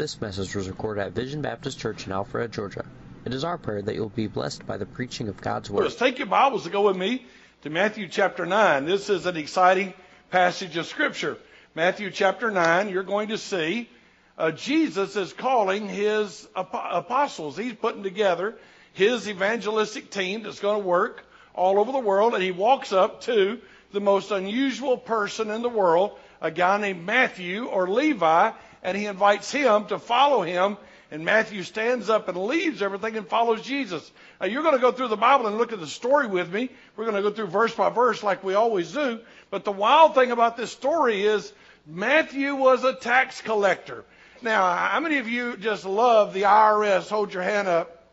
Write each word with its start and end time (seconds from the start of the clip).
This 0.00 0.18
message 0.18 0.54
was 0.54 0.66
recorded 0.66 1.02
at 1.02 1.12
Vision 1.12 1.42
Baptist 1.42 1.78
Church 1.78 2.06
in 2.06 2.12
Alpharetta, 2.14 2.50
Georgia. 2.50 2.86
It 3.26 3.34
is 3.34 3.44
our 3.44 3.58
prayer 3.58 3.82
that 3.82 3.94
you'll 3.94 4.08
be 4.08 4.28
blessed 4.28 4.66
by 4.66 4.78
the 4.78 4.86
preaching 4.86 5.28
of 5.28 5.38
God's 5.42 5.68
Word. 5.68 5.82
Let's 5.82 5.96
take 5.96 6.18
your 6.18 6.26
Bibles 6.26 6.64
to 6.64 6.70
go 6.70 6.86
with 6.86 6.96
me 6.96 7.26
to 7.60 7.68
Matthew 7.68 8.08
chapter 8.08 8.46
9. 8.46 8.86
This 8.86 9.10
is 9.10 9.26
an 9.26 9.36
exciting 9.36 9.92
passage 10.30 10.78
of 10.78 10.86
Scripture. 10.86 11.36
Matthew 11.74 12.10
chapter 12.10 12.50
9, 12.50 12.88
you're 12.88 13.02
going 13.02 13.28
to 13.28 13.36
see 13.36 13.90
uh, 14.38 14.52
Jesus 14.52 15.16
is 15.16 15.34
calling 15.34 15.86
his 15.86 16.48
ap- 16.56 16.70
apostles. 16.72 17.58
He's 17.58 17.74
putting 17.74 18.02
together 18.02 18.56
his 18.94 19.28
evangelistic 19.28 20.10
team 20.10 20.44
that's 20.44 20.60
going 20.60 20.80
to 20.80 20.88
work 20.88 21.26
all 21.52 21.78
over 21.78 21.92
the 21.92 21.98
world, 21.98 22.32
and 22.32 22.42
he 22.42 22.52
walks 22.52 22.94
up 22.94 23.20
to 23.24 23.60
the 23.92 24.00
most 24.00 24.30
unusual 24.30 24.96
person 24.96 25.50
in 25.50 25.60
the 25.60 25.68
world, 25.68 26.18
a 26.40 26.50
guy 26.50 26.78
named 26.78 27.04
Matthew 27.04 27.66
or 27.66 27.86
Levi, 27.86 28.52
and 28.82 28.96
he 28.96 29.06
invites 29.06 29.50
him 29.50 29.86
to 29.86 29.98
follow 29.98 30.42
him. 30.42 30.76
And 31.12 31.24
Matthew 31.24 31.64
stands 31.64 32.08
up 32.08 32.28
and 32.28 32.36
leaves 32.36 32.82
everything 32.82 33.16
and 33.16 33.26
follows 33.26 33.62
Jesus. 33.62 34.08
Now, 34.40 34.46
you're 34.46 34.62
going 34.62 34.76
to 34.76 34.80
go 34.80 34.92
through 34.92 35.08
the 35.08 35.16
Bible 35.16 35.48
and 35.48 35.58
look 35.58 35.72
at 35.72 35.80
the 35.80 35.86
story 35.88 36.28
with 36.28 36.52
me. 36.52 36.70
We're 36.96 37.04
going 37.04 37.16
to 37.16 37.22
go 37.22 37.34
through 37.34 37.48
verse 37.48 37.74
by 37.74 37.88
verse 37.88 38.22
like 38.22 38.44
we 38.44 38.54
always 38.54 38.92
do. 38.92 39.18
But 39.50 39.64
the 39.64 39.72
wild 39.72 40.14
thing 40.14 40.30
about 40.30 40.56
this 40.56 40.70
story 40.70 41.24
is 41.24 41.52
Matthew 41.84 42.54
was 42.54 42.84
a 42.84 42.94
tax 42.94 43.40
collector. 43.40 44.04
Now, 44.40 44.72
how 44.72 45.00
many 45.00 45.18
of 45.18 45.28
you 45.28 45.56
just 45.56 45.84
love 45.84 46.32
the 46.32 46.42
IRS? 46.42 47.08
Hold 47.08 47.34
your 47.34 47.42
hand 47.42 47.66
up. 47.66 48.04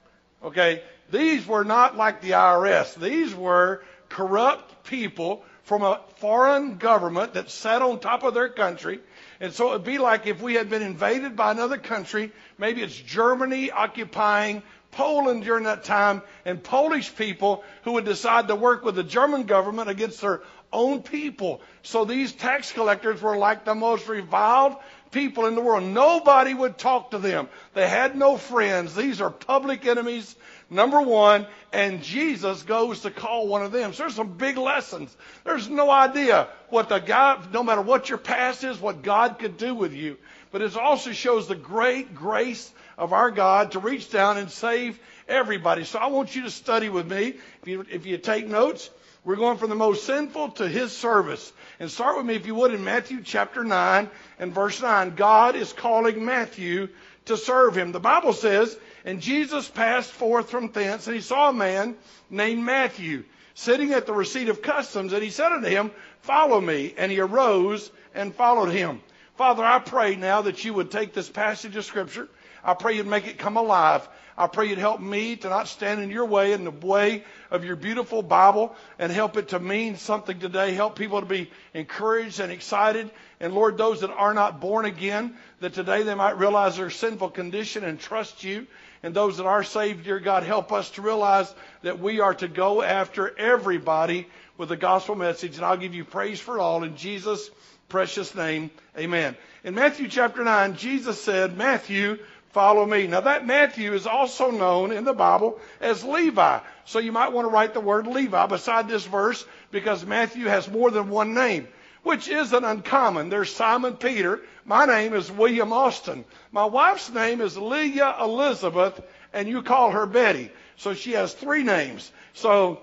Okay. 0.43 0.81
These 1.11 1.47
were 1.47 1.63
not 1.63 1.95
like 1.95 2.21
the 2.21 2.31
IRS. 2.31 2.95
These 2.95 3.33
were 3.33 3.83
corrupt 4.09 4.83
people 4.83 5.45
from 5.63 5.83
a 5.83 6.01
foreign 6.17 6.77
government 6.77 7.33
that 7.33 7.49
sat 7.49 7.81
on 7.81 7.99
top 7.99 8.23
of 8.23 8.33
their 8.33 8.49
country. 8.49 8.99
And 9.39 9.53
so 9.53 9.69
it'd 9.69 9.83
be 9.83 9.97
like 9.97 10.25
if 10.25 10.41
we 10.41 10.55
had 10.55 10.69
been 10.69 10.81
invaded 10.81 11.35
by 11.35 11.51
another 11.51 11.77
country. 11.77 12.31
Maybe 12.57 12.81
it's 12.81 12.95
Germany 12.95 13.71
occupying 13.71 14.63
Poland 14.91 15.43
during 15.43 15.65
that 15.65 15.83
time 15.83 16.21
and 16.45 16.63
Polish 16.63 17.15
people 17.15 17.63
who 17.83 17.93
would 17.93 18.05
decide 18.05 18.47
to 18.47 18.55
work 18.55 18.83
with 18.83 18.95
the 18.95 19.03
German 19.03 19.43
government 19.43 19.89
against 19.89 20.21
their 20.21 20.41
own 20.73 21.01
people. 21.01 21.61
So 21.83 22.05
these 22.05 22.33
tax 22.33 22.71
collectors 22.71 23.21
were 23.21 23.37
like 23.37 23.63
the 23.63 23.75
most 23.75 24.07
reviled 24.07 24.75
people 25.11 25.45
in 25.45 25.55
the 25.55 25.61
world. 25.61 25.83
Nobody 25.83 26.53
would 26.53 26.77
talk 26.77 27.11
to 27.11 27.19
them. 27.19 27.47
They 27.73 27.87
had 27.87 28.15
no 28.15 28.37
friends. 28.37 28.95
These 28.95 29.21
are 29.21 29.29
public 29.29 29.85
enemies, 29.85 30.35
number 30.69 31.01
one, 31.01 31.47
and 31.71 32.03
Jesus 32.03 32.63
goes 32.63 33.01
to 33.01 33.11
call 33.11 33.47
one 33.47 33.63
of 33.63 33.71
them. 33.71 33.93
So 33.93 34.03
there's 34.03 34.15
some 34.15 34.37
big 34.37 34.57
lessons. 34.57 35.15
There's 35.43 35.69
no 35.69 35.89
idea 35.89 36.47
what 36.69 36.89
the 36.89 36.99
God, 36.99 37.53
no 37.53 37.63
matter 37.63 37.81
what 37.81 38.09
your 38.09 38.17
past 38.17 38.63
is, 38.63 38.79
what 38.79 39.01
God 39.01 39.39
could 39.39 39.57
do 39.57 39.75
with 39.75 39.93
you. 39.93 40.17
But 40.51 40.61
it 40.61 40.75
also 40.77 41.11
shows 41.11 41.47
the 41.47 41.55
great 41.55 42.15
grace 42.15 42.71
of 42.97 43.13
our 43.13 43.31
God 43.31 43.71
to 43.71 43.79
reach 43.79 44.09
down 44.09 44.37
and 44.37 44.49
save 44.49 44.99
everybody. 45.27 45.83
So 45.83 45.99
I 45.99 46.07
want 46.07 46.35
you 46.35 46.43
to 46.43 46.51
study 46.51 46.89
with 46.89 47.09
me. 47.09 47.35
If 47.61 47.67
you, 47.67 47.85
if 47.89 48.05
you 48.05 48.17
take 48.17 48.47
notes, 48.47 48.89
we're 49.27 49.35
going 49.35 49.57
from 49.57 49.69
the 49.69 49.75
most 49.75 50.05
sinful 50.05 50.51
to 50.51 50.67
his 50.69 50.95
service. 50.95 51.51
And 51.81 51.91
start 51.91 52.15
with 52.15 52.25
me, 52.25 52.35
if 52.35 52.47
you 52.47 52.55
would, 52.55 52.73
in 52.73 52.85
Matthew 52.85 53.21
chapter 53.21 53.63
9 53.63 54.09
and 54.39 54.53
verse 54.53 54.81
9. 54.81 55.15
God 55.15 55.55
is 55.57 55.73
calling 55.73 56.23
Matthew 56.23 56.87
to 57.27 57.37
serve 57.37 57.77
him. 57.77 57.91
The 57.91 57.99
Bible 57.99 58.33
says, 58.33 58.77
And 59.05 59.21
Jesus 59.21 59.69
passed 59.69 60.11
forth 60.11 60.49
from 60.49 60.71
thence, 60.71 61.07
and 61.07 61.15
he 61.15 61.21
saw 61.21 61.49
a 61.49 61.53
man 61.53 61.95
named 62.29 62.63
Matthew 62.63 63.23
sitting 63.53 63.93
at 63.93 64.05
the 64.05 64.13
receipt 64.13 64.49
of 64.49 64.61
customs, 64.61 65.13
and 65.13 65.23
he 65.23 65.29
said 65.29 65.51
unto 65.51 65.67
him, 65.67 65.91
Follow 66.21 66.59
me. 66.59 66.93
And 66.97 67.11
he 67.11 67.19
arose 67.19 67.89
and 68.13 68.33
followed 68.33 68.69
him. 68.69 69.01
Father, 69.35 69.63
I 69.63 69.79
pray 69.79 70.15
now 70.15 70.41
that 70.43 70.65
you 70.65 70.73
would 70.73 70.91
take 70.91 71.13
this 71.13 71.29
passage 71.29 71.75
of 71.75 71.85
Scripture. 71.85 72.27
I 72.67 72.73
pray 72.73 72.97
you'd 72.97 73.07
make 73.07 73.25
it 73.25 73.39
come 73.39 73.55
alive. 73.55 74.07
I 74.37 74.45
pray 74.47 74.67
you'd 74.67 74.77
help 74.77 74.99
me 74.99 75.37
to 75.37 75.49
not 75.49 75.69
stand 75.69 76.01
in 76.01 76.11
your 76.11 76.25
way, 76.25 76.51
in 76.51 76.65
the 76.65 76.69
way 76.69 77.23
of 77.49 77.63
your 77.63 77.77
beautiful 77.77 78.21
Bible, 78.21 78.75
and 78.99 79.11
help 79.11 79.37
it 79.37 79.47
to 79.47 79.59
mean 79.59 79.95
something 79.95 80.37
today. 80.37 80.73
Help 80.73 80.95
people 80.95 81.21
to 81.21 81.25
be 81.25 81.49
encouraged 81.73 82.41
and 82.41 82.51
excited. 82.51 83.09
And 83.39 83.53
Lord, 83.53 83.77
those 83.77 84.01
that 84.01 84.11
are 84.11 84.33
not 84.33 84.59
born 84.59 84.85
again, 84.85 85.35
that 85.61 85.73
today 85.73 86.03
they 86.03 86.13
might 86.13 86.37
realize 86.37 86.75
their 86.75 86.89
sinful 86.89 87.29
condition 87.29 87.85
and 87.85 87.99
trust 87.99 88.43
you. 88.43 88.67
And 89.01 89.15
those 89.15 89.37
that 89.37 89.45
are 89.45 89.63
saved, 89.63 90.03
dear 90.03 90.19
God, 90.19 90.43
help 90.43 90.71
us 90.73 90.89
to 90.91 91.01
realize 91.01 91.51
that 91.83 91.99
we 91.99 92.19
are 92.19 92.33
to 92.35 92.47
go 92.47 92.83
after 92.83 93.35
everybody 93.39 94.27
with 94.57 94.69
the 94.69 94.75
gospel 94.75 95.15
message. 95.15 95.55
And 95.55 95.65
I'll 95.65 95.77
give 95.77 95.95
you 95.95 96.03
praise 96.03 96.39
for 96.39 96.59
all 96.59 96.83
in 96.83 96.97
Jesus' 96.97 97.49
precious 97.89 98.35
name. 98.35 98.69
Amen. 98.97 99.37
In 99.63 99.75
Matthew 99.75 100.09
chapter 100.09 100.43
9, 100.43 100.75
Jesus 100.75 101.21
said, 101.21 101.57
Matthew, 101.57 102.17
follow 102.51 102.85
me. 102.85 103.07
Now 103.07 103.21
that 103.21 103.45
Matthew 103.45 103.93
is 103.93 104.07
also 104.07 104.51
known 104.51 104.91
in 104.91 105.03
the 105.03 105.13
Bible 105.13 105.59
as 105.79 106.03
Levi. 106.03 106.59
So 106.85 106.99
you 106.99 107.11
might 107.11 107.31
want 107.31 107.47
to 107.47 107.51
write 107.51 107.73
the 107.73 107.79
word 107.79 108.07
Levi 108.07 108.45
beside 108.47 108.87
this 108.87 109.05
verse 109.05 109.45
because 109.71 110.05
Matthew 110.05 110.45
has 110.45 110.69
more 110.69 110.91
than 110.91 111.09
one 111.09 111.33
name, 111.33 111.67
which 112.03 112.27
isn't 112.27 112.63
uncommon. 112.63 113.29
There's 113.29 113.53
Simon 113.53 113.95
Peter. 113.95 114.41
My 114.65 114.85
name 114.85 115.13
is 115.13 115.31
William 115.31 115.73
Austin. 115.73 116.25
My 116.51 116.65
wife's 116.65 117.09
name 117.09 117.41
is 117.41 117.57
Leah 117.57 118.15
Elizabeth, 118.21 119.01
and 119.33 119.47
you 119.47 119.61
call 119.61 119.91
her 119.91 120.05
Betty. 120.05 120.51
So 120.77 120.93
she 120.93 121.13
has 121.13 121.33
three 121.33 121.63
names. 121.63 122.11
So 122.33 122.79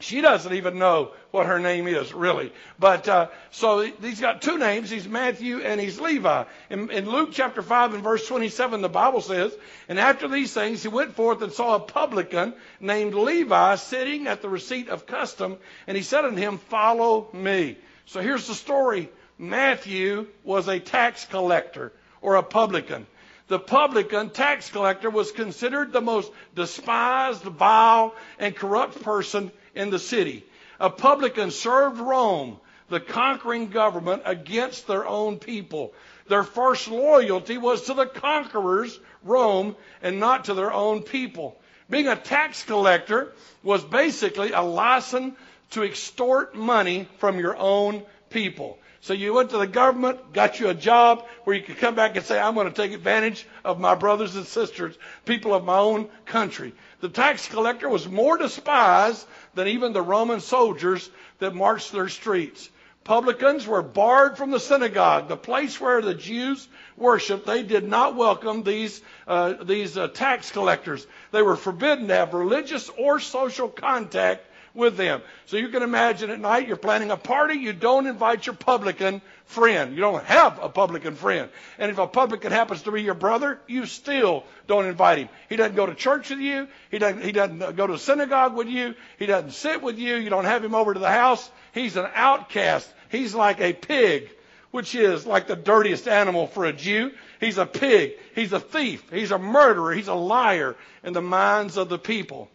she 0.00 0.22
doesn't 0.22 0.52
even 0.52 0.78
know 0.78 1.12
what 1.30 1.46
her 1.46 1.58
name 1.58 1.86
is, 1.86 2.12
really. 2.12 2.52
But 2.78 3.08
uh, 3.08 3.28
so 3.50 3.80
he's 3.80 4.20
got 4.20 4.42
two 4.42 4.58
names. 4.58 4.90
He's 4.90 5.06
Matthew 5.06 5.60
and 5.60 5.80
he's 5.80 6.00
Levi. 6.00 6.44
In, 6.70 6.90
in 6.90 7.08
Luke 7.08 7.30
chapter 7.32 7.62
5 7.62 7.94
and 7.94 8.02
verse 8.02 8.26
27, 8.26 8.80
the 8.80 8.88
Bible 8.88 9.20
says, 9.20 9.52
And 9.88 9.98
after 9.98 10.26
these 10.26 10.52
things, 10.52 10.82
he 10.82 10.88
went 10.88 11.14
forth 11.14 11.42
and 11.42 11.52
saw 11.52 11.76
a 11.76 11.80
publican 11.80 12.54
named 12.80 13.14
Levi 13.14 13.76
sitting 13.76 14.26
at 14.26 14.42
the 14.42 14.48
receipt 14.48 14.88
of 14.88 15.06
custom, 15.06 15.58
and 15.86 15.96
he 15.96 16.02
said 16.02 16.24
unto 16.24 16.40
him, 16.40 16.58
Follow 16.58 17.28
me. 17.32 17.76
So 18.06 18.20
here's 18.20 18.46
the 18.46 18.54
story 18.54 19.10
Matthew 19.38 20.26
was 20.44 20.66
a 20.66 20.80
tax 20.80 21.26
collector 21.26 21.92
or 22.22 22.36
a 22.36 22.42
publican. 22.42 23.06
The 23.48 23.58
publican 23.58 24.30
tax 24.30 24.70
collector 24.70 25.10
was 25.10 25.32
considered 25.32 25.92
the 25.92 26.00
most 26.00 26.30
despised, 26.54 27.42
vile, 27.42 28.14
and 28.38 28.54
corrupt 28.54 29.02
person 29.02 29.50
in 29.80 29.90
the 29.90 29.98
city. 29.98 30.44
A 30.78 30.90
publican 30.90 31.50
served 31.50 31.98
Rome, 31.98 32.58
the 32.88 33.00
conquering 33.00 33.68
government, 33.68 34.22
against 34.24 34.86
their 34.86 35.06
own 35.06 35.38
people. 35.38 35.92
Their 36.28 36.44
first 36.44 36.88
loyalty 36.88 37.58
was 37.58 37.82
to 37.82 37.94
the 37.94 38.06
conquerors, 38.06 38.98
Rome, 39.24 39.74
and 40.02 40.20
not 40.20 40.44
to 40.44 40.54
their 40.54 40.72
own 40.72 41.02
people. 41.02 41.60
Being 41.88 42.08
a 42.08 42.16
tax 42.16 42.62
collector 42.62 43.32
was 43.62 43.82
basically 43.82 44.52
a 44.52 44.62
license 44.62 45.34
to 45.70 45.82
extort 45.82 46.54
money 46.54 47.08
from 47.18 47.38
your 47.38 47.56
own 47.56 48.02
people. 48.28 48.78
So 49.02 49.14
you 49.14 49.32
went 49.32 49.50
to 49.50 49.58
the 49.58 49.66
government, 49.66 50.34
got 50.34 50.60
you 50.60 50.68
a 50.68 50.74
job 50.74 51.26
where 51.44 51.56
you 51.56 51.62
could 51.62 51.78
come 51.78 51.94
back 51.94 52.16
and 52.16 52.24
say, 52.24 52.38
I'm 52.38 52.54
going 52.54 52.66
to 52.66 52.72
take 52.72 52.92
advantage 52.92 53.46
of 53.64 53.80
my 53.80 53.94
brothers 53.94 54.36
and 54.36 54.46
sisters, 54.46 54.96
people 55.24 55.54
of 55.54 55.64
my 55.64 55.78
own 55.78 56.08
country. 56.26 56.74
The 57.00 57.08
tax 57.08 57.48
collector 57.48 57.88
was 57.88 58.06
more 58.06 58.36
despised 58.36 59.26
than 59.54 59.68
even 59.68 59.94
the 59.94 60.02
Roman 60.02 60.40
soldiers 60.40 61.08
that 61.38 61.54
marched 61.54 61.92
their 61.92 62.10
streets. 62.10 62.68
Publicans 63.02 63.66
were 63.66 63.82
barred 63.82 64.36
from 64.36 64.50
the 64.50 64.60
synagogue, 64.60 65.28
the 65.28 65.36
place 65.36 65.80
where 65.80 66.02
the 66.02 66.14
Jews 66.14 66.68
worshiped. 66.98 67.46
They 67.46 67.62
did 67.62 67.88
not 67.88 68.14
welcome 68.14 68.62
these 68.62 69.00
uh, 69.26 69.54
these 69.64 69.96
uh, 69.96 70.08
tax 70.08 70.50
collectors. 70.50 71.06
They 71.32 71.40
were 71.40 71.56
forbidden 71.56 72.08
to 72.08 72.14
have 72.14 72.34
religious 72.34 72.90
or 72.90 73.18
social 73.18 73.68
contact 73.68 74.46
with 74.74 74.96
them. 74.96 75.22
So 75.46 75.56
you 75.56 75.68
can 75.68 75.82
imagine 75.82 76.30
at 76.30 76.40
night 76.40 76.68
you're 76.68 76.76
planning 76.76 77.10
a 77.10 77.16
party, 77.16 77.54
you 77.54 77.72
don't 77.72 78.06
invite 78.06 78.46
your 78.46 78.54
publican 78.54 79.20
friend. 79.46 79.94
You 79.94 80.00
don't 80.00 80.24
have 80.24 80.58
a 80.62 80.68
publican 80.68 81.16
friend. 81.16 81.48
And 81.78 81.90
if 81.90 81.98
a 81.98 82.06
publican 82.06 82.52
happens 82.52 82.82
to 82.82 82.92
be 82.92 83.02
your 83.02 83.14
brother, 83.14 83.60
you 83.66 83.86
still 83.86 84.44
don't 84.66 84.86
invite 84.86 85.18
him. 85.18 85.28
He 85.48 85.56
doesn't 85.56 85.76
go 85.76 85.86
to 85.86 85.94
church 85.94 86.30
with 86.30 86.38
you. 86.38 86.68
He 86.90 86.98
doesn't, 86.98 87.22
he 87.22 87.32
doesn't 87.32 87.76
go 87.76 87.86
to 87.86 87.98
synagogue 87.98 88.54
with 88.54 88.68
you. 88.68 88.94
He 89.18 89.26
doesn't 89.26 89.52
sit 89.52 89.82
with 89.82 89.98
you. 89.98 90.16
You 90.16 90.30
don't 90.30 90.44
have 90.44 90.64
him 90.64 90.74
over 90.74 90.94
to 90.94 91.00
the 91.00 91.10
house. 91.10 91.50
He's 91.72 91.96
an 91.96 92.08
outcast. 92.14 92.88
He's 93.10 93.34
like 93.34 93.60
a 93.60 93.72
pig, 93.72 94.30
which 94.70 94.94
is 94.94 95.26
like 95.26 95.48
the 95.48 95.56
dirtiest 95.56 96.06
animal 96.06 96.46
for 96.46 96.64
a 96.64 96.72
Jew. 96.72 97.10
He's 97.40 97.58
a 97.58 97.66
pig. 97.66 98.12
He's 98.34 98.52
a 98.52 98.60
thief. 98.60 99.04
He's 99.10 99.32
a 99.32 99.38
murderer. 99.38 99.92
He's 99.92 100.08
a 100.08 100.14
liar 100.14 100.76
in 101.02 101.12
the 101.12 101.22
minds 101.22 101.76
of 101.76 101.88
the 101.88 101.98
people. 101.98 102.48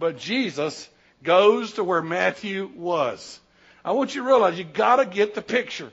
But 0.00 0.18
Jesus 0.18 0.88
goes 1.22 1.74
to 1.74 1.84
where 1.84 2.02
Matthew 2.02 2.70
was. 2.74 3.40
I 3.84 3.92
want 3.92 4.14
you 4.14 4.22
to 4.22 4.26
realize 4.26 4.58
you 4.58 4.64
got 4.64 4.96
to 4.96 5.06
get 5.06 5.34
the 5.34 5.42
picture. 5.42 5.90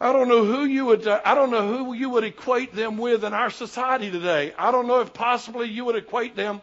I 0.00 0.12
don't 0.12 0.28
know 0.28 0.44
who 0.44 0.64
you 0.64 0.86
would 0.86 1.06
I 1.06 1.34
don't 1.34 1.50
know 1.50 1.66
who 1.66 1.94
you 1.94 2.10
would 2.10 2.24
equate 2.24 2.74
them 2.74 2.98
with 2.98 3.24
in 3.24 3.32
our 3.32 3.50
society 3.50 4.10
today. 4.10 4.52
I 4.58 4.70
don't 4.70 4.86
know 4.86 5.00
if 5.00 5.14
possibly 5.14 5.68
you 5.68 5.84
would 5.86 5.96
equate 5.96 6.36
them 6.36 6.60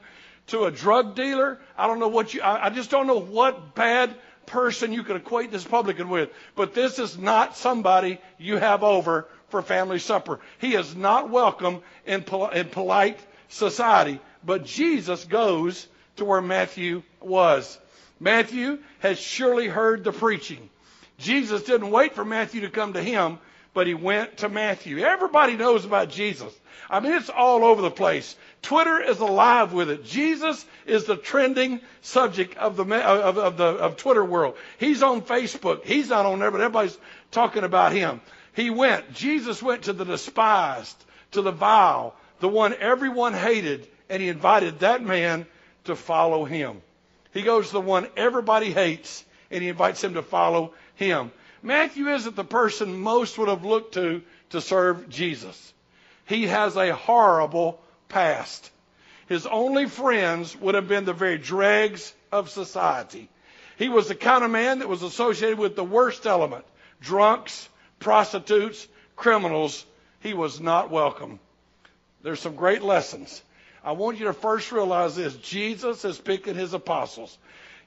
to 0.48 0.66
a 0.66 0.72
drug 0.72 1.16
dealer. 1.16 1.60
I 1.78 1.88
don't 1.88 2.00
know 2.00 2.10
what 2.10 2.34
you 2.34 2.42
I, 2.42 2.68
I 2.68 2.70
just 2.70 2.92
don't 2.92 3.08
know 3.08 3.20
what 3.20 3.74
bad 3.74 4.14
person 4.46 4.92
you 4.92 5.04
could 5.04 5.16
equate 5.16 5.52
this 5.52 5.64
publican 5.64 6.10
with. 6.10 6.30
But 6.56 6.74
this 6.74 7.00
is 7.00 7.18
not 7.18 7.56
somebody 7.56 8.20
you 8.38 8.58
have 8.58 8.84
over 8.84 9.28
for 9.50 9.62
family 9.62 10.00
supper. 10.00 10.40
He 10.60 10.76
is 10.76 10.96
not 10.96 11.30
welcome 11.30 11.82
in, 12.06 12.24
pol- 12.24 12.50
in 12.50 12.68
polite 12.68 13.20
society. 13.48 14.20
But 14.44 14.66
Jesus 14.66 15.26
goes 15.26 15.88
to 16.18 16.26
where 16.26 16.42
Matthew 16.42 17.04
was. 17.20 17.78
Matthew 18.20 18.80
has 19.00 19.20
surely 19.20 19.68
heard 19.68 20.04
the 20.04 20.12
preaching. 20.12 20.70
Jesus 21.18 21.64
didn't 21.64 21.92
wait 21.92 22.14
for 22.14 22.26
Matthew 22.26 22.62
to 22.62 22.70
come 22.70 22.94
to 22.94 23.04
him, 23.04 23.40
but 23.74 23.88
he 23.88 23.94
went 23.94 24.38
to 24.38 24.50
Matthew. 24.50 25.00
Everybody 25.00 25.56
knows 25.56 25.86
about 25.86 26.10
Jesus. 26.10 26.54
I 26.90 27.00
mean, 27.00 27.14
it's 27.14 27.30
all 27.30 27.64
over 27.64 27.82
the 27.82 27.90
place. 27.90 28.36
Twitter 28.62 29.02
is 29.02 29.20
alive 29.20 29.72
with 29.72 29.90
it. 29.90 30.04
Jesus 30.04 30.66
is 30.86 31.06
the 31.06 31.16
trending 31.16 31.80
subject 32.02 32.58
of 32.58 32.76
the 32.76 32.84
of, 32.84 33.38
of 33.38 33.58
the 33.58 33.66
of 33.66 33.98
Twitter 33.98 34.26
world. 34.26 34.56
He's 34.78 35.02
on 35.02 35.22
Facebook. 35.22 35.86
He's 35.86 36.10
not 36.10 36.26
on 36.26 36.40
there, 36.40 36.52
but 36.52 36.60
everybody's 36.60 36.98
talking 37.32 37.64
about 37.64 37.94
him. 37.94 38.20
He 38.54 38.70
went. 38.70 39.14
Jesus 39.14 39.64
went 39.64 39.84
to 39.84 39.94
the 39.94 40.04
despised, 40.04 41.02
to 41.32 41.42
the 41.42 41.52
vile, 41.52 42.14
the 42.42 42.50
one 42.50 42.74
everyone 42.74 43.34
hated, 43.34 43.88
and 44.10 44.22
he 44.22 44.28
invited 44.28 44.80
that 44.80 45.02
man 45.02 45.46
to 45.86 45.96
follow 45.96 46.46
him. 46.46 46.82
He 47.34 47.42
goes 47.42 47.68
to 47.68 47.74
the 47.74 47.82
one 47.82 48.08
everybody 48.18 48.72
hates, 48.72 49.24
and 49.50 49.62
he 49.62 49.70
invites 49.70 50.04
him 50.04 50.16
to 50.16 50.22
follow 50.22 50.74
him. 50.96 51.32
Matthew 51.64 52.10
isn't 52.10 52.36
the 52.36 52.44
person 52.44 53.00
most 53.00 53.38
would 53.38 53.50
have 53.50 53.66
looked 53.66 53.94
to 53.94 54.22
to 54.50 54.62
serve 54.62 55.10
Jesus. 55.10 55.74
He 56.26 56.48
has 56.48 56.76
a 56.76 56.96
horrible 56.96 57.82
past. 58.10 58.70
His 59.28 59.46
only 59.46 59.88
friends 59.88 60.56
would 60.58 60.76
have 60.76 60.88
been 60.88 61.06
the 61.06 61.14
very 61.14 61.38
dregs 61.38 62.14
of 62.32 62.50
society. 62.50 63.30
He 63.78 63.90
was 63.90 64.08
the 64.08 64.16
kind 64.16 64.44
of 64.44 64.52
man 64.52 64.80
that 64.80 64.90
was 64.90 65.04
associated 65.04 65.58
with 65.58 65.76
the 65.76 65.84
worst 65.84 66.26
element 66.26 66.66
drunks, 67.00 67.68
prostitutes, 68.00 68.88
criminals. 69.16 69.86
He 70.20 70.34
was 70.34 70.60
not 70.60 70.92
welcome. 70.92 71.40
There's 72.22 72.40
some 72.40 72.56
great 72.56 72.84
lessons. 72.84 73.42
I 73.84 73.94
want 73.94 74.20
you 74.20 74.26
to 74.26 74.34
first 74.34 74.72
realize 74.72 75.16
this 75.16 75.36
Jesus 75.36 76.06
is 76.06 76.18
picking 76.18 76.56
his 76.56 76.74
apostles. 76.74 77.38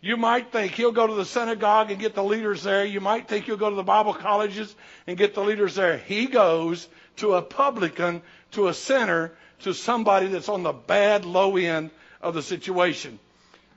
You 0.00 0.17
might 0.17 0.52
think 0.52 0.73
he'll 0.73 0.93
go 0.93 1.06
to 1.06 1.14
the 1.14 1.25
synagogue 1.25 1.91
and 1.91 1.99
get 1.99 2.14
the 2.14 2.23
leaders 2.23 2.62
there. 2.62 2.85
You 2.85 3.00
might 3.00 3.26
think 3.26 3.46
he'll 3.46 3.56
go 3.56 3.70
to 3.70 3.76
the 3.76 3.82
Bible 3.82 4.12
colleges 4.12 4.75
and 5.06 5.17
get 5.17 5.35
the 5.35 5.43
leaders 5.43 5.76
there. 5.76 5.96
He 5.96 6.26
goes 6.26 6.87
to 7.17 7.35
a 7.35 7.43
publican, 7.43 8.20
to 8.52 8.69
a 8.69 8.75
sinner, 8.75 9.32
to 9.61 9.73
somebody 9.73 10.26
that's 10.26 10.50
on 10.50 10.62
the 10.62 10.73
bad 10.73 11.25
low 11.25 11.56
end 11.56 11.91
of 12.20 12.35
the 12.35 12.43
situation. 12.43 13.19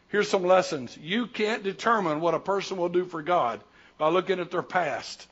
Here's 0.10 0.30
some 0.30 0.44
lessons. 0.44 0.98
You 0.98 1.28
can't 1.28 1.64
determine 1.64 2.20
what 2.20 2.34
a 2.34 2.40
person 2.40 2.78
will 2.78 2.90
do 2.90 3.06
for 3.06 3.22
God 3.22 3.62
by 3.98 4.10
looking 4.10 4.40
at 4.40 4.52
their 4.52 4.64
past 4.64 5.28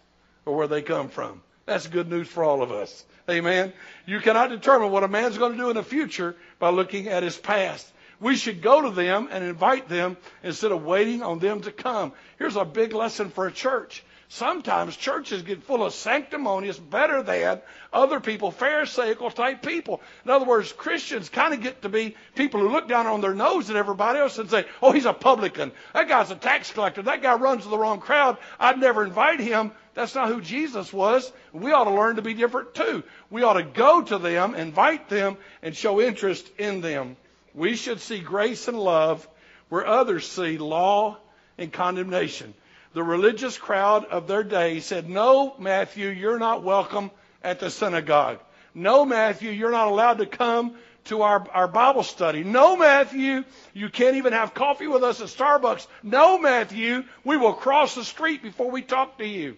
or 0.46 0.56
where 0.56 0.68
they 0.68 0.82
come 0.82 1.10
from. 1.10 1.42
That's 1.66 1.88
good 1.88 2.10
news 2.10 2.28
for 2.28 2.44
all 2.44 2.62
of 2.62 2.72
us. 2.72 3.06
Amen. 3.30 3.74
You 4.06 4.20
cannot 4.20 4.50
determine 4.50 4.92
what 4.92 5.04
a 5.04 5.08
man's 5.08 5.38
going 5.38 5.54
to 5.54 5.58
do 5.58 5.70
in 5.70 5.76
the 5.76 5.84
future 5.84 6.36
by 6.60 6.70
looking 6.70 7.08
at 7.08 7.24
his 7.24 7.38
past. 7.38 7.92
We 8.20 8.36
should 8.36 8.62
go 8.62 8.82
to 8.82 8.92
them 8.92 9.28
and 9.32 9.44
invite 9.44 9.90
them 9.90 10.18
instead 10.44 10.72
of 10.72 10.86
waiting 10.86 11.22
on 11.22 11.40
them 11.40 11.62
to 11.62 11.72
come. 11.72 12.14
Here's 12.38 12.56
a 12.56 12.66
big 12.66 12.94
lesson 12.94 13.30
for 13.30 13.48
a 13.48 13.52
church. 13.52 14.04
Sometimes 14.28 14.98
churches 14.98 15.44
get 15.44 15.64
full 15.64 15.84
of 15.84 15.94
sanctimonious, 15.94 16.80
better 16.80 17.22
than 17.22 17.62
other 17.94 18.20
people, 18.20 18.52
Pharisaical 18.52 19.30
type 19.30 19.62
people. 19.62 20.02
In 20.26 20.32
other 20.32 20.46
words, 20.46 20.74
Christians 20.74 21.30
kind 21.30 21.54
of 21.54 21.62
get 21.62 21.84
to 21.84 21.90
be 21.90 22.16
people 22.34 22.60
who 22.60 22.70
look 22.70 22.88
down 22.88 23.06
on 23.06 23.22
their 23.22 23.36
nose 23.36 23.70
at 23.70 23.76
everybody 23.76 24.20
else 24.20 24.40
and 24.40 24.50
say, 24.50 24.66
oh, 24.82 24.92
he's 24.92 25.06
a 25.06 25.14
publican. 25.14 25.72
That 25.94 26.10
guy's 26.10 26.32
a 26.32 26.36
tax 26.36 26.72
collector. 26.72 27.04
That 27.04 27.22
guy 27.22 27.36
runs 27.36 27.66
the 27.66 27.78
wrong 27.78 28.00
crowd. 28.00 28.38
I'd 28.60 28.80
never 28.80 29.04
invite 29.04 29.40
him. 29.40 29.72
That's 29.94 30.16
not 30.16 30.28
who 30.28 30.42
Jesus 30.42 30.92
was. 30.92 31.32
We 31.54 31.72
ought 31.72 31.86
to 31.86 31.92
learn 31.92 32.16
to 32.16 32.22
be 32.24 32.34
different 32.34 32.74
too. 32.74 33.04
We 33.30 33.44
ought 33.44 33.54
to 33.54 33.64
go 33.64 34.02
to 34.02 34.18
them, 34.18 34.56
invite 34.56 35.08
them, 35.08 35.38
and 35.62 35.76
show 35.76 36.02
interest 36.02 36.50
in 36.58 36.82
them. 36.82 37.16
We 37.54 37.76
should 37.76 38.02
see 38.02 38.20
grace 38.20 38.68
and 38.68 38.80
love 38.80 39.26
where 39.70 39.86
others 39.86 40.28
see 40.28 40.58
law 40.58 41.18
and 41.58 41.72
condemnation. 41.72 42.54
The 42.96 43.04
religious 43.04 43.58
crowd 43.58 44.06
of 44.06 44.26
their 44.26 44.46
day 44.46 44.80
said, 44.80 45.10
No, 45.10 45.54
Matthew, 45.60 46.08
you're 46.08 46.40
not 46.40 46.64
welcome 46.64 47.12
at 47.44 47.60
the 47.60 47.70
synagogue. 47.70 48.40
No, 48.74 49.04
Matthew, 49.04 49.52
you're 49.52 49.70
not 49.70 49.90
allowed 49.90 50.20
to 50.20 50.26
come 50.26 50.76
to 51.06 51.24
our, 51.24 51.46
our 51.52 51.68
Bible 51.68 52.04
study. 52.04 52.46
No, 52.46 52.78
Matthew, 52.78 53.44
you 53.74 53.90
can't 53.90 54.16
even 54.16 54.32
have 54.32 54.54
coffee 54.54 54.88
with 54.88 55.04
us 55.04 55.20
at 55.20 55.28
Starbucks. 55.28 55.88
No, 56.04 56.40
Matthew, 56.40 57.04
we 57.26 57.36
will 57.36 57.52
cross 57.52 57.96
the 57.96 58.06
street 58.06 58.42
before 58.42 58.72
we 58.72 58.82
talk 58.82 59.18
to 59.18 59.28
you. 59.28 59.58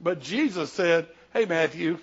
But 0.00 0.22
Jesus 0.22 0.72
said, 0.72 1.08
Hey, 1.34 1.44
Matthew, 1.44 1.98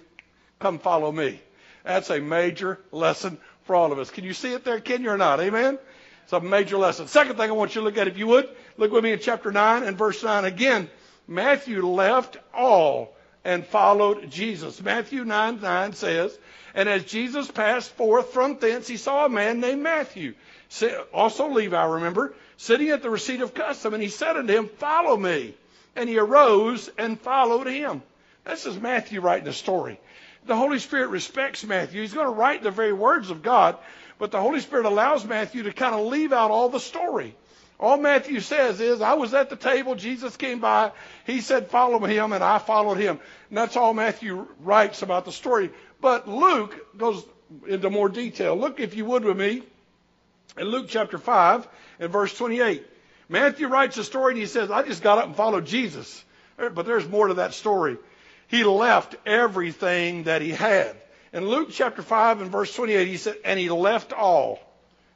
come 0.59 0.77
follow 0.77 1.11
me. 1.11 1.41
That's 1.83 2.11
a 2.11 2.19
major 2.19 2.79
lesson 2.91 3.39
for 3.63 3.75
all 3.75 3.91
of 3.91 3.97
us. 3.97 4.11
Can 4.11 4.23
you 4.23 4.33
see 4.33 4.53
it 4.53 4.63
there, 4.63 4.79
Ken? 4.79 5.01
you 5.01 5.09
or 5.09 5.17
not? 5.17 5.39
Amen? 5.39 5.79
It's 6.25 6.33
a 6.33 6.41
major 6.41 6.77
lesson. 6.77 7.07
Second 7.07 7.37
thing 7.37 7.49
I 7.49 7.53
want 7.53 7.73
you 7.73 7.81
to 7.81 7.85
look 7.85 7.97
at, 7.97 8.07
if 8.07 8.19
you 8.19 8.27
would, 8.27 8.49
look 8.77 8.91
with 8.91 9.03
me 9.03 9.13
in 9.13 9.19
chapter 9.19 9.51
9 9.51 9.83
and 9.83 9.97
verse 9.97 10.23
9 10.23 10.45
again. 10.45 10.89
Matthew 11.27 11.85
left 11.85 12.37
all 12.53 13.15
and 13.43 13.65
followed 13.65 14.29
Jesus. 14.29 14.81
Matthew 14.81 15.23
9 15.23 15.61
9 15.61 15.93
says, 15.93 16.37
And 16.73 16.89
as 16.89 17.05
Jesus 17.05 17.49
passed 17.49 17.91
forth 17.91 18.33
from 18.33 18.57
thence, 18.57 18.87
he 18.87 18.97
saw 18.97 19.25
a 19.25 19.29
man 19.29 19.59
named 19.59 19.81
Matthew, 19.81 20.33
also 21.13 21.49
Levi, 21.49 21.85
remember, 21.85 22.33
sitting 22.57 22.89
at 22.89 23.01
the 23.01 23.09
receipt 23.09 23.41
of 23.41 23.53
custom, 23.53 23.93
and 23.93 24.03
he 24.03 24.09
said 24.09 24.35
unto 24.35 24.53
him, 24.53 24.67
Follow 24.67 25.15
me. 25.15 25.55
And 25.95 26.09
he 26.09 26.17
arose 26.17 26.89
and 26.97 27.19
followed 27.19 27.67
him. 27.67 28.01
This 28.43 28.65
is 28.65 28.77
Matthew 28.77 29.21
writing 29.21 29.45
the 29.45 29.53
story. 29.53 29.99
The 30.45 30.55
Holy 30.55 30.79
Spirit 30.79 31.07
respects 31.07 31.63
Matthew. 31.63 32.01
He's 32.01 32.13
going 32.13 32.27
to 32.27 32.33
write 32.33 32.61
the 32.61 32.71
very 32.71 32.93
words 32.93 33.29
of 33.29 33.41
God, 33.41 33.77
but 34.19 34.31
the 34.31 34.41
Holy 34.41 34.59
Spirit 34.59 34.85
allows 34.85 35.25
Matthew 35.25 35.63
to 35.63 35.73
kind 35.73 35.95
of 35.95 36.05
leave 36.05 36.33
out 36.33 36.51
all 36.51 36.69
the 36.69 36.79
story. 36.79 37.35
All 37.79 37.97
Matthew 37.97 38.39
says 38.39 38.79
is, 38.79 39.01
I 39.01 39.15
was 39.15 39.33
at 39.33 39.49
the 39.49 39.55
table, 39.55 39.95
Jesus 39.95 40.37
came 40.37 40.59
by, 40.59 40.91
he 41.25 41.41
said, 41.41 41.67
follow 41.67 41.99
him, 41.99 42.31
and 42.31 42.43
I 42.43 42.57
followed 42.57 42.97
him. 42.97 43.19
And 43.49 43.57
that's 43.57 43.75
all 43.75 43.93
Matthew 43.93 44.47
writes 44.61 45.01
about 45.01 45.25
the 45.25 45.31
story. 45.31 45.71
But 45.99 46.27
Luke 46.27 46.97
goes 46.97 47.23
into 47.67 47.89
more 47.89 48.07
detail. 48.09 48.55
Look, 48.55 48.79
if 48.79 48.95
you 48.95 49.05
would, 49.05 49.25
with 49.25 49.37
me, 49.37 49.63
in 50.57 50.67
Luke 50.67 50.87
chapter 50.87 51.17
5 51.17 51.67
and 51.99 52.11
verse 52.11 52.35
28. 52.37 52.85
Matthew 53.27 53.67
writes 53.67 53.97
a 53.97 54.03
story 54.03 54.33
and 54.33 54.39
he 54.39 54.45
says, 54.45 54.71
I 54.71 54.83
just 54.83 55.03
got 55.03 55.17
up 55.17 55.25
and 55.25 55.35
followed 55.35 55.65
Jesus. 55.65 56.23
Er, 56.59 56.69
but 56.69 56.85
there's 56.85 57.07
more 57.07 57.27
to 57.27 57.35
that 57.35 57.53
story. 57.53 57.97
He 58.47 58.63
left 58.63 59.15
everything 59.25 60.23
that 60.23 60.41
he 60.41 60.51
had. 60.51 60.95
In 61.33 61.47
Luke 61.47 61.69
chapter 61.71 62.01
5 62.01 62.41
and 62.41 62.51
verse 62.51 62.73
28, 62.73 63.07
he 63.07 63.17
said, 63.17 63.35
And 63.43 63.59
he 63.59 63.69
left 63.69 64.13
all 64.13 64.59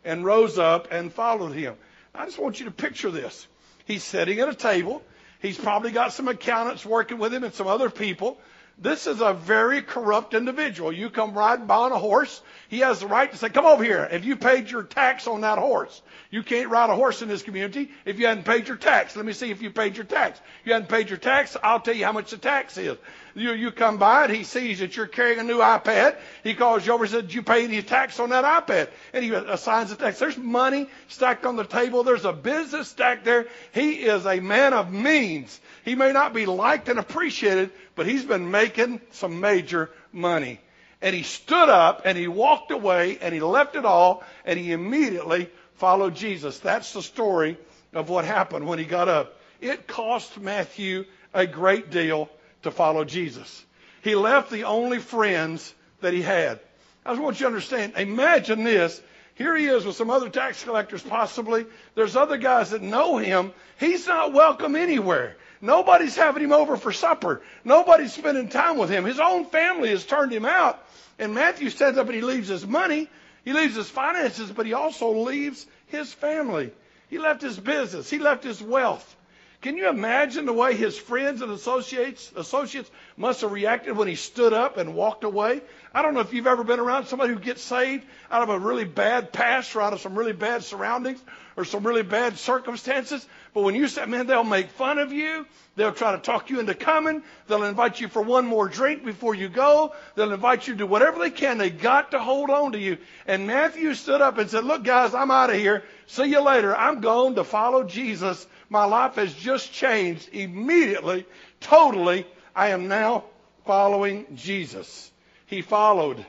and 0.03 0.25
rose 0.25 0.57
up 0.57 0.89
and 0.91 1.13
followed 1.13 1.53
him. 1.53 1.75
I 2.13 2.25
just 2.25 2.39
want 2.39 2.59
you 2.59 2.65
to 2.65 2.71
picture 2.71 3.11
this. 3.11 3.47
He's 3.85 4.03
sitting 4.03 4.39
at 4.39 4.49
a 4.49 4.55
table. 4.55 5.01
He's 5.41 5.57
probably 5.57 5.91
got 5.91 6.13
some 6.13 6.27
accountants 6.27 6.85
working 6.85 7.17
with 7.17 7.33
him 7.33 7.43
and 7.43 7.53
some 7.53 7.67
other 7.67 7.89
people. 7.89 8.39
This 8.81 9.07
is 9.07 9.19
a 9.19 9.33
very 9.33 9.81
corrupt 9.81 10.33
individual. 10.33 10.93
You 10.93 11.09
come 11.09 11.33
riding 11.33 11.65
by 11.65 11.75
on 11.75 11.91
a 11.91 11.99
horse. 11.99 12.41
He 12.69 12.79
has 12.79 13.01
the 13.01 13.07
right 13.07 13.29
to 13.29 13.37
say, 13.37 13.49
come 13.49 13.65
over 13.65 13.83
here. 13.83 14.07
If 14.09 14.23
you 14.23 14.37
paid 14.37 14.71
your 14.71 14.83
tax 14.83 15.27
on 15.27 15.41
that 15.41 15.57
horse, 15.57 16.01
you 16.31 16.43
can't 16.43 16.69
ride 16.69 16.89
a 16.89 16.95
horse 16.95 17.21
in 17.21 17.27
this 17.27 17.43
community 17.43 17.91
if 18.05 18.19
you 18.19 18.27
hadn't 18.27 18.45
paid 18.45 18.69
your 18.69 18.77
tax. 18.77 19.17
Let 19.17 19.25
me 19.25 19.33
see 19.33 19.51
if 19.51 19.61
you 19.61 19.69
paid 19.69 19.97
your 19.97 20.05
tax. 20.05 20.39
If 20.61 20.67
you 20.67 20.73
hadn't 20.73 20.87
paid 20.87 21.09
your 21.09 21.17
tax, 21.17 21.57
I'll 21.61 21.81
tell 21.81 21.95
you 21.95 22.05
how 22.05 22.13
much 22.13 22.31
the 22.31 22.37
tax 22.37 22.77
is. 22.77 22.97
You, 23.39 23.53
you 23.53 23.71
come 23.71 23.97
by 23.97 24.25
and 24.25 24.35
he 24.35 24.43
sees 24.43 24.79
that 24.79 24.97
you're 24.97 25.07
carrying 25.07 25.39
a 25.39 25.43
new 25.43 25.59
iPad. 25.59 26.17
He 26.43 26.55
calls 26.55 26.85
you 26.85 26.91
over 26.91 27.05
and 27.05 27.11
says, 27.11 27.33
you 27.33 27.41
pay 27.41 27.63
any 27.63 27.81
tax 27.81 28.19
on 28.19 28.31
that 28.31 28.43
iPad? 28.43 28.89
And 29.13 29.23
he 29.23 29.31
assigns 29.33 29.91
the 29.91 29.95
tax. 29.95 30.19
There's 30.19 30.37
money 30.37 30.89
stacked 31.07 31.45
on 31.45 31.55
the 31.55 31.63
table. 31.63 32.03
There's 32.03 32.25
a 32.25 32.33
business 32.33 32.89
stacked 32.89 33.23
there. 33.23 33.47
He 33.71 33.93
is 33.93 34.25
a 34.25 34.41
man 34.41 34.73
of 34.73 34.91
means. 34.91 35.61
He 35.85 35.95
may 35.95 36.11
not 36.11 36.33
be 36.33 36.45
liked 36.45 36.89
and 36.89 36.99
appreciated, 36.99 37.71
but 37.95 38.05
he's 38.05 38.25
been 38.25 38.51
making 38.51 38.99
some 39.11 39.39
major 39.39 39.89
money. 40.11 40.59
And 41.01 41.15
he 41.15 41.23
stood 41.23 41.69
up 41.69 42.01
and 42.03 42.17
he 42.17 42.27
walked 42.27 42.71
away 42.71 43.19
and 43.21 43.33
he 43.33 43.39
left 43.39 43.77
it 43.77 43.85
all 43.85 44.21
and 44.43 44.59
he 44.59 44.73
immediately 44.73 45.49
followed 45.75 46.13
Jesus. 46.13 46.59
That's 46.59 46.91
the 46.91 47.01
story 47.01 47.57
of 47.93 48.09
what 48.09 48.25
happened 48.25 48.67
when 48.67 48.79
he 48.79 48.85
got 48.85 49.07
up. 49.07 49.39
It 49.61 49.87
cost 49.87 50.37
Matthew 50.37 51.05
a 51.33 51.47
great 51.47 51.89
deal 51.89 52.29
to 52.63 52.71
follow 52.71 53.03
Jesus. 53.03 53.65
He 54.01 54.15
left 54.15 54.49
the 54.49 54.63
only 54.63 54.99
friends 54.99 55.73
that 56.01 56.13
he 56.13 56.21
had. 56.21 56.59
I 57.05 57.11
just 57.11 57.21
want 57.21 57.39
you 57.39 57.45
to 57.45 57.47
understand. 57.47 57.93
Imagine 57.97 58.63
this. 58.63 59.01
Here 59.35 59.55
he 59.55 59.67
is 59.67 59.85
with 59.85 59.95
some 59.95 60.09
other 60.09 60.29
tax 60.29 60.63
collectors, 60.63 61.01
possibly. 61.01 61.65
There's 61.95 62.15
other 62.15 62.37
guys 62.37 62.71
that 62.71 62.81
know 62.81 63.17
him. 63.17 63.53
He's 63.79 64.05
not 64.05 64.33
welcome 64.33 64.75
anywhere. 64.75 65.37
Nobody's 65.61 66.15
having 66.15 66.43
him 66.43 66.51
over 66.51 66.77
for 66.77 66.91
supper. 66.91 67.41
Nobody's 67.63 68.13
spending 68.13 68.49
time 68.49 68.77
with 68.77 68.89
him. 68.89 69.05
His 69.05 69.19
own 69.19 69.45
family 69.45 69.89
has 69.89 70.05
turned 70.05 70.31
him 70.31 70.45
out. 70.45 70.85
And 71.17 71.33
Matthew 71.33 71.69
stands 71.69 71.97
up 71.97 72.07
and 72.07 72.15
he 72.15 72.21
leaves 72.21 72.47
his 72.47 72.65
money, 72.65 73.09
he 73.43 73.51
leaves 73.51 73.75
his 73.75 73.89
finances, 73.89 74.51
but 74.51 74.65
he 74.65 74.73
also 74.73 75.11
leaves 75.23 75.65
his 75.87 76.13
family. 76.13 76.71
He 77.09 77.17
left 77.17 77.41
his 77.41 77.59
business, 77.59 78.09
he 78.09 78.19
left 78.19 78.43
his 78.43 78.61
wealth. 78.61 79.15
Can 79.61 79.75
you 79.75 79.89
imagine 79.89 80.45
the 80.45 80.53
way 80.53 80.73
his 80.73 80.97
friends 80.97 81.41
and 81.41 81.51
associates 81.51 82.31
associates 82.35 82.89
must 83.17 83.41
have 83.41 83.51
reacted 83.51 83.97
when 83.97 84.07
he 84.07 84.15
stood 84.15 84.53
up 84.53 84.77
and 84.77 84.95
walked 84.95 85.23
away? 85.25 85.61
I 85.93 86.01
don't 86.01 86.13
know 86.13 86.19
if 86.19 86.33
you've 86.33 86.47
ever 86.47 86.63
been 86.63 86.79
around 86.79 87.07
somebody 87.07 87.33
who 87.33 87.39
gets 87.39 87.61
saved 87.61 88.05
out 88.29 88.43
of 88.43 88.49
a 88.49 88.59
really 88.59 88.85
bad 88.85 89.33
past 89.33 89.75
or 89.75 89.81
out 89.81 89.93
of 89.93 90.01
some 90.01 90.17
really 90.17 90.33
bad 90.33 90.63
surroundings 90.63 91.19
or 91.57 91.65
some 91.65 91.85
really 91.85 92.03
bad 92.03 92.37
circumstances. 92.37 93.25
But 93.53 93.61
when 93.61 93.75
you 93.75 93.87
say, 93.87 94.05
man, 94.05 94.27
they'll 94.27 94.43
make 94.43 94.69
fun 94.69 94.99
of 94.99 95.11
you. 95.11 95.45
They'll 95.75 95.91
try 95.91 96.11
to 96.11 96.19
talk 96.19 96.49
you 96.49 96.59
into 96.59 96.75
coming. 96.75 97.23
They'll 97.47 97.63
invite 97.63 97.99
you 97.99 98.07
for 98.07 98.21
one 98.21 98.45
more 98.45 98.67
drink 98.67 99.03
before 99.03 99.33
you 99.33 99.49
go. 99.49 99.93
They'll 100.15 100.33
invite 100.33 100.67
you 100.67 100.73
to 100.73 100.77
do 100.79 100.85
whatever 100.85 101.19
they 101.19 101.31
can. 101.31 101.57
They 101.57 101.69
got 101.69 102.11
to 102.11 102.19
hold 102.19 102.49
on 102.49 102.73
to 102.73 102.79
you. 102.79 102.97
And 103.25 103.47
Matthew 103.47 103.93
stood 103.95 104.21
up 104.21 104.37
and 104.37 104.49
said, 104.49 104.65
look, 104.65 104.83
guys, 104.83 105.13
I'm 105.13 105.31
out 105.31 105.49
of 105.49 105.55
here. 105.55 105.83
See 106.07 106.25
you 106.25 106.41
later. 106.41 106.75
I'm 106.75 107.01
going 107.01 107.35
to 107.35 107.43
follow 107.43 107.83
Jesus 107.83 108.45
my 108.69 108.85
life 108.85 109.15
has 109.15 109.33
just 109.33 109.73
changed 109.73 110.29
immediately, 110.31 111.25
totally. 111.59 112.25
I 112.55 112.69
am 112.69 112.87
now 112.87 113.25
following 113.65 114.27
Jesus. 114.35 115.11
He 115.49 115.63
followed. 115.63 116.23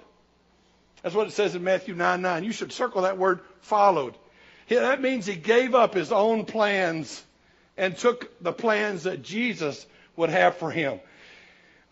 That's 1.02 1.14
what 1.14 1.26
it 1.26 1.32
says 1.32 1.54
in 1.54 1.62
Matthew 1.62 1.94
9 1.94 2.22
9. 2.22 2.44
You 2.44 2.52
should 2.52 2.72
circle 2.72 3.02
that 3.02 3.18
word 3.18 3.40
followed. 3.60 4.14
That 4.68 5.02
means 5.02 5.26
he 5.26 5.36
gave 5.36 5.74
up 5.74 5.92
his 5.92 6.10
own 6.10 6.46
plans 6.46 7.22
and 7.76 7.96
took 7.96 8.30
the 8.42 8.52
plans 8.52 9.02
that 9.02 9.22
Jesus 9.22 9.84
would 10.16 10.30
have 10.30 10.56
for 10.56 10.70
him. 10.70 11.00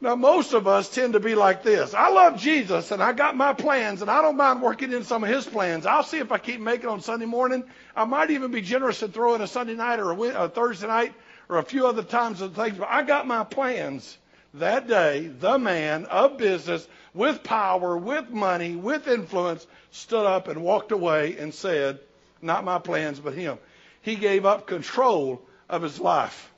Now, 0.01 0.15
most 0.15 0.55
of 0.55 0.69
us 0.69 0.89
tend 0.89 1.15
to 1.15 1.21
be 1.21 1.35
like 1.35 1.63
this. 1.63 1.93
I 1.93 2.09
love 2.11 2.39
Jesus 2.39 2.93
and 2.93 3.03
I 3.03 3.13
got 3.13 3.37
my 3.37 3.53
plans 3.53 4.01
and 4.01 4.11
I 4.11 4.23
don't 4.23 4.37
mind 4.37 4.63
working 4.63 4.93
in 4.93 5.05
some 5.05 5.25
of 5.25 5.29
his 5.29 5.45
plans. 5.45 5.87
I'll 5.87 6.05
see 6.05 6.19
if 6.19 6.33
I 6.33 6.39
keep 6.39 6.61
making 6.61 6.89
on 6.89 7.01
Sunday 7.03 7.27
morning. 7.27 7.65
I 7.97 8.05
might 8.05 8.31
even 8.31 8.53
be 8.53 8.63
generous 8.63 9.03
and 9.03 9.13
throw 9.13 9.35
in 9.35 9.43
a 9.43 9.47
Sunday 9.47 9.75
night 9.75 9.99
or 9.99 10.13
a, 10.13 10.45
a 10.45 10.49
Thursday 10.49 10.87
night 10.87 11.13
or 11.49 11.59
a 11.59 11.65
few 11.65 11.87
other 11.87 12.05
times 12.05 12.41
of 12.41 12.55
things. 12.55 12.79
But 12.79 12.89
I 12.89 13.03
got 13.03 13.27
my 13.27 13.43
plans. 13.45 14.17
That 14.55 14.87
day, 14.87 15.27
the 15.27 15.59
man 15.59 16.07
of 16.07 16.39
business 16.39 16.89
with 17.13 17.43
power, 17.43 17.97
with 17.97 18.31
money, 18.31 18.77
with 18.77 19.07
influence 19.07 19.67
stood 19.91 20.25
up 20.25 20.49
and 20.49 20.63
walked 20.63 20.93
away 20.93 21.37
and 21.37 21.53
said, 21.53 22.01
Not 22.41 22.65
my 22.65 22.79
plans, 22.79 23.21
but 23.21 23.35
him. 23.35 23.59
He 24.01 24.17
gave 24.17 24.47
up 24.47 24.67
control 24.67 25.43
of 25.69 25.83
his 25.83 26.01
life, 26.01 26.51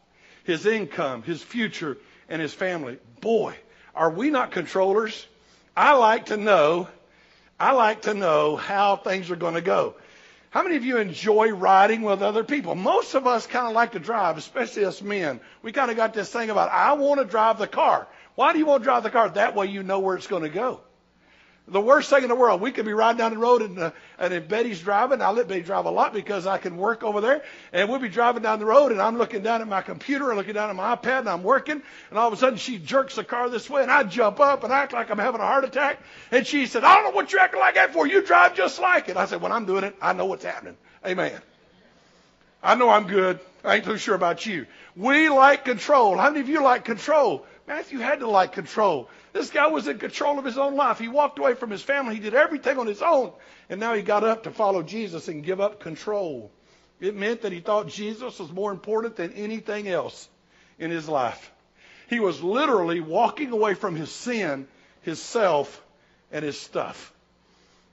his 0.44 0.66
income, 0.66 1.22
his 1.22 1.42
future, 1.42 1.98
and 2.28 2.40
his 2.40 2.54
family. 2.54 2.98
Boy, 3.20 3.56
are 3.94 4.10
we 4.10 4.30
not 4.30 4.52
controllers? 4.52 5.26
I 5.76 5.94
like 5.94 6.26
to 6.26 6.36
know, 6.36 6.88
I 7.58 7.72
like 7.72 8.02
to 8.02 8.14
know 8.14 8.56
how 8.56 8.96
things 8.96 9.30
are 9.30 9.36
going 9.36 9.54
to 9.54 9.60
go. 9.60 9.94
How 10.50 10.64
many 10.64 10.76
of 10.76 10.84
you 10.84 10.98
enjoy 10.98 11.50
riding 11.50 12.02
with 12.02 12.22
other 12.22 12.44
people? 12.44 12.74
Most 12.74 13.14
of 13.14 13.26
us 13.26 13.46
kind 13.46 13.66
of 13.66 13.72
like 13.72 13.92
to 13.92 14.00
drive, 14.00 14.36
especially 14.36 14.84
us 14.84 15.00
men. 15.00 15.40
We 15.62 15.70
kind 15.70 15.90
of 15.90 15.96
got 15.96 16.12
this 16.12 16.30
thing 16.30 16.50
about, 16.50 16.70
I 16.70 16.92
want 16.94 17.20
to 17.20 17.24
drive 17.24 17.58
the 17.58 17.68
car. 17.68 18.08
Why 18.34 18.52
do 18.52 18.58
you 18.58 18.66
want 18.66 18.82
to 18.82 18.84
drive 18.84 19.04
the 19.04 19.10
car? 19.10 19.28
That 19.28 19.54
way 19.54 19.66
you 19.66 19.82
know 19.84 20.00
where 20.00 20.16
it's 20.16 20.26
going 20.26 20.42
to 20.42 20.48
go 20.48 20.80
the 21.68 21.80
worst 21.80 22.10
thing 22.10 22.22
in 22.22 22.28
the 22.28 22.34
world. 22.34 22.60
We 22.60 22.72
could 22.72 22.84
be 22.84 22.92
riding 22.92 23.18
down 23.18 23.32
the 23.32 23.38
road, 23.38 23.62
and, 23.62 23.78
uh, 23.78 23.90
and 24.18 24.34
if 24.34 24.48
Betty's 24.48 24.80
driving, 24.80 25.22
I 25.22 25.30
let 25.30 25.48
Betty 25.48 25.62
drive 25.62 25.84
a 25.84 25.90
lot 25.90 26.12
because 26.12 26.46
I 26.46 26.58
can 26.58 26.76
work 26.76 27.02
over 27.02 27.20
there. 27.20 27.42
And 27.72 27.88
we'll 27.88 28.00
be 28.00 28.08
driving 28.08 28.42
down 28.42 28.58
the 28.58 28.66
road, 28.66 28.92
and 28.92 29.00
I'm 29.00 29.18
looking 29.18 29.42
down 29.42 29.60
at 29.60 29.68
my 29.68 29.82
computer, 29.82 30.30
and 30.30 30.38
looking 30.38 30.54
down 30.54 30.70
at 30.70 30.76
my 30.76 30.96
iPad, 30.96 31.20
and 31.20 31.28
I'm 31.28 31.42
working. 31.42 31.80
And 32.10 32.18
all 32.18 32.26
of 32.26 32.32
a 32.32 32.36
sudden, 32.36 32.58
she 32.58 32.78
jerks 32.78 33.16
the 33.16 33.24
car 33.24 33.48
this 33.48 33.70
way, 33.70 33.82
and 33.82 33.90
I 33.90 34.02
jump 34.02 34.40
up 34.40 34.64
and 34.64 34.72
act 34.72 34.92
like 34.92 35.10
I'm 35.10 35.18
having 35.18 35.40
a 35.40 35.46
heart 35.46 35.64
attack. 35.64 35.98
And 36.32 36.46
she 36.46 36.66
said, 36.66 36.82
"I 36.82 36.94
don't 36.94 37.04
know 37.04 37.10
what 37.10 37.32
you're 37.32 37.40
acting 37.40 37.60
like 37.60 37.74
that 37.74 37.92
for. 37.92 38.06
You 38.06 38.22
drive 38.22 38.54
just 38.54 38.80
like 38.80 39.08
it." 39.08 39.16
I 39.16 39.26
said, 39.26 39.40
"When 39.40 39.52
I'm 39.52 39.66
doing 39.66 39.84
it, 39.84 39.96
I 40.02 40.12
know 40.12 40.26
what's 40.26 40.44
happening." 40.44 40.76
Amen. 41.06 41.40
I 42.62 42.74
know 42.74 42.90
I'm 42.90 43.06
good. 43.06 43.40
I 43.64 43.76
ain't 43.76 43.84
too 43.84 43.96
sure 43.96 44.14
about 44.14 44.44
you. 44.44 44.66
We 44.96 45.28
like 45.28 45.64
control. 45.64 46.16
How 46.16 46.30
many 46.30 46.40
of 46.40 46.48
you 46.48 46.62
like 46.62 46.84
control? 46.84 47.46
Matthew 47.70 48.00
had 48.00 48.18
to 48.18 48.28
like 48.28 48.50
control. 48.50 49.08
This 49.32 49.50
guy 49.50 49.68
was 49.68 49.86
in 49.86 50.00
control 50.00 50.40
of 50.40 50.44
his 50.44 50.58
own 50.58 50.74
life. 50.74 50.98
He 50.98 51.06
walked 51.06 51.38
away 51.38 51.54
from 51.54 51.70
his 51.70 51.80
family. 51.80 52.16
He 52.16 52.20
did 52.20 52.34
everything 52.34 52.80
on 52.80 52.88
his 52.88 53.00
own. 53.00 53.30
And 53.68 53.78
now 53.78 53.94
he 53.94 54.02
got 54.02 54.24
up 54.24 54.42
to 54.42 54.50
follow 54.50 54.82
Jesus 54.82 55.28
and 55.28 55.44
give 55.44 55.60
up 55.60 55.78
control. 55.78 56.50
It 56.98 57.14
meant 57.14 57.42
that 57.42 57.52
he 57.52 57.60
thought 57.60 57.86
Jesus 57.86 58.40
was 58.40 58.50
more 58.50 58.72
important 58.72 59.14
than 59.14 59.34
anything 59.34 59.86
else 59.86 60.28
in 60.80 60.90
his 60.90 61.08
life. 61.08 61.52
He 62.08 62.18
was 62.18 62.42
literally 62.42 62.98
walking 62.98 63.52
away 63.52 63.74
from 63.74 63.94
his 63.94 64.10
sin, 64.10 64.66
his 65.02 65.22
self, 65.22 65.80
and 66.32 66.44
his 66.44 66.58
stuff. 66.58 67.12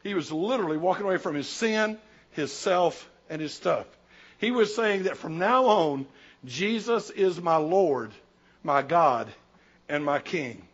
He 0.02 0.16
was 0.16 0.32
literally 0.32 0.78
walking 0.78 1.06
away 1.06 1.18
from 1.18 1.36
his 1.36 1.48
sin, 1.48 2.00
his 2.32 2.52
self, 2.52 3.08
and 3.30 3.40
his 3.40 3.54
stuff. 3.54 3.86
He 4.40 4.50
was 4.50 4.74
saying 4.74 5.04
that 5.04 5.18
from 5.18 5.38
now 5.38 5.66
on, 5.66 6.08
Jesus 6.46 7.12
is 7.12 7.40
my 7.40 7.58
Lord, 7.58 8.12
my 8.64 8.82
God, 8.82 9.32
and 9.90 10.04
my 10.04 10.20
King. 10.20 10.68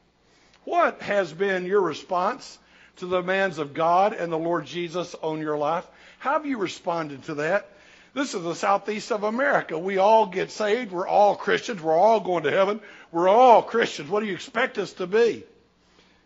What 0.66 1.02
has 1.02 1.32
been 1.32 1.66
your 1.66 1.82
response 1.82 2.58
to 2.98 3.06
the 3.06 3.22
demands 3.22 3.58
of 3.58 3.74
God 3.74 4.14
and 4.14 4.32
the 4.32 4.38
Lord 4.38 4.66
Jesus 4.66 5.16
on 5.22 5.40
your 5.40 5.58
life? 5.58 5.86
How 6.20 6.34
have 6.34 6.46
you 6.46 6.58
responded 6.58 7.24
to 7.26 7.36
that? 7.36 7.70
This 8.14 8.36
is 8.36 8.44
the 8.44 8.56
southeast 8.56 9.12
of 9.12 9.24
America. 9.24 9.78
We 9.78 9.98
all 9.98 10.28
get 10.28 10.52
saved. 10.52 10.92
We're 10.92 11.08
all 11.08 11.36
Christians. 11.36 11.82
We're 11.82 11.98
all 11.98 12.20
going 12.20 12.44
to 12.44 12.52
heaven. 12.52 12.80
We're 13.12 13.28
all 13.28 13.64
Christians. 13.64 14.10
What 14.10 14.20
do 14.20 14.28
you 14.28 14.34
expect 14.34 14.78
us 14.78 14.94
to 14.94 15.08
be? 15.08 15.44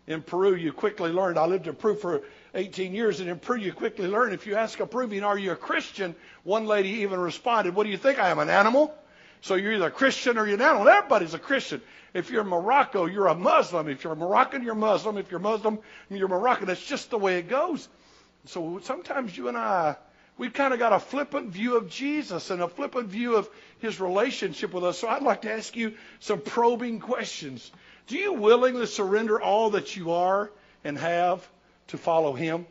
In 0.06 0.22
Peru, 0.22 0.54
you 0.54 0.72
quickly 0.72 1.10
learned. 1.10 1.38
I 1.38 1.46
lived 1.46 1.66
in 1.66 1.74
Peru 1.74 1.96
for 1.96 2.22
18 2.54 2.94
years, 2.94 3.20
and 3.20 3.28
in 3.28 3.38
Peru, 3.38 3.58
you 3.58 3.72
quickly 3.72 4.06
learn 4.06 4.32
if 4.32 4.46
you 4.46 4.54
ask 4.54 4.80
a 4.80 4.86
Peruvian, 4.86 5.24
Are 5.24 5.38
you 5.38 5.52
a 5.52 5.56
Christian? 5.56 6.14
One 6.44 6.66
lady 6.66 6.88
even 7.00 7.20
responded, 7.20 7.74
What 7.74 7.84
do 7.84 7.90
you 7.90 7.98
think? 7.98 8.18
I 8.18 8.30
am 8.30 8.38
an 8.38 8.50
animal? 8.50 8.94
So 9.40 9.54
you're 9.54 9.72
either 9.72 9.86
a 9.86 9.90
Christian 9.90 10.38
or 10.38 10.46
you're 10.46 10.58
not. 10.58 10.76
animal. 10.76 10.88
Everybody's 10.88 11.34
a 11.34 11.38
Christian. 11.38 11.80
If 12.14 12.30
you're 12.30 12.44
Morocco, 12.44 13.06
you're 13.06 13.28
a 13.28 13.34
Muslim. 13.34 13.88
If 13.88 14.04
you're 14.04 14.14
Moroccan, 14.14 14.62
you're 14.62 14.74
Muslim. 14.74 15.18
If 15.18 15.30
you're 15.30 15.40
Muslim, 15.40 15.78
you're 16.10 16.28
Moroccan. 16.28 16.66
That's 16.66 16.84
just 16.84 17.10
the 17.10 17.18
way 17.18 17.38
it 17.38 17.48
goes. 17.48 17.88
So 18.46 18.80
sometimes 18.82 19.36
you 19.36 19.48
and 19.48 19.56
I, 19.56 19.96
we've 20.38 20.52
kind 20.52 20.72
of 20.72 20.78
got 20.78 20.92
a 20.92 20.98
flippant 20.98 21.50
view 21.50 21.76
of 21.76 21.90
Jesus 21.90 22.50
and 22.50 22.62
a 22.62 22.68
flippant 22.68 23.08
view 23.08 23.36
of 23.36 23.48
his 23.78 24.00
relationship 24.00 24.72
with 24.72 24.84
us. 24.84 24.98
So 24.98 25.08
I'd 25.08 25.22
like 25.22 25.42
to 25.42 25.52
ask 25.52 25.76
you 25.76 25.94
some 26.20 26.40
probing 26.40 27.00
questions. 27.00 27.70
Do 28.06 28.16
you 28.16 28.32
willingly 28.32 28.86
surrender 28.86 29.40
all 29.40 29.70
that 29.70 29.96
you 29.96 30.12
are 30.12 30.50
and 30.82 30.96
have 30.96 31.46
to 31.88 31.98
follow 31.98 32.32
him? 32.32 32.66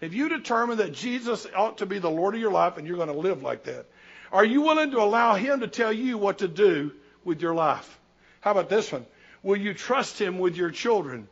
Have 0.00 0.14
you 0.14 0.28
determined 0.28 0.80
that 0.80 0.92
Jesus 0.92 1.46
ought 1.54 1.78
to 1.78 1.86
be 1.86 1.98
the 1.98 2.10
Lord 2.10 2.34
of 2.34 2.40
your 2.40 2.52
life 2.52 2.78
and 2.78 2.86
you're 2.86 2.96
going 2.96 3.08
to 3.08 3.14
live 3.14 3.42
like 3.42 3.64
that? 3.64 3.86
Are 4.34 4.44
you 4.44 4.62
willing 4.62 4.90
to 4.90 5.00
allow 5.00 5.36
him 5.36 5.60
to 5.60 5.68
tell 5.68 5.92
you 5.92 6.18
what 6.18 6.38
to 6.38 6.48
do 6.48 6.90
with 7.24 7.40
your 7.40 7.54
life? 7.54 8.00
How 8.40 8.50
about 8.50 8.68
this 8.68 8.90
one? 8.90 9.06
Will 9.44 9.56
you 9.56 9.74
trust 9.74 10.20
him 10.20 10.40
with 10.40 10.56
your 10.56 10.72
children? 10.72 11.28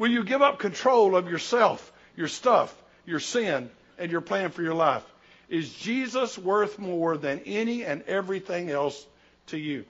Will 0.00 0.10
you 0.10 0.24
give 0.24 0.42
up 0.42 0.58
control 0.58 1.14
of 1.14 1.30
yourself, 1.30 1.92
your 2.16 2.26
stuff, 2.26 2.74
your 3.06 3.20
sin, 3.20 3.70
and 3.98 4.10
your 4.10 4.20
plan 4.20 4.50
for 4.50 4.62
your 4.62 4.74
life? 4.74 5.04
Is 5.48 5.72
Jesus 5.72 6.36
worth 6.36 6.76
more 6.76 7.16
than 7.16 7.38
any 7.46 7.84
and 7.84 8.02
everything 8.02 8.68
else 8.68 9.06
to 9.46 9.56
you? 9.56 9.84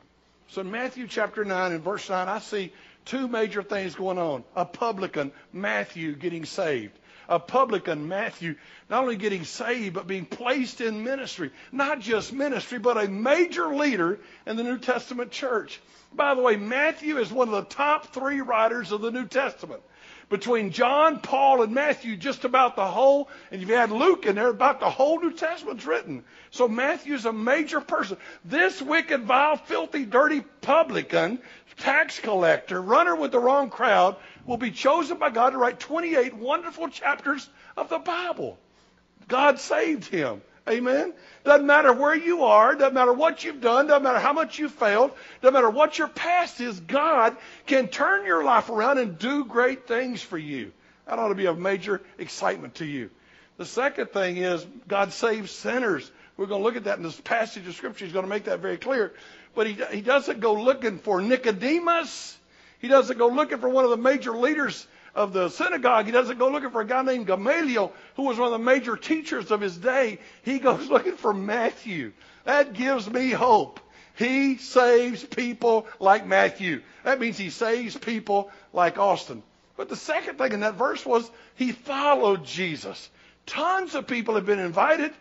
So 0.49 0.61
in 0.61 0.71
Matthew 0.71 1.07
chapter 1.09 1.47
9 1.47 1.73
and 1.73 1.83
verse 1.83 2.11
9, 2.11 2.29
I 2.29 2.41
see 2.41 2.75
two 3.07 3.27
major 3.27 3.63
things 3.63 3.95
going 3.95 4.19
on. 4.19 4.45
A 4.55 4.67
publican, 4.67 5.33
Matthew, 5.51 6.15
getting 6.15 6.45
saved 6.45 6.93
a 7.29 7.39
publican, 7.39 8.09
Matthew, 8.09 8.57
not 8.91 9.03
only 9.03 9.17
getting 9.17 9.45
saved, 9.45 9.95
but 9.95 10.07
being 10.07 10.27
placed 10.27 10.81
in 10.81 11.05
ministry. 11.05 11.51
Not 11.73 12.01
just 12.01 12.33
ministry, 12.33 12.79
but 12.79 13.03
a 13.03 13.09
major 13.09 13.75
leader 13.75 14.21
in 14.47 14.57
the 14.57 14.63
New 14.63 14.79
Testament 14.79 15.31
church. 15.31 15.81
By 16.13 16.35
the 16.35 16.43
way, 16.43 16.57
Matthew 16.57 17.19
is 17.19 17.33
one 17.33 17.49
of 17.49 17.55
the 17.55 17.75
top 17.75 18.13
three 18.15 18.41
writers 18.41 18.93
of 18.93 19.01
the 19.01 19.11
New 19.11 19.27
Testament. 19.27 19.83
Between 20.31 20.71
John, 20.71 21.21
Paul, 21.21 21.63
and 21.63 21.75
Matthew, 21.75 22.17
just 22.17 22.45
about 22.45 22.77
the 22.77 22.87
whole, 22.87 23.29
and 23.51 23.61
you've 23.61 23.71
had 23.71 23.91
Luke 23.91 24.25
in 24.25 24.37
there, 24.37 24.49
about 24.49 24.81
the 24.81 24.89
whole 24.89 25.21
New 25.21 25.33
Testament's 25.33 25.85
written. 25.85 26.25
So 26.51 26.67
Matthew's 26.67 27.27
a 27.27 27.33
major 27.33 27.81
person. 27.81 28.17
This 28.45 28.81
wicked, 28.81 29.25
vile, 29.25 29.57
filthy, 29.57 30.05
dirty 30.05 30.41
publican, 30.63 31.41
tax 31.79 32.21
collector, 32.21 32.81
runner 32.81 33.15
with 33.15 33.33
the 33.33 33.39
wrong 33.39 33.69
crowd, 33.69 34.17
will 34.47 34.57
be 34.57 34.71
chosen 34.71 35.19
by 35.19 35.31
God 35.31 35.51
to 35.51 35.59
write 35.59 35.81
28 35.81 36.35
wonderful 36.35 36.89
chapters 36.89 37.49
of 37.77 37.89
the 37.89 37.99
Bible. 37.99 38.59
God 39.29 39.59
saved 39.59 40.07
him. 40.07 40.43
Amen. 40.69 41.13
Doesn't 41.45 41.67
matter 41.67 41.93
where 41.93 42.15
you 42.15 42.45
are, 42.45 42.75
doesn't 42.75 42.95
matter 42.95 43.13
what 43.13 43.45
you've 43.45 43.61
done, 43.61 43.87
doesn't 43.87 44.03
matter 44.03 44.19
how 44.19 44.33
much 44.33 44.59
you 44.59 44.71
failed, 44.71 45.13
doesn't 45.43 45.53
matter 45.53 45.69
what 45.69 45.99
your 45.99 46.09
past 46.09 46.61
is, 46.61 46.81
God 46.81 47.37
can 47.67 47.89
turn 47.89 48.25
your 48.25 48.43
life 48.45 48.71
around 48.71 48.99
and 48.99 49.19
do 49.19 49.45
great 49.45 49.87
things 49.87 50.23
for 50.23 50.39
you. 50.39 50.73
That 51.07 51.19
ought 51.19 51.29
to 51.29 51.35
be 51.35 51.47
a 51.47 51.55
major 51.55 52.01
excitement 52.17 52.77
to 52.77 52.87
you. 52.87 53.11
The 53.59 53.67
second 53.67 54.11
thing 54.11 54.39
is 54.39 54.67
God 54.89 55.13
saves 55.13 55.51
sinners. 55.51 56.11
We're 56.37 56.47
going 56.47 56.63
to 56.63 56.65
look 56.65 56.77
at 56.77 56.85
that 56.85 56.97
in 56.97 57.05
this 57.05 57.21
passage 57.21 57.67
of 57.69 57.75
Scripture. 57.75 58.07
He's 58.07 58.15
going 58.15 58.25
to 58.25 58.31
make 58.31 58.45
that 58.45 58.61
very 58.61 58.79
clear. 58.79 59.13
But 59.55 59.69
he, 59.69 59.77
he 59.93 60.01
doesn't 60.01 60.41
go 60.41 60.55
looking 60.55 60.99
for 60.99 61.21
Nicodemus. 61.21 62.37
He 62.85 62.89
doesn't 62.89 63.17
go 63.17 63.29
looking 63.29 63.57
for 63.57 63.71
one 63.71 63.85
of 63.85 63.91
the 63.91 63.97
major 63.97 64.33
leaders 64.33 64.87
of 65.15 65.33
the 65.33 65.49
synagogue. 65.49 66.05
He 66.05 66.13
doesn't 66.13 66.39
go 66.39 66.51
looking 66.51 66.69
for 66.69 66.83
a 66.83 66.87
guy 66.87 67.01
named 67.01 67.27
Gamaliel, 67.27 67.95
who 68.17 68.25
was 68.25 68.37
one 68.37 68.53
of 68.53 68.53
the 68.53 68.59
major 68.59 68.95
teachers 68.95 69.51
of 69.51 69.63
his 69.63 69.75
day. 69.79 70.19
He 70.43 70.59
goes 70.59 70.87
looking 70.91 71.17
for 71.17 71.33
Matthew. 71.33 72.13
That 72.45 72.75
gives 72.75 73.09
me 73.11 73.31
hope. 73.31 73.81
He 74.17 74.59
saves 74.59 75.25
people 75.25 75.87
like 75.99 76.27
Matthew. 76.27 76.83
That 77.05 77.21
means 77.21 77.39
he 77.39 77.49
saves 77.49 77.97
people 77.97 78.51
like 78.75 78.99
Austin. 78.99 79.43
But 79.79 79.89
the 79.89 79.97
second 79.97 80.37
thing 80.37 80.53
in 80.53 80.61
that 80.61 80.75
verse 80.75 81.07
was 81.07 81.31
he 81.55 81.73
followed 81.73 82.45
Jesus. 82.45 83.09
Tons 83.47 83.95
of 83.95 84.07
people 84.07 84.35
have 84.35 84.45
been 84.45 84.59
invited. 84.59 85.15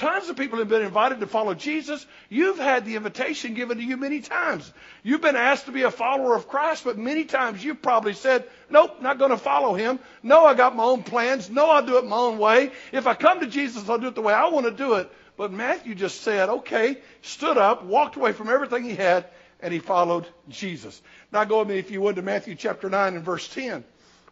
Tons 0.00 0.30
of 0.30 0.36
people 0.36 0.60
have 0.60 0.70
been 0.70 0.80
invited 0.80 1.20
to 1.20 1.26
follow 1.26 1.52
Jesus. 1.52 2.06
You've 2.30 2.58
had 2.58 2.86
the 2.86 2.96
invitation 2.96 3.52
given 3.52 3.76
to 3.76 3.84
you 3.84 3.98
many 3.98 4.22
times. 4.22 4.72
You've 5.02 5.20
been 5.20 5.36
asked 5.36 5.66
to 5.66 5.72
be 5.72 5.82
a 5.82 5.90
follower 5.90 6.34
of 6.34 6.48
Christ, 6.48 6.84
but 6.84 6.96
many 6.96 7.26
times 7.26 7.62
you've 7.62 7.82
probably 7.82 8.14
said, 8.14 8.44
Nope, 8.70 9.02
not 9.02 9.18
going 9.18 9.30
to 9.30 9.36
follow 9.36 9.74
him. 9.74 9.98
No, 10.22 10.46
I 10.46 10.54
got 10.54 10.74
my 10.74 10.84
own 10.84 11.02
plans. 11.02 11.50
No, 11.50 11.68
I'll 11.68 11.84
do 11.84 11.98
it 11.98 12.06
my 12.06 12.16
own 12.16 12.38
way. 12.38 12.72
If 12.92 13.06
I 13.06 13.12
come 13.12 13.40
to 13.40 13.46
Jesus, 13.46 13.90
I'll 13.90 13.98
do 13.98 14.06
it 14.06 14.14
the 14.14 14.22
way 14.22 14.32
I 14.32 14.48
want 14.48 14.64
to 14.64 14.72
do 14.72 14.94
it. 14.94 15.12
But 15.36 15.52
Matthew 15.52 15.94
just 15.94 16.22
said, 16.22 16.48
Okay, 16.48 16.96
stood 17.20 17.58
up, 17.58 17.84
walked 17.84 18.16
away 18.16 18.32
from 18.32 18.48
everything 18.48 18.84
he 18.84 18.94
had, 18.94 19.26
and 19.60 19.70
he 19.70 19.80
followed 19.80 20.26
Jesus. 20.48 21.02
Now 21.30 21.44
go 21.44 21.58
with 21.58 21.68
me, 21.68 21.78
if 21.78 21.90
you 21.90 22.00
would, 22.00 22.16
to 22.16 22.22
Matthew 22.22 22.54
chapter 22.54 22.88
9 22.88 23.16
and 23.16 23.22
verse 23.22 23.46
10. 23.48 23.84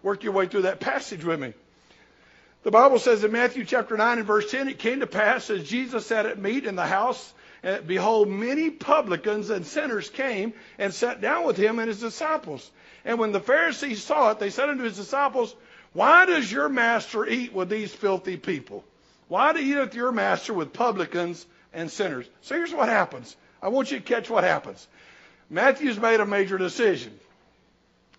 Work 0.02 0.24
your 0.24 0.32
way 0.32 0.46
through 0.46 0.62
that 0.62 0.80
passage 0.80 1.26
with 1.26 1.38
me. 1.38 1.52
The 2.64 2.70
Bible 2.72 2.98
says 2.98 3.22
in 3.22 3.30
Matthew 3.30 3.64
chapter 3.64 3.96
9 3.96 4.18
and 4.18 4.26
verse 4.26 4.50
10, 4.50 4.68
it 4.68 4.78
came 4.78 5.00
to 5.00 5.06
pass 5.06 5.48
as 5.48 5.68
Jesus 5.68 6.06
sat 6.06 6.26
at 6.26 6.38
meat 6.38 6.66
in 6.66 6.74
the 6.74 6.86
house, 6.86 7.32
and 7.62 7.86
behold, 7.86 8.28
many 8.28 8.70
publicans 8.70 9.50
and 9.50 9.64
sinners 9.64 10.10
came 10.10 10.52
and 10.76 10.92
sat 10.92 11.20
down 11.20 11.46
with 11.46 11.56
him 11.56 11.78
and 11.78 11.88
his 11.88 12.00
disciples. 12.00 12.68
And 13.04 13.18
when 13.18 13.32
the 13.32 13.40
Pharisees 13.40 14.02
saw 14.02 14.32
it, 14.32 14.40
they 14.40 14.50
said 14.50 14.68
unto 14.68 14.84
his 14.84 14.96
disciples, 14.96 15.54
Why 15.92 16.26
does 16.26 16.50
your 16.50 16.68
master 16.68 17.26
eat 17.26 17.52
with 17.52 17.68
these 17.68 17.94
filthy 17.94 18.36
people? 18.36 18.84
Why 19.28 19.52
do 19.52 19.64
you 19.64 19.76
eat 19.76 19.80
with 19.80 19.94
your 19.94 20.12
master 20.12 20.52
with 20.52 20.72
publicans 20.72 21.46
and 21.72 21.90
sinners? 21.90 22.26
So 22.42 22.56
here's 22.56 22.74
what 22.74 22.88
happens. 22.88 23.36
I 23.62 23.68
want 23.68 23.90
you 23.90 23.98
to 23.98 24.04
catch 24.04 24.28
what 24.28 24.44
happens. 24.44 24.86
Matthew's 25.48 25.98
made 25.98 26.20
a 26.20 26.26
major 26.26 26.58
decision. 26.58 27.18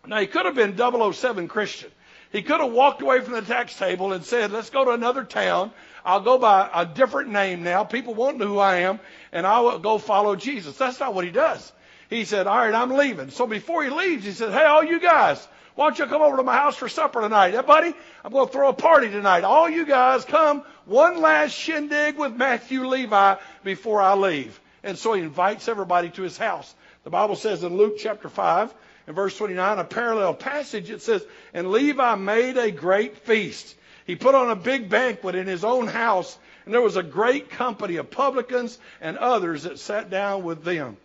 Now, 0.05 0.19
he 0.19 0.27
could 0.27 0.46
have 0.46 0.55
been 0.55 0.77
007 0.77 1.48
Christian. 1.50 1.91
He 2.31 2.43
could 2.43 2.59
have 2.59 2.71
walked 2.71 3.01
away 3.01 3.21
from 3.21 3.33
the 3.33 3.41
tax 3.41 3.75
table 3.75 4.13
and 4.13 4.24
said, 4.24 4.51
let's 4.51 4.69
go 4.69 4.86
to 4.86 4.91
another 4.91 5.24
town. 5.24 5.71
I'll 6.05 6.21
go 6.21 6.38
by 6.38 6.69
a 6.74 6.86
different 6.86 7.29
name 7.29 7.63
now. 7.63 7.83
People 7.83 8.13
won't 8.13 8.38
know 8.38 8.48
who 8.48 8.59
I 8.59 8.77
am, 8.77 9.00
and 9.31 9.48
I 9.48 9.62
will 9.62 9.79
go 9.79 9.98
follow 9.98 10.36
Jesus. 10.36 10.77
That's 10.77 11.00
not 11.00 11.13
what 11.13 11.25
he 11.25 11.31
does. 11.31 11.71
He 12.09 12.25
said, 12.25 12.48
all 12.48 12.57
right, 12.57 12.74
I'm 12.74 12.91
leaving. 12.91 13.29
So 13.29 13.48
before 13.48 13.83
he 13.83 13.89
leaves, 13.89 14.25
he 14.25 14.31
said, 14.31 14.51
hey, 14.51 14.63
all 14.63 14.83
you 14.83 15.00
guys, 15.00 15.48
why 15.75 15.88
don't 15.88 16.00
you 16.00 16.05
come 16.07 16.21
over 16.21 16.38
to 16.38 16.43
my 16.43 16.55
house 16.55 16.75
for 16.75 16.89
supper 16.89 17.21
tonight? 17.21 17.53
Yeah, 17.53 17.62
buddy, 17.62 17.93
I'm 18.24 18.31
going 18.31 18.48
to 18.48 18.51
throw 18.51 18.69
a 18.69 18.74
party 18.74 19.09
tonight. 19.09 19.43
All 19.43 19.69
you 19.69 19.86
guys 19.86 20.25
come 20.25 20.63
one 20.86 21.21
last 21.21 21.53
shindig 21.53 22.17
with 22.17 22.36
Matthew 22.36 22.88
Levi 22.88 23.36
before 23.63 24.01
I 24.01 24.15
leave. 24.15 24.59
And 24.83 24.98
so 24.98 25.13
he 25.13 25.21
invites 25.21 25.67
everybody 25.67 26.09
to 26.12 26.21
his 26.21 26.38
house. 26.38 26.74
The 27.03 27.09
Bible 27.09 27.36
says 27.36 27.63
in 27.63 27.77
Luke 27.77 27.98
chapter 27.98 28.29
5, 28.29 28.74
in 29.10 29.16
verse 29.16 29.36
29, 29.36 29.80
a 29.80 29.84
parallel 29.86 30.36
passage, 30.36 30.92
it 30.92 31.01
says, 31.01 31.25
And 31.51 31.72
Levi 31.72 32.13
made 32.13 32.58
a 32.58 32.70
great 32.70 33.18
feast. 33.18 33.75
He 34.06 34.16
put 34.16 34.36
on 34.36 34.51
a 34.51 34.56
big 34.56 34.88
banquet 34.88 35.34
in 35.34 35.48
his 35.48 35.63
own 35.63 35.88
house, 35.88 36.38
and 36.63 36.74
there 36.74 36.82
was 36.82 36.96
a 36.96 37.01
great 37.01 37.50
company 37.50 37.96
of 37.96 38.12
publicans 38.12 38.78
and 39.01 39.18
others 39.18 39.63
that 39.63 39.80
sat 39.80 40.12
down 40.12 40.44
with 40.44 40.63
them. 40.63 40.96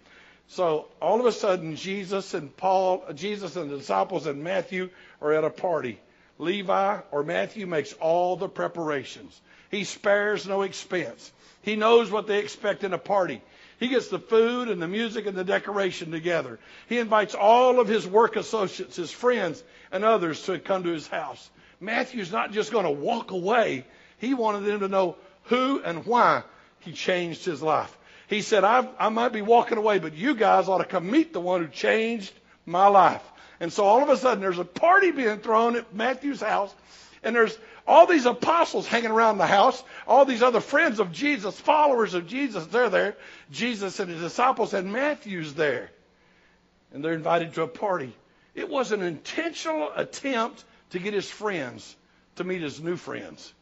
So 0.48 0.86
all 1.00 1.18
of 1.18 1.24
a 1.24 1.32
sudden, 1.32 1.76
Jesus 1.76 2.34
and 2.34 2.54
Paul, 2.54 3.02
Jesus 3.14 3.56
and 3.56 3.70
the 3.70 3.78
disciples 3.78 4.26
and 4.26 4.44
Matthew 4.44 4.90
are 5.22 5.32
at 5.32 5.44
a 5.44 5.50
party. 5.50 5.98
Levi 6.38 6.98
or 7.10 7.22
Matthew 7.22 7.66
makes 7.66 7.94
all 7.94 8.36
the 8.36 8.48
preparations. 8.48 9.40
He 9.70 9.84
spares 9.84 10.46
no 10.46 10.60
expense. 10.60 11.32
He 11.62 11.76
knows 11.76 12.10
what 12.10 12.26
they 12.26 12.40
expect 12.40 12.84
in 12.84 12.92
a 12.92 12.98
party. 12.98 13.40
He 13.80 13.88
gets 13.88 14.08
the 14.08 14.18
food 14.18 14.68
and 14.68 14.80
the 14.80 14.88
music 14.88 15.26
and 15.26 15.36
the 15.36 15.44
decoration 15.44 16.10
together. 16.10 16.58
He 16.88 16.98
invites 16.98 17.34
all 17.34 17.80
of 17.80 17.88
his 17.88 18.06
work 18.06 18.36
associates, 18.36 18.96
his 18.96 19.10
friends, 19.10 19.62
and 19.90 20.04
others 20.04 20.42
to 20.44 20.58
come 20.58 20.84
to 20.84 20.90
his 20.90 21.08
house. 21.08 21.50
Matthew's 21.80 22.32
not 22.32 22.52
just 22.52 22.72
going 22.72 22.84
to 22.84 22.90
walk 22.90 23.30
away. 23.30 23.84
He 24.18 24.34
wanted 24.34 24.64
them 24.64 24.80
to 24.80 24.88
know 24.88 25.16
who 25.44 25.82
and 25.82 26.06
why 26.06 26.44
he 26.80 26.92
changed 26.92 27.44
his 27.44 27.62
life. 27.62 27.96
He 28.28 28.40
said, 28.40 28.64
I, 28.64 28.88
I 28.98 29.08
might 29.10 29.32
be 29.32 29.42
walking 29.42 29.78
away, 29.78 29.98
but 29.98 30.14
you 30.14 30.34
guys 30.34 30.68
ought 30.68 30.78
to 30.78 30.84
come 30.84 31.10
meet 31.10 31.32
the 31.32 31.40
one 31.40 31.60
who 31.62 31.68
changed 31.68 32.32
my 32.64 32.86
life. 32.86 33.22
And 33.60 33.72
so 33.72 33.84
all 33.84 34.02
of 34.02 34.08
a 34.08 34.16
sudden, 34.16 34.40
there's 34.40 34.58
a 34.58 34.64
party 34.64 35.10
being 35.10 35.38
thrown 35.38 35.76
at 35.76 35.94
Matthew's 35.94 36.40
house, 36.40 36.74
and 37.22 37.36
there's 37.36 37.56
all 37.86 38.06
these 38.06 38.26
apostles 38.26 38.86
hanging 38.86 39.10
around 39.10 39.38
the 39.38 39.46
house, 39.46 39.82
all 40.06 40.24
these 40.24 40.42
other 40.42 40.60
friends 40.60 41.00
of 41.00 41.12
Jesus, 41.12 41.58
followers 41.60 42.14
of 42.14 42.26
Jesus, 42.26 42.66
they're 42.66 42.88
there. 42.88 43.16
Jesus 43.50 44.00
and 44.00 44.10
his 44.10 44.20
disciples, 44.20 44.72
and 44.72 44.92
Matthew's 44.92 45.54
there. 45.54 45.90
And 46.92 47.04
they're 47.04 47.12
invited 47.12 47.54
to 47.54 47.62
a 47.62 47.68
party. 47.68 48.14
It 48.54 48.68
was 48.68 48.92
an 48.92 49.02
intentional 49.02 49.90
attempt 49.94 50.64
to 50.90 50.98
get 50.98 51.12
his 51.12 51.28
friends 51.28 51.94
to 52.36 52.44
meet 52.44 52.62
his 52.62 52.80
new 52.80 52.96
friends. 52.96 53.52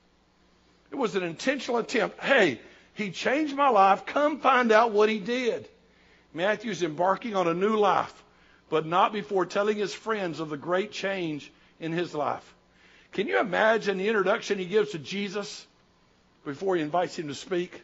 It 0.91 0.97
was 0.97 1.17
an 1.17 1.23
intentional 1.23 1.79
attempt. 1.79 2.21
Hey, 2.23 2.61
he 2.95 3.11
changed 3.11 3.57
my 3.57 3.71
life. 3.71 4.07
Come 4.07 4.39
find 4.41 4.71
out 4.71 4.93
what 4.93 5.09
he 5.09 5.19
did. 5.19 5.69
Matthew's 6.35 6.83
embarking 6.83 7.35
on 7.35 7.49
a 7.49 7.55
new 7.55 7.77
life, 7.77 8.13
but 8.69 8.87
not 8.87 9.13
before 9.13 9.47
telling 9.47 9.79
his 9.79 9.95
friends 9.95 10.41
of 10.41 10.51
the 10.51 10.57
great 10.57 10.93
change 10.93 11.51
in 11.81 11.93
his 11.93 12.15
life. 12.15 12.55
Can 13.13 13.29
you 13.29 13.39
imagine 13.39 13.99
the 13.99 14.09
introduction 14.09 14.59
he 14.59 14.65
gives 14.65 14.93
to 14.93 14.99
Jesus 14.99 15.67
before 16.45 16.77
he 16.77 16.83
invites 16.83 17.19
him 17.19 17.29
to 17.29 17.35
speak? 17.35 17.83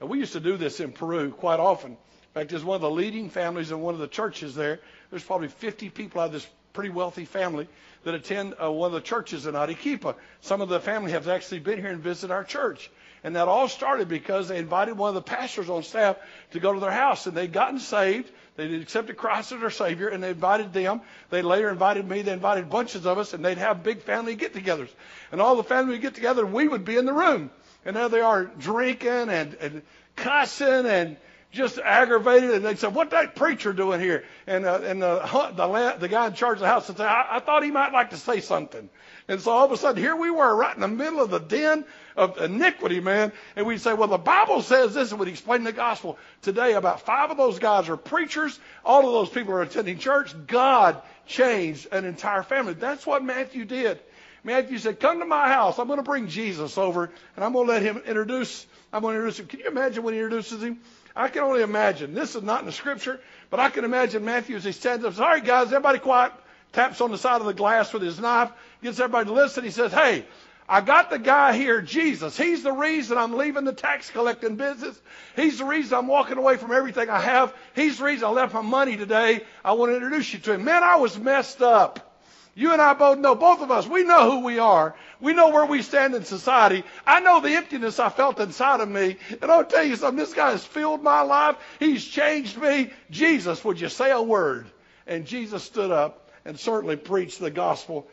And 0.00 0.10
we 0.10 0.18
used 0.18 0.32
to 0.32 0.40
do 0.40 0.56
this 0.56 0.80
in 0.80 0.92
Peru 0.92 1.30
quite 1.30 1.60
often. 1.60 1.92
In 1.92 1.96
fact, 2.34 2.50
there's 2.50 2.64
one 2.64 2.74
of 2.74 2.80
the 2.82 2.90
leading 2.90 3.30
families 3.30 3.70
in 3.70 3.80
one 3.80 3.94
of 3.94 4.00
the 4.00 4.08
churches 4.08 4.56
there. 4.56 4.80
There's 5.10 5.22
probably 5.22 5.46
50 5.46 5.90
people 5.90 6.20
out 6.20 6.26
of 6.26 6.32
this 6.32 6.46
pretty 6.72 6.90
wealthy 6.90 7.24
family 7.24 7.68
that 8.02 8.14
attend 8.14 8.54
uh, 8.60 8.70
one 8.70 8.88
of 8.88 8.92
the 8.92 9.00
churches 9.00 9.46
in 9.46 9.54
Arequipa. 9.54 10.16
Some 10.40 10.60
of 10.60 10.68
the 10.68 10.80
family 10.80 11.12
have 11.12 11.28
actually 11.28 11.60
been 11.60 11.78
here 11.78 11.90
and 11.90 12.02
visited 12.02 12.32
our 12.32 12.42
church. 12.42 12.90
And 13.22 13.36
that 13.36 13.46
all 13.46 13.68
started 13.68 14.08
because 14.08 14.48
they 14.48 14.58
invited 14.58 14.98
one 14.98 15.08
of 15.08 15.14
the 15.14 15.22
pastors 15.22 15.70
on 15.70 15.84
staff 15.84 16.16
to 16.50 16.58
go 16.58 16.72
to 16.72 16.80
their 16.80 16.90
house. 16.90 17.26
And 17.26 17.36
they'd 17.36 17.52
gotten 17.52 17.78
saved. 17.78 18.30
They 18.56 18.72
accepted 18.76 19.16
Christ 19.16 19.50
as 19.52 19.60
their 19.60 19.70
Savior, 19.70 20.08
and 20.08 20.22
they 20.22 20.30
invited 20.30 20.72
them. 20.72 21.00
They 21.30 21.42
later 21.42 21.70
invited 21.70 22.08
me. 22.08 22.22
They 22.22 22.32
invited 22.32 22.70
bunches 22.70 23.04
of 23.04 23.18
us, 23.18 23.34
and 23.34 23.44
they'd 23.44 23.58
have 23.58 23.82
big 23.82 24.02
family 24.02 24.36
get-togethers. 24.36 24.90
And 25.32 25.40
all 25.40 25.56
the 25.56 25.64
family 25.64 25.92
would 25.94 26.02
get 26.02 26.14
together, 26.14 26.44
and 26.44 26.54
we 26.54 26.68
would 26.68 26.84
be 26.84 26.96
in 26.96 27.04
the 27.04 27.12
room. 27.12 27.50
And 27.84 27.96
there 27.96 28.08
they 28.08 28.20
are 28.20 28.44
drinking 28.44 29.28
and, 29.28 29.54
and 29.54 29.82
cussing 30.16 30.86
and 30.86 31.16
just 31.50 31.78
aggravated. 31.78 32.50
And 32.50 32.64
they 32.64 32.76
said, 32.76 32.94
"What 32.94 33.10
that 33.10 33.34
preacher 33.34 33.72
doing 33.72 34.00
here?" 34.00 34.24
And 34.46 34.64
uh, 34.66 34.80
and 34.82 35.02
the, 35.02 35.52
the 35.56 35.96
the 35.98 36.08
guy 36.08 36.28
in 36.28 36.34
charge 36.34 36.56
of 36.56 36.60
the 36.60 36.68
house 36.68 36.86
said, 36.86 37.00
I, 37.00 37.26
"I 37.32 37.40
thought 37.40 37.62
he 37.64 37.70
might 37.70 37.92
like 37.92 38.10
to 38.10 38.16
say 38.16 38.40
something." 38.40 38.88
And 39.26 39.40
so 39.40 39.52
all 39.52 39.64
of 39.64 39.72
a 39.72 39.76
sudden, 39.78 40.02
here 40.02 40.14
we 40.14 40.30
were, 40.30 40.54
right 40.54 40.74
in 40.74 40.82
the 40.82 40.88
middle 40.88 41.22
of 41.22 41.30
the 41.30 41.38
den 41.38 41.86
of 42.14 42.38
iniquity, 42.38 43.00
man. 43.00 43.32
And 43.56 43.66
we'd 43.66 43.80
say, 43.80 43.94
well, 43.94 44.08
the 44.08 44.18
Bible 44.18 44.60
says 44.60 44.92
this, 44.92 45.12
and 45.12 45.20
we'd 45.20 45.30
explain 45.30 45.64
the 45.64 45.72
gospel. 45.72 46.18
Today, 46.42 46.74
about 46.74 47.00
five 47.06 47.30
of 47.30 47.38
those 47.38 47.58
guys 47.58 47.88
are 47.88 47.96
preachers. 47.96 48.58
All 48.84 49.06
of 49.06 49.12
those 49.12 49.30
people 49.30 49.54
are 49.54 49.62
attending 49.62 49.98
church. 49.98 50.34
God 50.46 51.00
changed 51.26 51.88
an 51.90 52.04
entire 52.04 52.42
family. 52.42 52.74
That's 52.74 53.06
what 53.06 53.24
Matthew 53.24 53.64
did. 53.64 53.98
Matthew 54.42 54.76
said, 54.76 55.00
come 55.00 55.20
to 55.20 55.24
my 55.24 55.48
house. 55.48 55.78
I'm 55.78 55.86
going 55.86 55.98
to 55.98 56.02
bring 56.02 56.28
Jesus 56.28 56.76
over, 56.76 57.10
and 57.34 57.44
I'm 57.44 57.54
going 57.54 57.66
to 57.66 57.72
let 57.72 57.82
him 57.82 58.02
introduce, 58.06 58.66
I'm 58.92 59.00
going 59.00 59.14
to 59.14 59.20
introduce 59.20 59.40
him. 59.40 59.46
Can 59.46 59.60
you 59.60 59.68
imagine 59.68 60.02
when 60.02 60.12
he 60.12 60.20
introduces 60.20 60.62
him? 60.62 60.80
I 61.16 61.28
can 61.28 61.44
only 61.44 61.62
imagine. 61.62 62.12
This 62.12 62.34
is 62.34 62.42
not 62.42 62.60
in 62.60 62.66
the 62.66 62.72
scripture, 62.72 63.20
but 63.48 63.58
I 63.58 63.70
can 63.70 63.84
imagine 63.84 64.22
Matthew 64.22 64.56
as 64.56 64.64
he 64.64 64.72
stands 64.72 65.02
up. 65.02 65.14
Sorry, 65.14 65.40
guys, 65.40 65.68
everybody 65.68 65.98
quiet 65.98 66.32
taps 66.74 67.00
on 67.00 67.10
the 67.10 67.18
side 67.18 67.40
of 67.40 67.46
the 67.46 67.54
glass 67.54 67.92
with 67.92 68.02
his 68.02 68.20
knife, 68.20 68.50
gets 68.82 69.00
everybody 69.00 69.26
to 69.26 69.32
listen. 69.32 69.64
He 69.64 69.70
says, 69.70 69.92
Hey, 69.92 70.26
I 70.68 70.80
got 70.80 71.10
the 71.10 71.18
guy 71.18 71.52
here, 71.52 71.82
Jesus. 71.82 72.36
He's 72.36 72.62
the 72.62 72.72
reason 72.72 73.18
I'm 73.18 73.36
leaving 73.36 73.64
the 73.64 73.72
tax 73.72 74.10
collecting 74.10 74.56
business. 74.56 74.98
He's 75.36 75.58
the 75.58 75.66
reason 75.66 75.98
I'm 75.98 76.06
walking 76.06 76.38
away 76.38 76.56
from 76.56 76.72
everything 76.72 77.10
I 77.10 77.20
have. 77.20 77.54
He's 77.74 77.98
the 77.98 78.04
reason 78.04 78.24
I 78.24 78.30
left 78.30 78.54
my 78.54 78.62
money 78.62 78.96
today. 78.96 79.42
I 79.64 79.72
want 79.72 79.92
to 79.92 79.96
introduce 79.96 80.32
you 80.32 80.38
to 80.40 80.54
him. 80.54 80.64
Man, 80.64 80.82
I 80.82 80.96
was 80.96 81.18
messed 81.18 81.60
up. 81.60 82.12
You 82.56 82.72
and 82.72 82.80
I 82.80 82.94
both 82.94 83.18
know, 83.18 83.34
both 83.34 83.60
of 83.62 83.72
us, 83.72 83.86
we 83.86 84.04
know 84.04 84.30
who 84.30 84.44
we 84.44 84.60
are. 84.60 84.94
We 85.20 85.32
know 85.32 85.48
where 85.48 85.66
we 85.66 85.82
stand 85.82 86.14
in 86.14 86.24
society. 86.24 86.84
I 87.04 87.20
know 87.20 87.40
the 87.40 87.50
emptiness 87.56 87.98
I 87.98 88.08
felt 88.08 88.38
inside 88.38 88.80
of 88.80 88.88
me. 88.88 89.16
And 89.42 89.50
I'll 89.50 89.64
tell 89.64 89.82
you 89.82 89.96
something, 89.96 90.16
this 90.16 90.34
guy 90.34 90.52
has 90.52 90.64
filled 90.64 91.02
my 91.02 91.22
life. 91.22 91.56
He's 91.80 92.04
changed 92.04 92.56
me. 92.56 92.92
Jesus, 93.10 93.62
would 93.64 93.80
you 93.80 93.88
say 93.88 94.12
a 94.12 94.22
word? 94.22 94.66
And 95.06 95.26
Jesus 95.26 95.64
stood 95.64 95.90
up 95.90 96.23
and 96.44 96.58
certainly 96.58 96.96
preach 96.96 97.38
the 97.38 97.50
gospel 97.50 98.06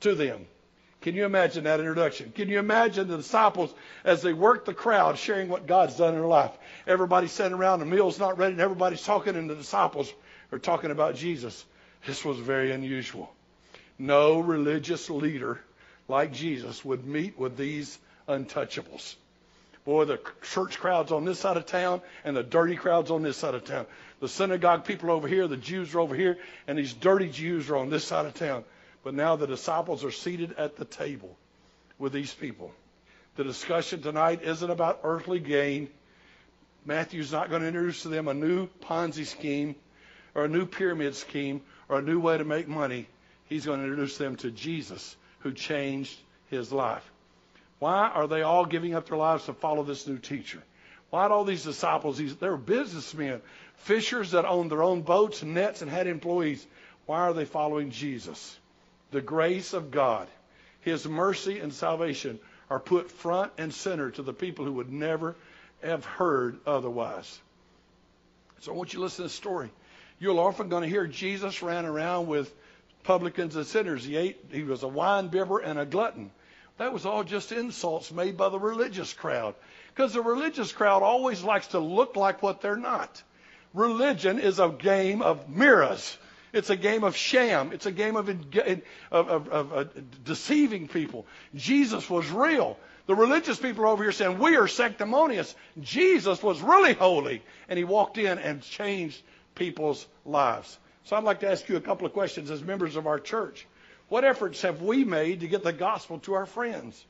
to 0.00 0.14
them. 0.14 0.46
Can 1.02 1.14
you 1.14 1.24
imagine 1.24 1.64
that 1.64 1.78
introduction? 1.78 2.32
Can 2.32 2.48
you 2.48 2.58
imagine 2.58 3.06
the 3.06 3.18
disciples 3.18 3.72
as 4.04 4.22
they 4.22 4.32
work 4.32 4.64
the 4.64 4.74
crowd 4.74 5.18
sharing 5.18 5.48
what 5.48 5.66
God's 5.66 5.96
done 5.96 6.14
in 6.14 6.20
their 6.20 6.28
life? 6.28 6.50
Everybody's 6.86 7.32
sitting 7.32 7.52
around, 7.52 7.78
the 7.78 7.86
meal's 7.86 8.18
not 8.18 8.38
ready, 8.38 8.52
and 8.52 8.60
everybody's 8.60 9.02
talking, 9.02 9.36
and 9.36 9.48
the 9.48 9.54
disciples 9.54 10.12
are 10.50 10.58
talking 10.58 10.90
about 10.90 11.14
Jesus. 11.14 11.64
This 12.06 12.24
was 12.24 12.38
very 12.38 12.72
unusual. 12.72 13.32
No 13.98 14.40
religious 14.40 15.08
leader 15.08 15.60
like 16.08 16.32
Jesus 16.32 16.84
would 16.84 17.06
meet 17.06 17.38
with 17.38 17.56
these 17.56 17.98
untouchables. 18.28 19.14
Boy, 19.84 20.04
the 20.04 20.18
church 20.42 20.78
crowd's 20.80 21.12
on 21.12 21.24
this 21.24 21.38
side 21.38 21.56
of 21.56 21.66
town, 21.66 22.00
and 22.24 22.36
the 22.36 22.42
dirty 22.42 22.74
crowd's 22.74 23.12
on 23.12 23.22
this 23.22 23.36
side 23.36 23.54
of 23.54 23.64
town. 23.64 23.86
The 24.20 24.28
synagogue 24.28 24.84
people 24.84 25.10
over 25.10 25.28
here, 25.28 25.46
the 25.46 25.56
Jews 25.56 25.94
are 25.94 26.00
over 26.00 26.14
here, 26.14 26.38
and 26.66 26.78
these 26.78 26.94
dirty 26.94 27.28
Jews 27.28 27.68
are 27.68 27.76
on 27.76 27.90
this 27.90 28.04
side 28.04 28.26
of 28.26 28.34
town. 28.34 28.64
But 29.04 29.14
now 29.14 29.36
the 29.36 29.46
disciples 29.46 30.04
are 30.04 30.10
seated 30.10 30.54
at 30.58 30.76
the 30.76 30.84
table 30.84 31.36
with 31.98 32.12
these 32.12 32.32
people. 32.32 32.72
The 33.36 33.44
discussion 33.44 34.00
tonight 34.00 34.42
isn't 34.42 34.70
about 34.70 35.00
earthly 35.04 35.38
gain. 35.38 35.90
Matthew's 36.86 37.32
not 37.32 37.50
going 37.50 37.62
to 37.62 37.68
introduce 37.68 38.02
to 38.02 38.08
them 38.08 38.28
a 38.28 38.34
new 38.34 38.68
Ponzi 38.82 39.26
scheme 39.26 39.74
or 40.34 40.46
a 40.46 40.48
new 40.48 40.64
pyramid 40.64 41.14
scheme 41.14 41.60
or 41.88 41.98
a 41.98 42.02
new 42.02 42.18
way 42.18 42.38
to 42.38 42.44
make 42.44 42.68
money. 42.68 43.06
He's 43.46 43.66
going 43.66 43.80
to 43.80 43.84
introduce 43.84 44.16
them 44.16 44.36
to 44.36 44.50
Jesus, 44.50 45.14
who 45.40 45.52
changed 45.52 46.16
his 46.48 46.72
life. 46.72 47.08
Why 47.78 48.08
are 48.08 48.26
they 48.26 48.42
all 48.42 48.64
giving 48.64 48.94
up 48.94 49.08
their 49.08 49.18
lives 49.18 49.44
to 49.44 49.52
follow 49.52 49.82
this 49.82 50.06
new 50.06 50.18
teacher? 50.18 50.62
Why 51.10 51.28
do 51.28 51.34
all 51.34 51.44
these 51.44 51.64
disciples, 51.64 52.18
these, 52.18 52.36
they're 52.36 52.56
businessmen, 52.56 53.40
fishers 53.76 54.32
that 54.32 54.44
owned 54.44 54.70
their 54.70 54.82
own 54.82 55.02
boats 55.02 55.42
and 55.42 55.54
nets 55.54 55.82
and 55.82 55.90
had 55.90 56.06
employees. 56.06 56.66
Why 57.06 57.20
are 57.20 57.32
they 57.32 57.44
following 57.44 57.90
Jesus? 57.90 58.58
The 59.10 59.20
grace 59.20 59.72
of 59.72 59.90
God, 59.90 60.28
His 60.80 61.06
mercy 61.06 61.60
and 61.60 61.72
salvation 61.72 62.38
are 62.68 62.80
put 62.80 63.10
front 63.10 63.52
and 63.58 63.72
center 63.72 64.10
to 64.12 64.22
the 64.22 64.32
people 64.32 64.64
who 64.64 64.72
would 64.74 64.92
never 64.92 65.36
have 65.82 66.04
heard 66.04 66.58
otherwise. 66.66 67.40
So 68.60 68.72
I 68.72 68.76
want 68.76 68.92
you 68.92 68.98
to 68.98 69.04
listen 69.04 69.18
to 69.18 69.22
this 69.24 69.34
story. 69.34 69.70
You're 70.18 70.38
often 70.38 70.68
going 70.68 70.82
to 70.82 70.88
hear 70.88 71.06
Jesus 71.06 71.62
ran 71.62 71.84
around 71.84 72.26
with 72.26 72.52
publicans 73.04 73.54
and 73.54 73.66
sinners. 73.66 74.04
He 74.04 74.16
ate, 74.16 74.44
he 74.50 74.62
was 74.62 74.82
a 74.82 74.88
wine 74.88 75.28
bibber 75.28 75.58
and 75.58 75.78
a 75.78 75.84
glutton. 75.84 76.30
That 76.78 76.92
was 76.92 77.06
all 77.06 77.24
just 77.24 77.52
insults 77.52 78.10
made 78.12 78.36
by 78.36 78.48
the 78.48 78.58
religious 78.58 79.12
crowd. 79.12 79.54
Because 79.94 80.12
the 80.12 80.22
religious 80.22 80.72
crowd 80.72 81.02
always 81.02 81.42
likes 81.42 81.68
to 81.68 81.78
look 81.78 82.16
like 82.16 82.42
what 82.42 82.60
they're 82.60 82.76
not. 82.76 83.22
Religion 83.76 84.38
is 84.38 84.58
a 84.58 84.70
game 84.70 85.20
of 85.20 85.50
mirrors. 85.50 86.16
It's 86.54 86.70
a 86.70 86.76
game 86.76 87.04
of 87.04 87.14
sham. 87.14 87.72
It's 87.72 87.84
a 87.84 87.92
game 87.92 88.16
of, 88.16 88.30
of, 88.30 88.82
of, 89.10 89.48
of 89.48 89.72
uh, 89.74 89.84
deceiving 90.24 90.88
people. 90.88 91.26
Jesus 91.54 92.08
was 92.08 92.30
real. 92.30 92.78
The 93.06 93.14
religious 93.14 93.58
people 93.58 93.84
are 93.84 93.88
over 93.88 94.02
here 94.02 94.12
saying, 94.12 94.38
We 94.38 94.56
are 94.56 94.66
sanctimonious. 94.66 95.54
Jesus 95.78 96.42
was 96.42 96.62
really 96.62 96.94
holy. 96.94 97.42
And 97.68 97.76
he 97.76 97.84
walked 97.84 98.16
in 98.16 98.38
and 98.38 98.62
changed 98.62 99.20
people's 99.54 100.06
lives. 100.24 100.78
So 101.04 101.14
I'd 101.14 101.24
like 101.24 101.40
to 101.40 101.50
ask 101.50 101.68
you 101.68 101.76
a 101.76 101.80
couple 101.82 102.06
of 102.06 102.14
questions 102.14 102.50
as 102.50 102.62
members 102.62 102.96
of 102.96 103.06
our 103.06 103.20
church. 103.20 103.66
What 104.08 104.24
efforts 104.24 104.62
have 104.62 104.80
we 104.80 105.04
made 105.04 105.40
to 105.40 105.48
get 105.48 105.62
the 105.62 105.74
gospel 105.74 106.20
to 106.20 106.32
our 106.32 106.46
friends? 106.46 107.04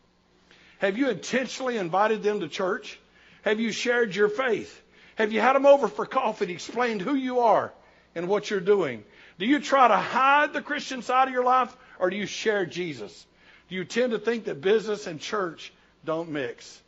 Have 0.78 0.98
you 0.98 1.10
intentionally 1.10 1.76
invited 1.76 2.24
them 2.24 2.40
to 2.40 2.48
church? 2.48 2.98
Have 3.42 3.60
you 3.60 3.70
shared 3.70 4.16
your 4.16 4.28
faith? 4.28 4.82
Have 5.16 5.32
you 5.32 5.40
had 5.40 5.54
them 5.54 5.66
over 5.66 5.88
for 5.88 6.06
coffee 6.06 6.44
and 6.44 6.52
explained 6.52 7.02
who 7.02 7.14
you 7.14 7.40
are 7.40 7.72
and 8.14 8.28
what 8.28 8.48
you're 8.48 8.60
doing? 8.60 9.04
Do 9.38 9.46
you 9.46 9.58
try 9.58 9.88
to 9.88 9.96
hide 9.96 10.52
the 10.52 10.62
Christian 10.62 11.02
side 11.02 11.28
of 11.28 11.34
your 11.34 11.44
life 11.44 11.76
or 11.98 12.10
do 12.10 12.16
you 12.16 12.26
share 12.26 12.64
Jesus? 12.64 13.26
Do 13.68 13.74
you 13.74 13.84
tend 13.84 14.12
to 14.12 14.18
think 14.18 14.44
that 14.44 14.60
business 14.60 15.06
and 15.06 15.20
church 15.20 15.72
don't 16.04 16.30
mix? 16.30 16.80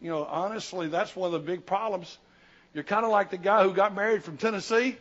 You 0.00 0.10
know, 0.10 0.24
honestly, 0.24 0.88
that's 0.88 1.16
one 1.16 1.28
of 1.28 1.32
the 1.32 1.46
big 1.46 1.66
problems. 1.66 2.16
You're 2.74 2.84
kind 2.84 3.04
of 3.04 3.10
like 3.10 3.30
the 3.30 3.38
guy 3.38 3.64
who 3.64 3.72
got 3.72 3.94
married 3.94 4.22
from 4.22 4.36
Tennessee 4.36 4.96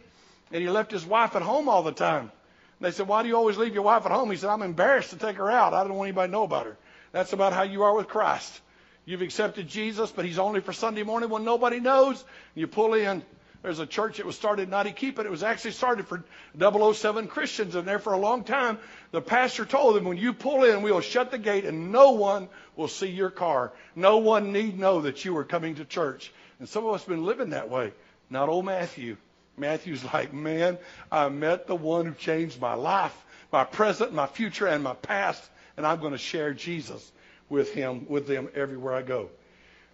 and 0.52 0.62
he 0.62 0.70
left 0.70 0.92
his 0.92 1.06
wife 1.06 1.36
at 1.36 1.42
home 1.42 1.68
all 1.68 1.84
the 1.84 1.92
time. 1.92 2.32
They 2.80 2.92
said, 2.92 3.08
Why 3.08 3.24
do 3.24 3.30
you 3.30 3.36
always 3.36 3.58
leave 3.58 3.74
your 3.74 3.84
wife 3.84 4.06
at 4.06 4.12
home? 4.12 4.30
He 4.30 4.38
said, 4.38 4.50
I'm 4.50 4.62
embarrassed 4.62 5.12
to 5.12 5.18
take 5.18 5.38
her 5.38 5.50
out. 5.50 5.74
I 5.74 5.84
don't 5.84 5.96
want 5.96 6.08
anybody 6.08 6.28
to 6.28 6.32
know 6.32 6.44
about 6.44 6.66
her. 6.66 6.78
That's 7.12 7.34
about 7.34 7.54
how 7.54 7.64
you 7.64 7.84
are 7.84 7.96
with 7.96 8.08
Christ. 8.08 8.62
You've 9.06 9.22
accepted 9.22 9.68
Jesus, 9.68 10.12
but 10.12 10.26
He's 10.26 10.40
only 10.40 10.62
for 10.62 10.74
Sunday 10.74 11.04
morning 11.04 11.30
when 11.30 11.44
nobody 11.44 11.80
knows. 11.80 12.24
You 12.56 12.68
pull 12.68 12.94
in. 12.94 13.24
There's 13.62 13.80
a 13.80 13.86
church 13.86 14.18
that 14.18 14.26
was 14.26 14.36
started 14.36 14.70
not 14.70 14.84
to 14.84 14.92
keep 14.92 15.20
it. 15.20 15.26
It 15.26 15.32
was 15.32 15.44
actually 15.44 15.72
started 15.72 16.06
for 16.08 16.24
007 16.60 17.28
Christians, 17.28 17.76
and 17.76 17.88
there 17.88 18.00
for 18.00 18.12
a 18.12 18.18
long 18.18 18.44
time, 18.44 18.78
the 19.12 19.22
pastor 19.22 19.66
told 19.66 19.96
them, 19.96 20.04
when 20.04 20.18
you 20.18 20.34
pull 20.34 20.66
in, 20.66 20.82
we'll 20.82 21.00
shut 21.00 21.32
the 21.32 21.38
gate, 21.38 21.64
and 21.64 21.92
no 21.92 22.12
one 22.12 22.50
will 22.76 22.90
see 22.90 23.08
your 23.08 23.30
car. 23.30 23.72
No 23.96 24.18
one 24.18 24.52
need 24.52 24.78
know 24.78 25.02
that 25.02 25.24
you 25.24 25.38
are 25.38 25.46
coming 25.46 25.76
to 25.76 25.86
church. 25.86 26.34
And 26.60 26.68
some 26.68 26.86
of 26.86 26.94
us 26.94 27.02
have 27.02 27.10
been 27.10 27.26
living 27.26 27.52
that 27.52 27.70
way. 27.70 27.94
Not 28.30 28.50
old 28.50 28.66
Matthew. 28.66 29.16
Matthew's 29.58 30.04
like, 30.14 30.34
man, 30.34 30.78
I 31.10 31.30
met 31.30 31.66
the 31.66 31.76
one 31.76 32.06
who 32.06 32.14
changed 32.14 32.60
my 32.60 32.74
life, 32.74 33.16
my 33.52 33.64
present, 33.64 34.14
my 34.14 34.28
future, 34.28 34.68
and 34.68 34.84
my 34.84 34.94
past, 34.94 35.42
and 35.78 35.88
I'm 35.88 36.02
going 36.02 36.12
to 36.12 36.18
share 36.18 36.54
Jesus 36.54 37.14
with 37.50 37.74
him, 37.74 38.06
with 38.10 38.28
them 38.28 38.50
everywhere 38.56 38.94
I 38.94 39.02
go. 39.02 39.30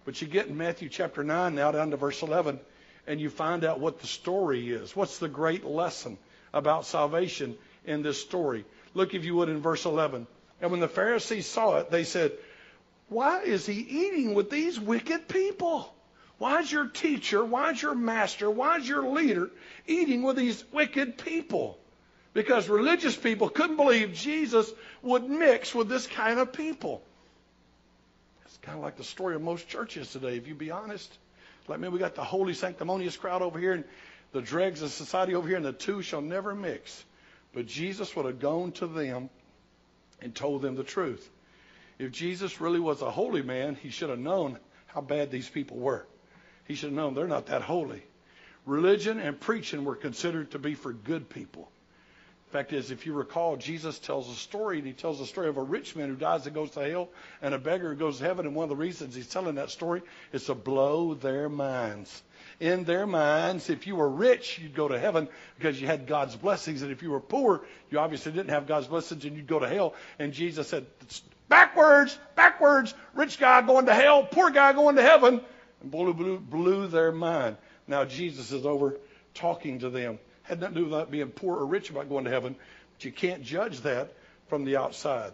But 0.04 0.20
you 0.20 0.28
get 0.28 0.46
in 0.46 0.56
Matthew 0.56 0.88
chapter 0.88 1.22
9 1.22 1.54
now 1.54 1.72
down 1.72 1.90
to 1.90 1.96
verse 1.96 2.22
11, 2.22 2.58
and 3.06 3.20
you 3.20 3.30
find 3.30 3.64
out 3.64 3.80
what 3.80 4.00
the 4.00 4.06
story 4.06 4.70
is. 4.70 4.96
What's 4.96 5.18
the 5.18 5.28
great 5.28 5.64
lesson 5.64 6.18
about 6.52 6.86
salvation 6.86 7.56
in 7.84 8.02
this 8.02 8.20
story? 8.20 8.64
Look, 8.94 9.14
if 9.14 9.24
you 9.24 9.34
would, 9.36 9.48
in 9.48 9.60
verse 9.60 9.84
11. 9.84 10.26
And 10.60 10.70
when 10.70 10.80
the 10.80 10.88
Pharisees 10.88 11.46
saw 11.46 11.78
it, 11.78 11.90
they 11.90 12.04
said, 12.04 12.32
Why 13.08 13.42
is 13.42 13.66
he 13.66 13.74
eating 13.74 14.34
with 14.34 14.50
these 14.50 14.78
wicked 14.80 15.28
people? 15.28 15.94
Why 16.38 16.60
is 16.60 16.72
your 16.72 16.86
teacher, 16.86 17.44
why 17.44 17.72
is 17.72 17.82
your 17.82 17.94
master, 17.94 18.50
why 18.50 18.78
is 18.78 18.88
your 18.88 19.06
leader 19.06 19.50
eating 19.86 20.22
with 20.22 20.36
these 20.36 20.64
wicked 20.72 21.18
people? 21.18 21.78
Because 22.32 22.66
religious 22.66 23.14
people 23.14 23.50
couldn't 23.50 23.76
believe 23.76 24.14
Jesus 24.14 24.72
would 25.02 25.28
mix 25.28 25.74
with 25.74 25.90
this 25.90 26.06
kind 26.06 26.38
of 26.38 26.54
people. 26.54 27.02
Kind 28.62 28.76
of 28.76 28.82
like 28.84 28.96
the 28.96 29.04
story 29.04 29.34
of 29.34 29.42
most 29.42 29.68
churches 29.68 30.12
today, 30.12 30.36
if 30.36 30.46
you 30.46 30.54
be 30.54 30.70
honest. 30.70 31.16
Like, 31.68 31.80
man, 31.80 31.92
we 31.92 31.98
got 31.98 32.14
the 32.14 32.24
holy, 32.24 32.54
sanctimonious 32.54 33.16
crowd 33.16 33.42
over 33.42 33.58
here 33.58 33.72
and 33.72 33.84
the 34.32 34.42
dregs 34.42 34.82
of 34.82 34.90
society 34.90 35.34
over 35.34 35.46
here, 35.46 35.56
and 35.56 35.64
the 35.64 35.72
two 35.72 36.02
shall 36.02 36.20
never 36.20 36.54
mix. 36.54 37.04
But 37.52 37.66
Jesus 37.66 38.14
would 38.14 38.26
have 38.26 38.38
gone 38.38 38.72
to 38.72 38.86
them 38.86 39.30
and 40.20 40.34
told 40.34 40.62
them 40.62 40.76
the 40.76 40.84
truth. 40.84 41.28
If 41.98 42.12
Jesus 42.12 42.60
really 42.60 42.80
was 42.80 43.02
a 43.02 43.10
holy 43.10 43.42
man, 43.42 43.74
he 43.74 43.90
should 43.90 44.10
have 44.10 44.18
known 44.18 44.58
how 44.86 45.00
bad 45.00 45.30
these 45.30 45.48
people 45.48 45.78
were. 45.78 46.06
He 46.66 46.74
should 46.74 46.90
have 46.90 46.96
known 46.96 47.14
they're 47.14 47.26
not 47.26 47.46
that 47.46 47.62
holy. 47.62 48.02
Religion 48.66 49.18
and 49.18 49.40
preaching 49.40 49.84
were 49.84 49.96
considered 49.96 50.52
to 50.52 50.58
be 50.58 50.74
for 50.74 50.92
good 50.92 51.28
people. 51.28 51.70
Fact 52.50 52.72
is, 52.72 52.90
if 52.90 53.06
you 53.06 53.12
recall, 53.12 53.56
Jesus 53.56 54.00
tells 54.00 54.28
a 54.28 54.34
story, 54.34 54.78
and 54.78 54.86
he 54.86 54.92
tells 54.92 55.20
a 55.20 55.26
story 55.26 55.48
of 55.48 55.56
a 55.56 55.62
rich 55.62 55.94
man 55.94 56.08
who 56.08 56.16
dies 56.16 56.46
and 56.46 56.54
goes 56.54 56.70
to 56.72 56.80
hell, 56.80 57.08
and 57.40 57.54
a 57.54 57.58
beggar 57.58 57.90
who 57.90 57.96
goes 57.96 58.18
to 58.18 58.24
heaven. 58.24 58.44
And 58.44 58.56
one 58.56 58.64
of 58.64 58.70
the 58.70 58.76
reasons 58.76 59.14
he's 59.14 59.28
telling 59.28 59.54
that 59.54 59.70
story 59.70 60.02
is 60.32 60.44
to 60.46 60.54
blow 60.54 61.14
their 61.14 61.48
minds. 61.48 62.22
In 62.58 62.84
their 62.84 63.06
minds, 63.06 63.70
if 63.70 63.86
you 63.86 63.94
were 63.96 64.08
rich, 64.08 64.58
you'd 64.58 64.74
go 64.74 64.88
to 64.88 64.98
heaven 64.98 65.28
because 65.58 65.80
you 65.80 65.86
had 65.86 66.06
God's 66.06 66.34
blessings. 66.36 66.82
And 66.82 66.90
if 66.90 67.02
you 67.02 67.10
were 67.10 67.20
poor, 67.20 67.62
you 67.90 67.98
obviously 67.98 68.32
didn't 68.32 68.50
have 68.50 68.66
God's 68.66 68.86
blessings 68.86 69.24
and 69.24 69.36
you'd 69.36 69.46
go 69.46 69.60
to 69.60 69.68
hell. 69.68 69.94
And 70.18 70.32
Jesus 70.34 70.68
said, 70.68 70.84
backwards, 71.48 72.18
backwards, 72.34 72.92
rich 73.14 73.38
guy 73.38 73.62
going 73.62 73.86
to 73.86 73.94
hell, 73.94 74.24
poor 74.24 74.50
guy 74.50 74.74
going 74.74 74.96
to 74.96 75.02
heaven 75.02 75.40
and 75.80 75.90
blew, 75.90 76.12
blew, 76.12 76.38
blew 76.38 76.86
their 76.86 77.12
mind. 77.12 77.56
Now 77.86 78.04
Jesus 78.04 78.52
is 78.52 78.66
over 78.66 78.98
talking 79.32 79.78
to 79.78 79.88
them. 79.88 80.18
Had 80.50 80.60
nothing 80.60 80.74
to 80.74 80.80
do 80.80 80.88
with 80.88 81.10
being 81.12 81.30
poor 81.30 81.58
or 81.58 81.64
rich 81.64 81.90
about 81.90 82.08
going 82.08 82.24
to 82.24 82.30
heaven, 82.30 82.56
but 82.92 83.04
you 83.04 83.12
can't 83.12 83.44
judge 83.44 83.82
that 83.82 84.12
from 84.48 84.64
the 84.64 84.78
outside. 84.78 85.30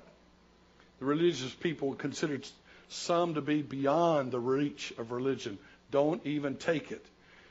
The 0.99 1.07
religious 1.07 1.55
people 1.55 1.95
considered 1.95 2.47
some 2.91 3.33
to 3.33 3.41
be 3.41 3.63
beyond 3.63 4.31
the 4.31 4.39
reach 4.39 4.93
of 4.99 5.13
religion. 5.13 5.57
Don't 5.91 6.21
even 6.27 6.57
take 6.57 6.93
it. 6.93 7.03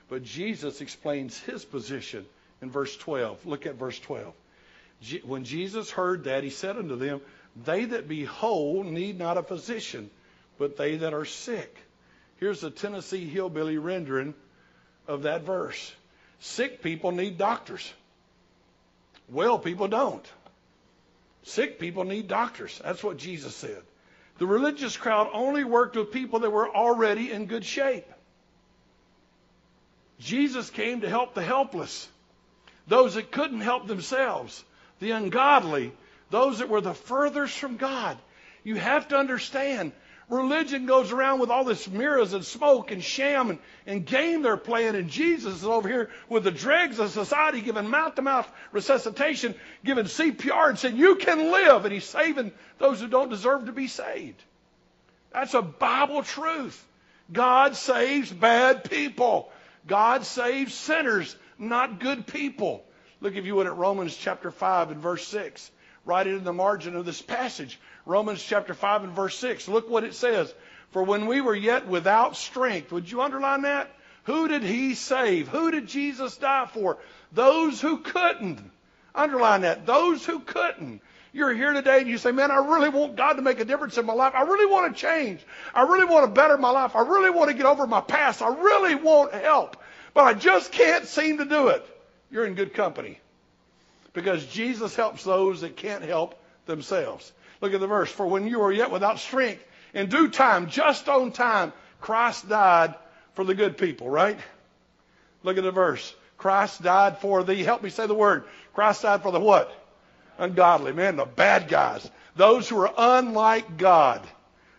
But 0.10 0.23
Jesus 0.23 0.80
explains 0.80 1.39
his 1.39 1.65
position 1.65 2.28
in 2.62 2.69
verse 2.69 2.95
12. 2.97 3.47
Look 3.47 3.65
at 3.65 3.73
verse 3.73 3.97
12. 3.97 4.36
When 5.23 5.43
Jesus 5.43 5.89
heard 5.89 6.25
that, 6.25 6.43
he 6.43 6.51
said 6.51 6.78
unto 6.78 6.95
them, 6.95 7.19
They 7.65 7.86
that 7.86 8.08
be 8.08 8.25
whole 8.25 8.84
need 8.84 9.17
not 9.17 9.39
a 9.39 9.43
physician, 9.43 10.12
but 10.60 10.78
they 10.78 10.97
that 10.97 11.15
are 11.15 11.25
sick. 11.25 11.75
Here's 12.38 12.63
a 12.63 12.69
Tennessee 12.69 13.25
hillbilly 13.28 13.80
rendering 13.80 14.36
of 15.08 15.23
that 15.23 15.41
verse. 15.41 15.91
Sick 16.39 16.82
people 16.82 17.12
need 17.12 17.38
doctors. 17.38 17.93
Well 19.30 19.58
people 19.60 19.88
don't. 19.88 20.26
Sick 21.43 21.80
people 21.80 22.04
need 22.04 22.28
doctors. 22.28 22.80
That's 22.84 23.04
what 23.04 23.17
Jesus 23.17 23.56
said. 23.56 23.82
The 24.38 24.48
religious 24.48 24.98
crowd 24.98 25.30
only 25.34 25.63
worked 25.63 25.95
with 25.95 26.12
people 26.12 26.39
that 26.39 26.50
were 26.50 26.69
already 26.69 27.32
in 27.32 27.45
good 27.45 27.63
shape. 27.63 28.06
Jesus 30.19 30.69
came 30.69 31.02
to 31.02 31.10
help 31.10 31.34
the 31.34 31.43
helpless, 31.43 32.08
those 32.88 33.15
that 33.15 33.32
couldn't 33.32 33.62
help 33.62 33.88
themselves, 33.88 34.63
the 35.00 35.12
ungodly, 35.12 35.91
those 36.30 36.60
that 36.60 36.69
were 36.69 36.82
the 36.82 36.93
furthest 36.93 37.58
from 37.58 37.78
God. 37.78 38.17
You 38.63 38.76
have 38.76 39.10
to 39.10 39.17
understand 39.17 39.91
Religion 40.30 40.88
goes 40.88 41.12
around 41.12 41.40
with 41.40 41.52
all 41.52 41.64
this 41.64 41.88
mirrors 41.88 42.34
and 42.34 42.44
smoke 42.44 42.92
and 42.92 43.04
sham 43.04 43.52
and, 43.52 43.60
and 43.86 44.06
game 44.06 44.42
they're 44.42 44.58
playing, 44.58 44.96
and 44.96 45.10
Jesus 45.10 45.56
is 45.56 45.66
over 45.66 45.88
here 45.88 46.10
with 46.30 46.44
the 46.44 46.52
dregs 46.52 46.98
of 46.98 47.12
society 47.12 47.62
giving 47.62 47.90
mouth 47.90 48.16
to 48.16 48.24
mouth 48.24 48.52
resuscitation, 48.72 49.54
giving 49.84 50.06
CPR, 50.06 50.70
and 50.70 50.80
saying, 50.80 50.98
You 50.98 51.16
can 51.18 51.52
live. 51.52 51.86
And 51.86 51.94
he's 51.94 52.06
saving 52.06 52.52
those 52.80 53.00
who 53.00 53.08
don't 53.08 53.30
deserve 53.30 53.68
to 53.68 53.72
be 53.72 53.88
saved. 53.88 54.42
That's 55.32 55.54
a 55.54 55.62
Bible 55.62 56.24
truth. 56.24 56.84
God 57.32 57.76
saves 57.76 58.32
bad 58.32 58.90
people. 58.90 59.52
God 59.86 60.26
saves 60.26 60.74
sinners, 60.74 61.36
not 61.60 62.00
good 62.00 62.26
people. 62.26 62.84
Look, 63.22 63.36
if 63.36 63.46
you 63.46 63.56
would, 63.56 63.68
at 63.68 63.78
Romans 63.78 64.16
chapter 64.16 64.50
5 64.50 64.92
and 64.92 65.02
verse 65.02 65.28
6. 65.28 65.72
Write 66.06 66.28
it 66.28 66.36
in 66.36 66.44
the 66.44 66.54
margin 66.54 66.96
of 66.96 67.06
this 67.06 67.22
passage. 67.22 67.80
Romans 68.06 68.44
chapter 68.44 68.74
5 68.74 69.06
and 69.06 69.13
verse 69.13 69.38
6. 69.39 69.68
Look 69.68 69.89
what 69.89 70.04
it 70.04 70.13
says. 70.13 70.54
For 70.91 71.04
when 71.04 71.26
we 71.26 71.41
were 71.41 71.56
yet 71.56 71.88
without 71.88 72.38
strength, 72.38 72.91
would 72.91 73.12
you 73.12 73.22
underline 73.22 73.63
that? 73.63 73.91
Who 74.26 74.48
did 74.48 74.63
he 74.63 74.96
save? 74.96 75.48
Who 75.48 75.72
did 75.72 75.88
Jesus 75.88 76.38
die 76.38 76.70
for? 76.74 76.98
Those 77.32 77.82
who 77.82 77.98
couldn't. 77.98 78.72
Underline 79.13 79.62
that. 79.62 79.86
Those 79.86 80.26
who 80.26 80.39
couldn't. 80.39 81.02
You're 81.34 81.54
here 81.54 81.74
today 81.74 82.00
and 82.00 82.08
you 82.08 82.18
say, 82.18 82.32
man, 82.32 82.50
I 82.50 82.58
really 82.58 82.89
want 82.89 83.18
God 83.18 83.34
to 83.34 83.41
make 83.41 83.60
a 83.60 83.65
difference 83.65 83.98
in 83.98 84.06
my 84.06 84.13
life. 84.13 84.34
I 84.36 84.44
really 84.44 84.72
want 84.72 84.96
to 84.96 85.02
change. 85.02 85.41
I 85.74 85.82
really 85.82 86.06
want 86.06 86.26
to 86.26 86.32
better 86.32 86.58
my 86.58 86.70
life. 86.70 86.96
I 86.96 87.02
really 87.02 87.30
want 87.30 87.50
to 87.50 87.58
get 87.58 87.65
over 87.65 87.86
my 87.86 88.00
past. 88.00 88.41
I 88.41 88.48
really 88.48 88.96
want 88.96 89.34
help. 89.34 89.76
But 90.13 90.24
I 90.24 90.34
just 90.34 90.72
can't 90.72 91.06
seem 91.06 91.39
to 91.39 91.46
do 91.46 91.68
it. 91.68 91.86
You're 92.32 92.46
in 92.46 92.56
good 92.56 92.74
company. 92.74 93.20
Because 94.13 94.46
Jesus 94.46 94.96
helps 94.96 95.26
those 95.26 95.60
that 95.62 95.76
can't 95.76 96.04
help 96.04 96.41
themselves. 96.68 97.34
Look 97.62 97.74
at 97.74 97.80
the 97.80 97.88
verse. 97.88 98.12
For 98.12 98.26
when 98.26 98.48
you 98.48 98.60
were 98.60 98.72
yet 98.72 98.91
without 98.91 99.20
strength, 99.20 99.63
in 99.94 100.10
due 100.10 100.30
time, 100.30 100.70
just 100.70 101.08
on 101.08 101.32
time, 101.32 101.74
Christ 102.02 102.50
died 102.50 102.96
for 103.34 103.46
the 103.46 103.56
good 103.56 103.78
people, 103.78 104.10
right? 104.10 104.38
Look 105.44 105.58
at 105.58 105.63
the 105.63 105.72
verse. 105.72 106.13
Christ 106.38 106.82
died 106.84 107.20
for 107.20 107.44
the, 107.44 107.56
help 107.63 107.82
me 107.82 107.89
say 107.89 108.08
the 108.08 108.13
word. 108.13 108.44
Christ 108.74 109.04
died 109.04 109.24
for 109.24 109.32
the 109.32 109.39
what? 109.39 109.72
ungodly, 110.38 110.94
man, 110.94 111.15
the 111.15 111.26
bad 111.26 111.68
guys, 111.68 112.10
those 112.36 112.68
who 112.68 112.80
are 112.80 112.94
unlike 112.98 113.78
God. 113.78 114.26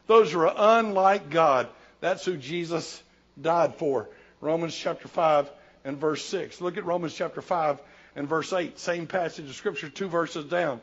Those 0.07 0.33
who 0.33 0.41
are 0.41 0.55
unlike 0.57 1.31
God. 1.31 1.69
That's 2.01 2.25
who 2.25 2.37
Jesus 2.37 3.03
died 3.41 3.75
for. 3.77 4.09
Romans 4.41 4.77
chapter 4.77 5.09
5 5.09 5.51
and 5.85 5.99
verse 5.99 6.25
6. 6.27 6.61
Look 6.61 6.77
at 6.77 6.85
Romans 6.85 7.15
chapter 7.15 7.43
5 7.43 7.81
and 8.15 8.29
verse 8.29 8.53
8. 8.53 8.79
Same 8.79 9.07
passage 9.07 9.49
of 9.49 9.57
Scripture, 9.57 9.89
two 9.89 10.09
verses 10.09 10.45
down. 10.45 10.81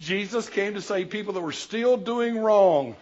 Jesus 0.00 0.48
came 0.48 0.74
to 0.74 0.80
save 0.80 1.10
people 1.10 1.34
that 1.34 1.40
were 1.40 1.52
still 1.52 1.96
doing 1.96 2.38
wrong. 2.38 2.96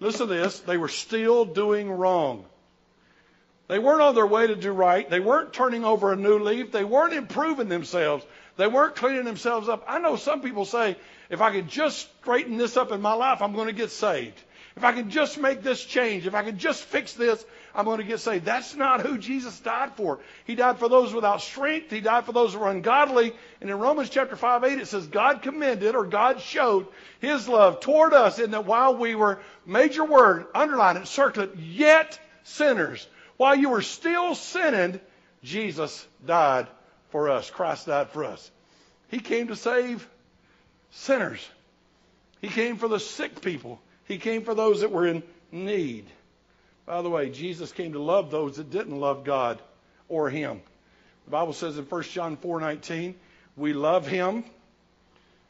Listen 0.00 0.26
to 0.26 0.34
this. 0.34 0.60
They 0.60 0.76
were 0.76 0.88
still 0.88 1.44
doing 1.44 1.90
wrong. 1.90 2.44
They 3.68 3.78
weren't 3.78 4.02
on 4.02 4.14
their 4.14 4.26
way 4.26 4.46
to 4.46 4.56
do 4.56 4.72
right. 4.72 5.08
They 5.08 5.20
weren't 5.20 5.52
turning 5.52 5.84
over 5.84 6.12
a 6.12 6.16
new 6.16 6.38
leaf. 6.38 6.72
They 6.72 6.84
weren't 6.84 7.14
improving 7.14 7.68
themselves. 7.68 8.26
They 8.56 8.66
weren't 8.66 8.96
cleaning 8.96 9.24
themselves 9.24 9.68
up. 9.68 9.84
I 9.88 9.98
know 10.00 10.16
some 10.16 10.42
people 10.42 10.64
say, 10.64 10.96
if 11.30 11.40
I 11.40 11.50
could 11.50 11.68
just 11.68 12.08
straighten 12.20 12.56
this 12.56 12.76
up 12.76 12.92
in 12.92 13.00
my 13.00 13.14
life, 13.14 13.40
I'm 13.40 13.54
going 13.54 13.68
to 13.68 13.72
get 13.72 13.90
saved. 13.90 14.38
If 14.76 14.84
I 14.84 14.92
can 14.92 15.10
just 15.10 15.38
make 15.38 15.62
this 15.62 15.84
change, 15.84 16.26
if 16.26 16.34
I 16.34 16.42
can 16.42 16.58
just 16.58 16.82
fix 16.82 17.14
this, 17.14 17.44
I'm 17.74 17.84
going 17.84 17.98
to 17.98 18.04
get 18.04 18.20
saved. 18.20 18.44
That's 18.44 18.76
not 18.76 19.00
who 19.00 19.18
Jesus 19.18 19.58
died 19.58 19.94
for. 19.96 20.20
He 20.44 20.54
died 20.54 20.78
for 20.78 20.88
those 20.88 21.12
without 21.12 21.42
strength. 21.42 21.90
He 21.90 22.00
died 22.00 22.24
for 22.24 22.32
those 22.32 22.52
who 22.52 22.60
were 22.60 22.70
ungodly. 22.70 23.32
And 23.60 23.68
in 23.68 23.78
Romans 23.78 24.10
chapter 24.10 24.36
5, 24.36 24.62
8, 24.62 24.78
it 24.78 24.86
says, 24.86 25.08
God 25.08 25.42
commended 25.42 25.96
or 25.96 26.04
God 26.04 26.40
showed 26.40 26.86
his 27.20 27.48
love 27.48 27.80
toward 27.80 28.12
us 28.12 28.38
in 28.38 28.52
that 28.52 28.64
while 28.64 28.96
we 28.96 29.16
were, 29.16 29.40
major 29.66 30.04
word, 30.04 30.46
underline 30.54 30.96
it, 30.96 31.08
circle 31.08 31.44
it, 31.44 31.56
yet 31.56 32.18
sinners. 32.44 33.06
While 33.38 33.56
you 33.56 33.70
were 33.70 33.82
still 33.82 34.36
sinning, 34.36 35.00
Jesus 35.42 36.06
died 36.24 36.68
for 37.10 37.28
us. 37.28 37.50
Christ 37.50 37.86
died 37.86 38.10
for 38.10 38.24
us. 38.24 38.50
He 39.08 39.18
came 39.18 39.48
to 39.48 39.56
save 39.56 40.08
sinners. 40.92 41.44
He 42.40 42.48
came 42.48 42.76
for 42.76 42.86
the 42.86 43.00
sick 43.00 43.40
people. 43.40 43.80
He 44.06 44.18
came 44.18 44.44
for 44.44 44.54
those 44.54 44.82
that 44.82 44.92
were 44.92 45.06
in 45.06 45.24
need. 45.50 46.06
By 46.86 47.02
the 47.02 47.10
way, 47.10 47.30
Jesus 47.30 47.72
came 47.72 47.92
to 47.92 47.98
love 47.98 48.30
those 48.30 48.56
that 48.56 48.70
didn't 48.70 48.98
love 48.98 49.24
God 49.24 49.60
or 50.08 50.30
him. 50.30 50.60
The 51.24 51.30
Bible 51.30 51.52
says 51.52 51.78
in 51.78 51.84
1 51.84 52.02
John 52.04 52.36
4:19, 52.36 53.14
we 53.56 53.72
love 53.72 54.06
him 54.06 54.44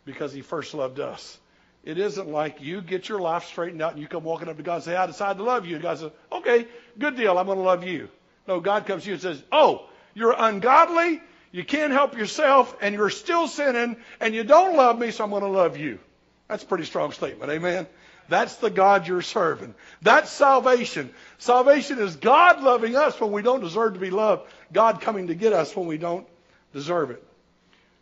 because 0.05 0.33
he 0.33 0.42
first 0.42 0.75
loved 0.75 1.01
us. 1.01 1.38
It 1.83 1.99
isn't 1.99 2.29
like 2.29 2.62
you 2.62 2.81
get 2.81 3.09
your 3.09 3.20
life 3.20 3.44
straightened 3.44 3.83
out 3.83 3.92
and 3.92 4.01
you 4.01 4.09
come 4.09 4.25
walking 4.25 4.49
up 4.49 4.57
to 4.57 4.62
God 4.62 4.77
and 4.77 4.85
say, 4.85 4.97
I 4.97 5.07
decide 5.07 5.37
to 5.38 5.42
love 5.42 5.66
you. 5.66 5.75
And 5.75 5.83
God 5.83 5.99
says, 5.99 6.12
okay, 6.33 6.66
good 6.99 7.16
deal. 7.16 7.37
I'm 7.37 7.47
going 7.47 7.59
to 7.59 7.64
love 7.64 7.85
you. 7.85 8.09
No, 8.47 8.61
God 8.61 8.87
comes 8.87 9.03
to 9.03 9.09
you 9.09 9.14
and 9.14 9.23
says, 9.23 9.42
oh, 9.53 9.87
you're 10.14 10.35
ungodly 10.37 11.20
you 11.55 11.62
can't 11.62 11.92
help 11.92 12.18
yourself, 12.18 12.77
and 12.81 12.97
you're 12.97 13.11
still 13.11 13.47
sinning, 13.47 13.97
and 14.18 14.35
you 14.35 14.42
don't 14.42 14.77
love 14.77 14.99
me, 14.99 15.12
so 15.12 15.23
I'm 15.23 15.31
going 15.31 15.44
to 15.44 15.49
love 15.49 15.77
you. 15.77 16.01
That's 16.49 16.64
a 16.64 16.66
pretty 16.66 16.83
strong 16.83 17.12
statement. 17.12 17.49
Amen. 17.49 17.87
That's 18.29 18.57
the 18.57 18.71
God 18.71 19.07
you're 19.07 19.23
serving. 19.23 19.75
That's 20.03 20.31
salvation. 20.31 21.13
Salvation 21.39 21.99
is 21.99 22.17
God 22.17 22.63
loving 22.63 22.97
us 22.97 23.21
when 23.21 23.33
we 23.33 23.43
don't 23.43 23.61
deserve 23.61 23.95
to 23.95 24.01
be 24.01 24.11
loved. 24.11 24.51
God 24.73 25.01
coming 25.01 25.27
to 25.27 25.35
get 25.35 25.53
us 25.53 25.77
when 25.77 25.87
we 25.87 25.99
don't 25.99 26.27
deserve 26.73 27.11
it. 27.11 27.23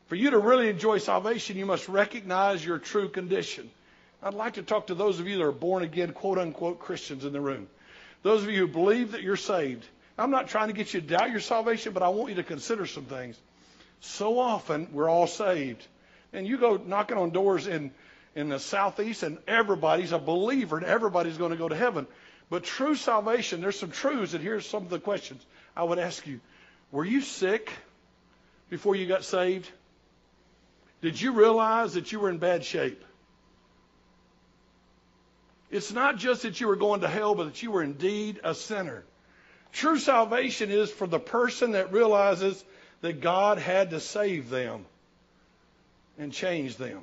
For 0.07 0.17
you 0.17 0.31
to 0.31 0.39
really 0.39 0.69
enjoy 0.69 0.99
salvation, 0.99 1.57
you 1.57 1.67
must 1.67 1.89
recognize 1.89 2.65
your 2.65 2.79
true 2.79 3.09
condition. 3.09 3.71
I'd 4.23 4.35
like 4.35 4.55
to 4.55 4.63
talk 4.63 4.89
to 4.89 4.95
those 4.95 5.19
of 5.19 5.27
you 5.27 5.39
that 5.39 5.45
are 5.45 5.53
born 5.53 5.83
again, 5.83 6.13
quote 6.13 6.39
unquote, 6.39 6.79
Christians 6.79 7.25
in 7.25 7.33
the 7.33 7.41
room. 7.41 7.67
Those 8.23 8.45
of 8.45 8.51
you 8.51 8.67
who 8.67 8.69
believe 8.69 9.13
that 9.13 9.23
you're 9.23 9.37
saved. 9.37 9.85
I'm 10.17 10.31
not 10.31 10.49
trying 10.49 10.69
to 10.69 10.75
get 10.75 10.95
you 10.95 11.01
to 11.01 11.07
doubt 11.07 11.31
your 11.31 11.41
salvation, 11.41 11.93
but 11.93 12.03
I 12.03 12.09
want 12.11 12.29
you 12.29 12.37
to 12.37 12.45
consider 12.45 12.87
some 12.87 13.05
things. 13.05 13.37
So 14.01 14.39
often 14.39 14.89
we're 14.93 15.09
all 15.09 15.27
saved. 15.27 15.85
And 16.33 16.47
you 16.47 16.59
go 16.59 16.77
knocking 16.77 17.17
on 17.17 17.31
doors 17.31 17.67
in, 17.67 17.91
in 18.35 18.49
the 18.49 18.59
southeast, 18.59 19.23
and 19.23 19.39
everybody's 19.47 20.13
a 20.13 20.19
believer, 20.19 20.77
and 20.77 20.87
everybody's 20.87 21.39
going 21.39 21.51
to 21.51 21.57
go 21.57 21.69
to 21.69 21.77
heaven. 21.77 22.07
But 22.51 22.65
true 22.65 22.95
salvation, 22.95 23.61
there's 23.61 23.79
some 23.79 23.91
truths, 23.91 24.35
and 24.35 24.43
here's 24.43 24.67
some 24.67 24.83
of 24.83 24.91
the 24.91 24.99
questions 24.99 25.45
I 25.77 25.85
would 25.85 25.99
ask 25.99 26.27
you. 26.27 26.41
Were 26.91 27.05
you 27.05 27.21
sick 27.21 27.71
before 28.69 28.97
you 28.97 29.07
got 29.07 29.25
saved? 29.25 29.71
Did 31.01 31.21
you 31.21 31.33
realize 31.33 31.95
that 31.95 32.13
you 32.13 32.21
were 32.21 32.31
in 32.31 32.39
bad 32.39 32.65
shape? 32.65 33.05
It's 35.71 35.93
not 35.93 36.19
just 36.19 36.43
that 36.43 36.61
you 36.61 36.69
were 36.69 36.77
going 36.77 37.01
to 37.01 37.09
hell, 37.09 37.35
but 37.35 37.45
that 37.45 37.63
you 37.63 37.71
were 37.71 37.83
indeed 37.83 38.41
a 38.45 38.55
sinner. 38.55 39.05
True 39.73 39.99
salvation 39.99 40.71
is 40.71 40.91
for 40.91 41.07
the 41.07 41.19
person 41.19 41.73
that 41.73 41.93
realizes 41.93 42.63
that 43.01 43.23
God 43.23 43.59
had 43.59 43.91
to 43.91 44.01
save 44.01 44.51
them 44.51 44.85
and 46.19 46.33
change 46.33 46.77
them. 46.77 47.01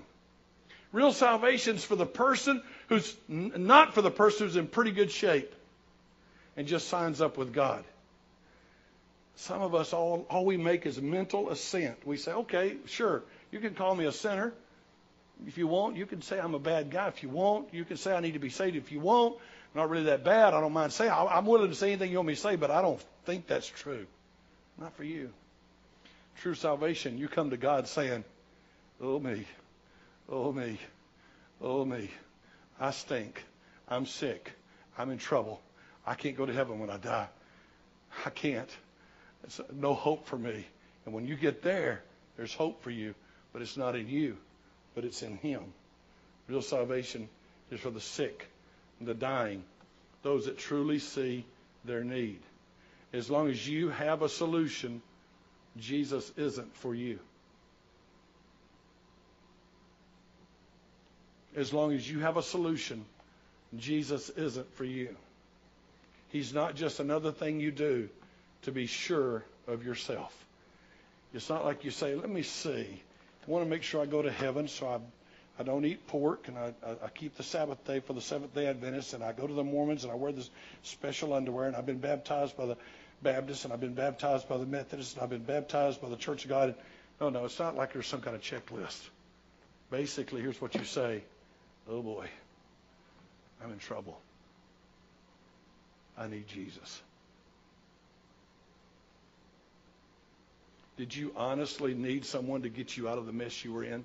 Real 0.91 1.13
salvation 1.13 1.75
is 1.75 1.84
for 1.84 1.95
the 1.95 2.06
person 2.06 2.62
who's 2.88 3.15
not 3.28 3.93
for 3.93 4.02
the 4.02 4.12
person 4.12 4.47
who's 4.47 4.56
in 4.56 4.67
pretty 4.67 4.91
good 4.91 5.12
shape 5.12 5.54
and 6.58 6.67
just 6.67 6.88
signs 6.88 7.21
up 7.21 7.38
with 7.38 7.54
God. 7.54 7.84
Some 9.36 9.62
of 9.62 9.75
us, 9.75 9.93
all, 9.93 10.25
all 10.30 10.45
we 10.45 10.58
make 10.58 10.86
is 10.86 11.02
mental 11.02 11.49
assent. 11.49 12.06
We 12.06 12.17
say, 12.17 12.32
okay, 12.32 12.75
sure, 12.86 13.23
you 13.52 13.60
can 13.60 13.75
call 13.75 13.95
me 13.95 14.06
a 14.06 14.12
sinner 14.12 14.54
if 15.47 15.58
you 15.58 15.67
want. 15.67 15.95
You 15.95 16.06
can 16.06 16.21
say 16.21 16.39
I'm 16.39 16.56
a 16.56 16.60
bad 16.60 16.89
guy 16.89 17.08
if 17.08 17.23
you 17.23 17.30
want. 17.30 17.73
You 17.73 17.86
can 17.86 17.97
say 17.97 18.13
I 18.13 18.19
need 18.19 18.34
to 18.34 18.39
be 18.39 18.49
saved 18.49 18.75
if 18.75 18.91
you 18.91 18.99
want 18.99 19.38
not 19.75 19.89
really 19.89 20.06
that 20.06 20.23
bad. 20.23 20.54
I 20.54 20.62
don't 20.62 20.73
mind 20.73 20.93
saying. 20.93 21.12
I'm 21.12 21.45
willing 21.45 21.69
to 21.69 21.75
say 21.75 21.91
anything 21.91 22.12
you 22.12 22.17
want 22.17 22.28
me 22.28 22.36
to 22.36 22.41
say, 22.41 22.56
but 22.56 22.71
I 22.71 22.82
don't 22.82 22.99
think 23.25 23.47
that's 23.47 23.67
true. 23.67 24.06
Not 24.78 24.95
for 24.95 25.04
you. 25.04 25.30
True 26.38 26.56
salvation, 26.56 27.17
you 27.17 27.28
come 27.28 27.49
to 27.49 27.58
God 27.58 27.88
saying, 27.88 28.23
Oh, 29.02 29.19
me. 29.19 29.45
Oh, 30.31 30.51
me. 30.51 30.77
Oh, 31.61 31.83
me. 31.85 32.09
I 32.79 32.91
stink. 32.91 33.43
I'm 33.87 34.05
sick. 34.05 34.51
I'm 34.97 35.09
in 35.09 35.17
trouble. 35.17 35.61
I 36.05 36.13
can't 36.13 36.37
go 36.37 36.45
to 36.45 36.53
heaven 36.53 36.79
when 36.79 36.89
I 36.89 36.97
die. 36.97 37.27
I 38.25 38.29
can't. 38.29 38.69
There's 39.41 39.61
no 39.73 39.93
hope 39.93 40.27
for 40.27 40.37
me. 40.37 40.65
And 41.05 41.13
when 41.13 41.25
you 41.25 41.35
get 41.35 41.61
there, 41.61 42.03
there's 42.37 42.53
hope 42.53 42.83
for 42.83 42.91
you, 42.91 43.15
but 43.53 43.61
it's 43.61 43.77
not 43.77 43.95
in 43.95 44.07
you, 44.07 44.37
but 44.95 45.03
it's 45.03 45.23
in 45.23 45.37
Him. 45.37 45.61
Real 46.47 46.61
salvation 46.61 47.29
is 47.71 47.79
for 47.79 47.89
the 47.89 48.01
sick 48.01 48.47
the 49.01 49.13
dying, 49.13 49.63
those 50.23 50.45
that 50.45 50.57
truly 50.57 50.99
see 50.99 51.45
their 51.85 52.03
need. 52.03 52.39
As 53.13 53.29
long 53.29 53.49
as 53.49 53.67
you 53.67 53.89
have 53.89 54.21
a 54.21 54.29
solution, 54.29 55.01
Jesus 55.77 56.31
isn't 56.37 56.75
for 56.75 56.93
you. 56.93 57.19
As 61.59 61.73
long 61.73 61.91
as 61.91 62.09
you 62.09 62.19
have 62.19 62.37
a 62.37 62.43
solution, 62.43 63.03
Jesus 63.77 64.29
isn't 64.29 64.73
for 64.75 64.85
you. 64.85 65.15
He's 66.29 66.53
not 66.53 66.75
just 66.75 66.99
another 66.99 67.31
thing 67.31 67.59
you 67.59 67.71
do 67.71 68.09
to 68.61 68.71
be 68.71 68.87
sure 68.87 69.43
of 69.67 69.83
yourself. 69.85 70.33
It's 71.33 71.49
not 71.49 71.65
like 71.65 71.83
you 71.83 71.91
say, 71.91 72.15
let 72.15 72.29
me 72.29 72.43
see. 72.43 73.01
I 73.47 73.51
want 73.51 73.65
to 73.65 73.69
make 73.69 73.83
sure 73.83 74.01
I 74.01 74.05
go 74.05 74.21
to 74.21 74.31
heaven, 74.31 74.67
so 74.67 74.87
I 74.87 74.99
I 75.59 75.63
don't 75.63 75.83
eat 75.83 76.07
pork, 76.07 76.47
and 76.47 76.57
I, 76.57 76.73
I, 76.85 76.91
I 77.03 77.09
keep 77.13 77.35
the 77.35 77.43
Sabbath 77.43 77.83
day 77.85 77.99
for 77.99 78.13
the 78.13 78.21
Seventh 78.21 78.55
Day 78.55 78.67
Adventists, 78.67 79.11
and 79.11 79.21
I 79.21 79.33
go 79.33 79.45
to 79.45 79.53
the 79.53 79.63
Mormons, 79.63 80.05
and 80.05 80.13
I 80.13 80.15
wear 80.15 80.31
this 80.31 80.49
special 80.83 81.33
underwear, 81.33 81.67
and 81.67 81.75
I've 81.75 81.85
been 81.85 81.99
baptized 81.99 82.55
by 82.55 82.65
the 82.65 82.77
Baptists, 83.21 83.65
and 83.65 83.73
I've 83.73 83.81
been 83.81 83.93
baptized 83.93 84.47
by 84.47 84.57
the 84.57 84.65
Methodists, 84.65 85.15
and 85.15 85.21
I've 85.21 85.29
been 85.29 85.43
baptized 85.43 86.01
by 86.01 86.07
the 86.07 86.15
Church 86.15 86.45
of 86.45 86.49
God. 86.49 86.75
No, 87.19 87.29
no, 87.29 87.43
it's 87.43 87.59
not 87.59 87.75
like 87.75 87.91
there's 87.91 88.07
some 88.07 88.21
kind 88.21 88.37
of 88.37 88.41
checklist. 88.41 89.01
Basically, 89.91 90.39
here's 90.39 90.61
what 90.61 90.75
you 90.75 90.85
say 90.85 91.23
Oh 91.89 92.02
boy, 92.04 92.28
I'm 93.63 93.71
in 93.71 93.80
trouble. 93.80 94.19
I 96.17 96.28
need 96.28 96.47
Jesus. 96.47 97.02
Did 100.97 101.15
you 101.15 101.32
honestly 101.36 101.93
need 101.93 102.25
someone 102.25 102.62
to 102.63 102.69
get 102.69 102.95
you 102.95 103.08
out 103.10 103.17
of 103.17 103.25
the 103.25 103.32
mess 103.32 103.63
you 103.63 103.73
were 103.73 103.86
in? 103.86 104.04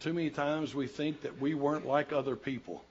Too 0.00 0.12
many 0.12 0.30
times 0.30 0.74
we 0.74 0.88
think 0.88 1.22
that 1.22 1.40
we 1.40 1.54
weren't 1.54 1.86
like 1.86 2.12
other 2.12 2.34
people. 2.34 2.82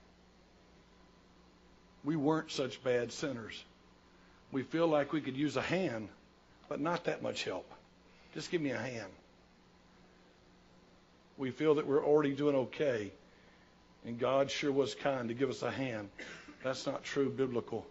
We 2.04 2.16
weren't 2.16 2.50
such 2.50 2.82
bad 2.82 3.12
sinners. 3.12 3.62
We 4.50 4.62
feel 4.62 4.88
like 4.88 5.12
we 5.12 5.20
could 5.20 5.36
use 5.36 5.56
a 5.56 5.62
hand, 5.62 6.08
but 6.68 6.80
not 6.80 7.04
that 7.04 7.22
much 7.22 7.44
help. 7.44 7.70
Just 8.34 8.50
give 8.50 8.62
me 8.62 8.70
a 8.70 8.78
hand. 8.78 9.12
We 11.38 11.50
feel 11.50 11.74
that 11.76 11.86
we're 11.86 12.04
already 12.04 12.34
doing 12.34 12.54
okay, 12.56 13.10
and 14.04 14.18
God 14.18 14.50
sure 14.50 14.70
was 14.70 14.94
kind 14.94 15.28
to 15.28 15.34
give 15.34 15.50
us 15.50 15.62
a 15.62 15.70
hand. 15.70 16.08
That's 16.62 16.86
not 16.86 17.02
true 17.02 17.30
biblical 17.30 17.86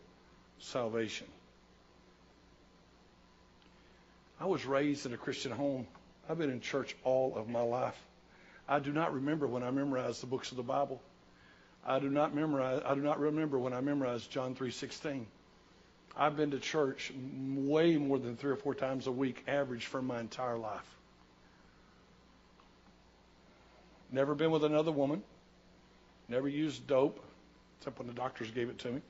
salvation. 0.59 1.27
I 4.39 4.45
was 4.45 4.65
raised 4.65 5.05
in 5.05 5.13
a 5.13 5.17
Christian 5.17 5.51
home. 5.51 5.85
I've 6.29 6.37
been 6.37 6.49
in 6.49 6.61
church 6.61 6.95
all 7.03 7.35
of 7.35 7.49
my 7.49 7.61
life. 7.61 7.99
I 8.67 8.79
do 8.79 8.91
not 8.91 9.13
remember 9.13 9.47
when 9.47 9.63
I 9.63 9.71
memorized 9.71 10.21
the 10.21 10.27
books 10.27 10.51
of 10.51 10.57
the 10.57 10.63
Bible. 10.63 11.01
I 11.85 11.99
do 11.99 12.09
not 12.09 12.33
memorize 12.33 12.81
I 12.85 12.95
do 12.95 13.01
not 13.01 13.19
remember 13.19 13.57
when 13.59 13.73
I 13.73 13.81
memorized 13.81 14.31
John 14.31 14.55
3:16. 14.55 15.25
I've 16.15 16.37
been 16.37 16.51
to 16.51 16.59
church 16.59 17.11
way 17.15 17.97
more 17.97 18.19
than 18.19 18.37
3 18.37 18.51
or 18.51 18.55
4 18.55 18.75
times 18.75 19.07
a 19.07 19.11
week 19.11 19.43
average 19.47 19.87
for 19.87 20.01
my 20.01 20.19
entire 20.19 20.57
life. 20.57 20.97
Never 24.11 24.35
been 24.35 24.51
with 24.51 24.63
another 24.63 24.91
woman. 24.91 25.23
Never 26.27 26.47
used 26.47 26.85
dope 26.87 27.23
except 27.79 27.97
when 27.97 28.07
the 28.07 28.13
doctors 28.13 28.51
gave 28.51 28.69
it 28.69 28.79
to 28.79 28.91
me. 28.91 29.01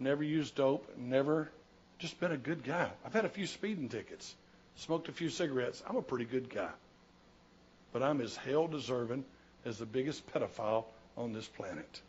Never 0.00 0.24
used 0.24 0.56
dope, 0.56 0.90
never 0.96 1.50
just 1.98 2.18
been 2.18 2.32
a 2.32 2.36
good 2.36 2.64
guy. 2.64 2.90
I've 3.04 3.12
had 3.12 3.24
a 3.24 3.28
few 3.28 3.46
speeding 3.46 3.88
tickets 3.88 4.34
smoked 4.76 5.08
a 5.08 5.12
few 5.12 5.30
cigarettes. 5.30 5.82
I'm 5.88 5.96
a 5.96 6.02
pretty 6.02 6.24
good 6.24 6.50
guy. 6.50 6.70
But 7.92 8.02
I'm 8.02 8.20
as 8.20 8.36
hell 8.36 8.66
deserving 8.66 9.24
as 9.64 9.78
the 9.78 9.86
biggest 9.86 10.26
pedophile 10.32 10.84
on 11.16 11.32
this 11.32 11.46
planet. 11.46 12.00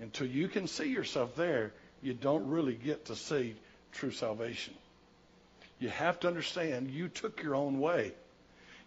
Until 0.00 0.26
you 0.26 0.48
can 0.48 0.66
see 0.66 0.88
yourself 0.90 1.36
there, 1.36 1.72
you 2.02 2.14
don't 2.14 2.48
really 2.48 2.74
get 2.74 3.06
to 3.06 3.16
see 3.16 3.54
true 3.92 4.10
salvation. 4.10 4.74
You 5.78 5.88
have 5.90 6.18
to 6.20 6.28
understand 6.28 6.90
you 6.90 7.08
took 7.08 7.42
your 7.42 7.54
own 7.54 7.78
way. 7.78 8.12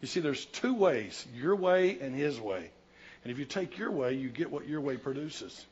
You 0.02 0.08
see, 0.08 0.20
there's 0.20 0.46
two 0.46 0.74
ways 0.74 1.26
your 1.36 1.56
way 1.56 1.98
and 2.00 2.16
his 2.16 2.40
way. 2.40 2.70
And 3.24 3.32
if 3.32 3.40
you 3.40 3.46
take 3.46 3.78
your 3.78 3.92
way, 3.92 4.14
you 4.14 4.30
get 4.30 4.52
what 4.52 4.68
your 4.68 4.82
way 4.82 4.98
produces. 4.98 5.66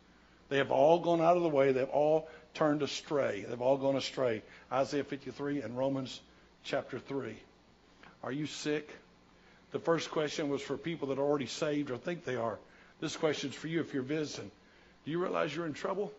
They 0.49 0.57
have 0.57 0.71
all 0.71 0.99
gone 0.99 1.21
out 1.21 1.37
of 1.37 1.43
the 1.43 1.49
way. 1.49 1.71
They've 1.71 1.87
all 1.89 2.27
turned 2.53 2.81
astray. 2.81 3.45
They've 3.47 3.61
all 3.61 3.77
gone 3.77 3.95
astray. 3.95 4.41
Isaiah 4.71 5.03
53 5.03 5.61
and 5.61 5.77
Romans 5.77 6.19
chapter 6.63 6.99
3. 6.99 7.35
Are 8.23 8.31
you 8.31 8.47
sick? 8.47 8.89
The 9.71 9.79
first 9.79 10.11
question 10.11 10.49
was 10.49 10.61
for 10.61 10.77
people 10.77 11.09
that 11.09 11.19
are 11.19 11.23
already 11.23 11.47
saved 11.47 11.91
or 11.91 11.97
think 11.97 12.25
they 12.25 12.35
are. 12.35 12.57
This 13.01 13.17
question 13.17 13.49
is 13.49 13.55
for 13.55 13.67
you 13.67 13.81
if 13.81 13.93
you're 13.93 14.03
visiting. 14.03 14.51
Do 15.05 15.11
you 15.11 15.21
realize 15.21 15.55
you're 15.55 15.65
in 15.65 15.73
trouble? 15.73 16.11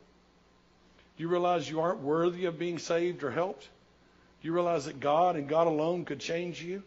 Do 1.16 1.22
you 1.22 1.28
realize 1.28 1.68
you 1.68 1.80
aren't 1.80 2.00
worthy 2.00 2.46
of 2.46 2.58
being 2.58 2.78
saved 2.78 3.22
or 3.22 3.30
helped? 3.30 3.62
Do 3.62 4.48
you 4.48 4.52
realize 4.52 4.86
that 4.86 5.00
God 5.00 5.36
and 5.36 5.48
God 5.48 5.66
alone 5.66 6.04
could 6.04 6.20
change 6.20 6.60
you? 6.60 6.82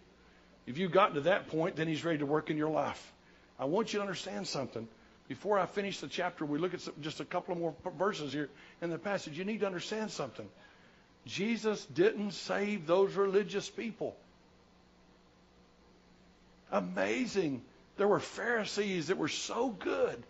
If 0.68 0.78
you've 0.78 0.92
gotten 0.92 1.16
to 1.16 1.22
that 1.22 1.48
point, 1.48 1.78
then 1.78 1.88
He's 1.88 2.06
ready 2.06 2.20
to 2.20 2.26
work 2.26 2.50
in 2.50 2.58
your 2.58 2.70
life. 2.70 3.14
I 3.58 3.66
want 3.66 3.94
you 3.94 4.00
to 4.00 4.02
understand 4.02 4.46
something. 4.46 4.88
Before 5.28 5.58
I 5.58 5.66
finish 5.66 6.00
the 6.00 6.08
chapter, 6.08 6.46
we 6.46 6.60
look 6.60 6.74
at 6.74 6.82
some, 6.82 6.94
just 7.02 7.20
a 7.20 7.26
couple 7.26 7.54
of 7.54 7.60
more 7.60 7.74
verses 7.98 8.32
here 8.32 8.50
in 8.82 8.90
the 8.90 8.98
passage. 8.98 9.38
You 9.38 9.46
need 9.46 9.62
to 9.62 9.66
understand 9.66 10.12
something. 10.12 10.48
Jesus 11.26 11.86
didn't 11.86 12.32
save 12.32 12.86
those 12.86 13.16
religious 13.16 13.70
people. 13.70 14.16
Amazing. 16.72 17.62
There 17.98 18.08
were 18.08 18.20
Pharisees 18.20 19.08
that 19.08 19.18
were 19.18 19.28
so 19.28 19.70
good. 19.70 20.22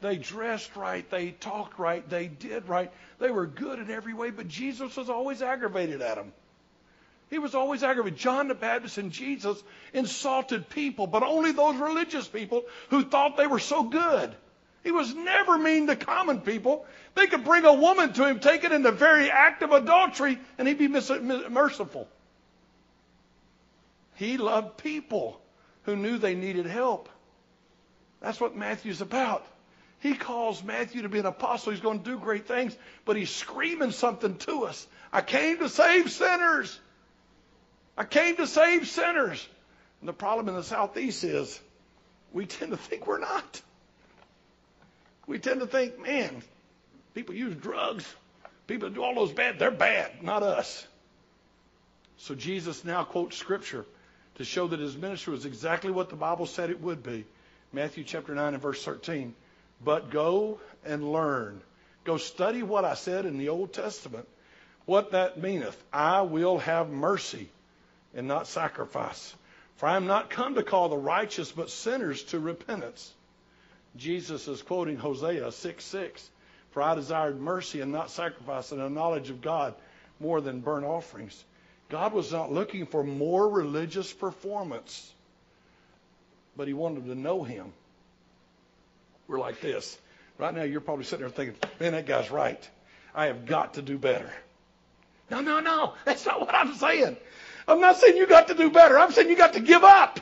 They 0.00 0.16
dressed 0.16 0.76
right, 0.76 1.08
they 1.10 1.32
talked 1.32 1.78
right, 1.78 2.08
they 2.08 2.26
did 2.26 2.68
right. 2.68 2.90
They 3.18 3.30
were 3.30 3.46
good 3.46 3.78
in 3.78 3.90
every 3.90 4.14
way, 4.14 4.30
but 4.30 4.48
Jesus 4.48 4.96
was 4.96 5.10
always 5.10 5.42
aggravated 5.42 6.00
at 6.00 6.16
them. 6.16 6.32
He 7.30 7.38
was 7.38 7.54
always 7.54 7.82
aggravated. 7.82 8.18
John 8.18 8.48
the 8.48 8.54
Baptist 8.54 8.98
and 8.98 9.12
Jesus 9.12 9.62
insulted 9.92 10.68
people, 10.68 11.06
but 11.06 11.22
only 11.22 11.52
those 11.52 11.76
religious 11.76 12.26
people 12.26 12.64
who 12.88 13.04
thought 13.04 13.36
they 13.36 13.46
were 13.46 13.60
so 13.60 13.84
good. 13.84 14.34
He 14.82 14.90
was 14.90 15.14
never 15.14 15.56
mean 15.56 15.86
to 15.86 15.96
common 15.96 16.40
people. 16.40 16.86
They 17.14 17.26
could 17.26 17.44
bring 17.44 17.64
a 17.64 17.74
woman 17.74 18.12
to 18.14 18.26
him, 18.26 18.40
take 18.40 18.64
it 18.64 18.72
in 18.72 18.82
the 18.82 18.92
very 18.92 19.30
act 19.30 19.62
of 19.62 19.72
adultery, 19.72 20.38
and 20.58 20.66
he'd 20.66 20.78
be 20.78 20.88
merciful. 20.88 22.08
He 24.16 24.36
loved 24.36 24.78
people 24.78 25.40
who 25.84 25.96
knew 25.96 26.18
they 26.18 26.34
needed 26.34 26.66
help. 26.66 27.08
That's 28.20 28.40
what 28.40 28.56
Matthew's 28.56 29.00
about. 29.00 29.46
He 30.00 30.14
calls 30.14 30.64
Matthew 30.64 31.02
to 31.02 31.08
be 31.08 31.18
an 31.20 31.26
apostle. 31.26 31.72
He's 31.72 31.80
going 31.80 31.98
to 31.98 32.04
do 32.04 32.18
great 32.18 32.48
things, 32.48 32.76
but 33.04 33.16
he's 33.16 33.30
screaming 33.30 33.92
something 33.92 34.36
to 34.38 34.64
us. 34.64 34.86
I 35.12 35.20
came 35.20 35.58
to 35.58 35.68
save 35.68 36.10
sinners. 36.10 36.78
I 38.00 38.04
came 38.04 38.34
to 38.36 38.46
save 38.46 38.88
sinners. 38.88 39.46
And 40.00 40.08
the 40.08 40.14
problem 40.14 40.48
in 40.48 40.54
the 40.54 40.62
Southeast 40.62 41.22
is 41.22 41.60
we 42.32 42.46
tend 42.46 42.70
to 42.70 42.78
think 42.78 43.06
we're 43.06 43.18
not. 43.18 43.60
We 45.26 45.38
tend 45.38 45.60
to 45.60 45.66
think, 45.66 46.00
man, 46.00 46.42
people 47.12 47.34
use 47.34 47.54
drugs, 47.56 48.06
people 48.66 48.88
do 48.88 49.02
all 49.02 49.14
those 49.14 49.32
bad, 49.32 49.58
they're 49.58 49.70
bad, 49.70 50.22
not 50.22 50.42
us. 50.42 50.86
So 52.16 52.34
Jesus 52.34 52.86
now 52.86 53.04
quotes 53.04 53.36
scripture 53.36 53.84
to 54.36 54.44
show 54.44 54.66
that 54.68 54.80
his 54.80 54.96
ministry 54.96 55.34
was 55.34 55.44
exactly 55.44 55.90
what 55.90 56.08
the 56.08 56.16
Bible 56.16 56.46
said 56.46 56.70
it 56.70 56.80
would 56.80 57.02
be. 57.02 57.26
Matthew 57.70 58.02
chapter 58.02 58.34
9 58.34 58.54
and 58.54 58.62
verse 58.62 58.82
13. 58.82 59.34
But 59.84 60.08
go 60.08 60.58
and 60.86 61.12
learn. 61.12 61.60
Go 62.04 62.16
study 62.16 62.62
what 62.62 62.86
I 62.86 62.94
said 62.94 63.26
in 63.26 63.36
the 63.36 63.50
Old 63.50 63.74
Testament. 63.74 64.26
What 64.86 65.10
that 65.10 65.38
meaneth. 65.38 65.76
I 65.92 66.22
will 66.22 66.56
have 66.60 66.88
mercy 66.88 67.50
and 68.14 68.26
not 68.26 68.46
sacrifice. 68.46 69.34
For 69.76 69.86
I 69.86 69.96
am 69.96 70.06
not 70.06 70.30
come 70.30 70.56
to 70.56 70.62
call 70.62 70.88
the 70.88 70.96
righteous, 70.96 71.52
but 71.52 71.70
sinners 71.70 72.22
to 72.24 72.38
repentance. 72.38 73.12
Jesus 73.96 74.46
is 74.46 74.62
quoting 74.62 74.96
Hosea 74.96 75.50
6 75.50 75.84
6. 75.84 76.30
For 76.72 76.82
I 76.82 76.94
desired 76.94 77.40
mercy 77.40 77.80
and 77.80 77.90
not 77.90 78.10
sacrifice, 78.10 78.70
and 78.70 78.80
a 78.80 78.88
knowledge 78.88 79.30
of 79.30 79.40
God 79.40 79.74
more 80.20 80.40
than 80.40 80.60
burnt 80.60 80.84
offerings. 80.84 81.44
God 81.88 82.12
was 82.12 82.30
not 82.30 82.52
looking 82.52 82.86
for 82.86 83.02
more 83.02 83.48
religious 83.48 84.12
performance, 84.12 85.12
but 86.56 86.68
He 86.68 86.74
wanted 86.74 87.06
to 87.06 87.14
know 87.16 87.42
Him. 87.42 87.72
We're 89.26 89.40
like 89.40 89.60
this. 89.60 89.98
Right 90.38 90.54
now, 90.54 90.62
you're 90.62 90.80
probably 90.80 91.04
sitting 91.04 91.24
there 91.26 91.30
thinking, 91.30 91.56
man, 91.80 91.92
that 91.92 92.06
guy's 92.06 92.30
right. 92.30 92.68
I 93.14 93.26
have 93.26 93.46
got 93.46 93.74
to 93.74 93.82
do 93.82 93.98
better. 93.98 94.30
No, 95.30 95.40
no, 95.40 95.60
no. 95.60 95.94
That's 96.04 96.24
not 96.26 96.40
what 96.40 96.54
I'm 96.54 96.74
saying. 96.74 97.16
I'm 97.70 97.80
not 97.80 97.98
saying 97.98 98.16
you 98.16 98.26
got 98.26 98.48
to 98.48 98.54
do 98.54 98.68
better. 98.68 98.98
I'm 98.98 99.12
saying 99.12 99.28
you 99.28 99.36
got 99.36 99.52
to 99.52 99.60
give 99.60 99.84
up. 99.84 100.18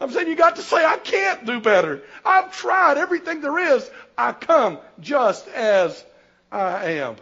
I'm 0.00 0.12
saying 0.12 0.28
you 0.28 0.36
got 0.36 0.56
to 0.56 0.62
say, 0.62 0.84
I 0.84 0.98
can't 0.98 1.44
do 1.44 1.60
better. 1.60 2.02
I've 2.24 2.52
tried 2.52 2.96
everything 2.96 3.40
there 3.40 3.58
is. 3.74 3.90
I 4.16 4.32
come 4.32 4.78
just 5.00 5.48
as 5.48 6.02
I 6.50 6.92
am. 6.92 7.16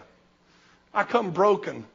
I 0.92 1.04
come 1.04 1.30
broken. 1.30 1.86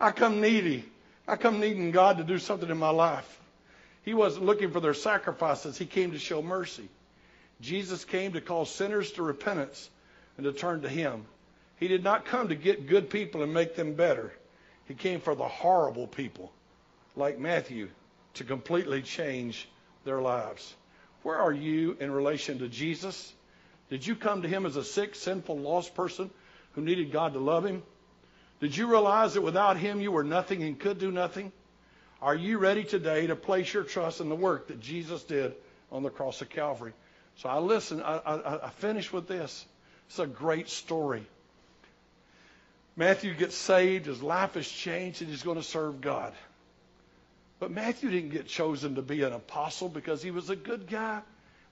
I 0.00 0.12
come 0.12 0.40
needy. 0.40 0.84
I 1.28 1.36
come 1.36 1.60
needing 1.60 1.90
God 1.90 2.16
to 2.18 2.24
do 2.24 2.38
something 2.38 2.70
in 2.70 2.78
my 2.78 2.90
life. 2.90 3.38
He 4.02 4.14
wasn't 4.14 4.46
looking 4.46 4.70
for 4.70 4.80
their 4.80 4.94
sacrifices. 4.94 5.76
He 5.76 5.86
came 5.86 6.12
to 6.12 6.18
show 6.18 6.40
mercy. 6.40 6.88
Jesus 7.60 8.04
came 8.04 8.32
to 8.32 8.40
call 8.40 8.64
sinners 8.64 9.12
to 9.12 9.22
repentance 9.22 9.90
and 10.38 10.44
to 10.44 10.52
turn 10.52 10.82
to 10.82 10.88
Him. 10.88 11.26
He 11.76 11.86
did 11.86 12.02
not 12.02 12.24
come 12.24 12.48
to 12.48 12.54
get 12.54 12.88
good 12.88 13.10
people 13.10 13.42
and 13.42 13.52
make 13.52 13.76
them 13.76 13.92
better. 13.92 14.32
He 14.86 14.94
came 14.94 15.20
for 15.20 15.34
the 15.34 15.46
horrible 15.46 16.06
people 16.06 16.50
like 17.16 17.38
Matthew, 17.38 17.88
to 18.34 18.44
completely 18.44 19.02
change 19.02 19.68
their 20.04 20.20
lives. 20.20 20.74
Where 21.22 21.36
are 21.36 21.52
you 21.52 21.96
in 22.00 22.10
relation 22.10 22.58
to 22.58 22.68
Jesus? 22.68 23.32
Did 23.90 24.06
you 24.06 24.16
come 24.16 24.42
to 24.42 24.48
him 24.48 24.66
as 24.66 24.76
a 24.76 24.84
sick, 24.84 25.14
sinful, 25.14 25.58
lost 25.58 25.94
person 25.94 26.30
who 26.72 26.82
needed 26.82 27.12
God 27.12 27.34
to 27.34 27.38
love 27.38 27.64
him? 27.64 27.82
Did 28.60 28.76
you 28.76 28.86
realize 28.86 29.34
that 29.34 29.42
without 29.42 29.76
him 29.76 30.00
you 30.00 30.12
were 30.12 30.24
nothing 30.24 30.62
and 30.62 30.78
could 30.78 30.98
do 30.98 31.10
nothing? 31.10 31.52
Are 32.20 32.34
you 32.34 32.58
ready 32.58 32.84
today 32.84 33.26
to 33.26 33.36
place 33.36 33.72
your 33.72 33.84
trust 33.84 34.20
in 34.20 34.28
the 34.28 34.36
work 34.36 34.68
that 34.68 34.80
Jesus 34.80 35.22
did 35.24 35.54
on 35.92 36.02
the 36.02 36.10
cross 36.10 36.40
of 36.40 36.48
Calvary? 36.48 36.92
So 37.36 37.48
I 37.48 37.58
listen, 37.58 38.02
I, 38.02 38.16
I, 38.16 38.66
I 38.66 38.70
finish 38.70 39.12
with 39.12 39.28
this. 39.28 39.66
It's 40.08 40.18
a 40.18 40.26
great 40.26 40.68
story. 40.68 41.26
Matthew 42.96 43.34
gets 43.34 43.56
saved, 43.56 44.06
his 44.06 44.22
life 44.22 44.56
is 44.56 44.68
changed, 44.68 45.20
and 45.20 45.30
he's 45.30 45.42
going 45.42 45.56
to 45.56 45.62
serve 45.62 46.00
God. 46.00 46.32
But 47.60 47.70
Matthew 47.70 48.10
didn't 48.10 48.30
get 48.30 48.46
chosen 48.46 48.96
to 48.96 49.02
be 49.02 49.22
an 49.22 49.32
apostle 49.32 49.88
because 49.88 50.22
he 50.22 50.30
was 50.30 50.50
a 50.50 50.56
good 50.56 50.86
guy. 50.88 51.22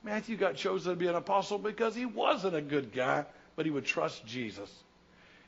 Matthew 0.03 0.37
got 0.37 0.57
chosen 0.57 0.93
to 0.93 0.97
be 0.97 1.07
an 1.07 1.15
apostle 1.15 1.59
because 1.59 1.95
he 1.95 2.07
wasn't 2.07 2.57
a 2.57 2.63
good 2.63 2.93
guy 2.93 3.25
but 3.57 3.67
he 3.67 3.71
would 3.71 3.85
trust 3.85 4.25
Jesus. 4.27 4.71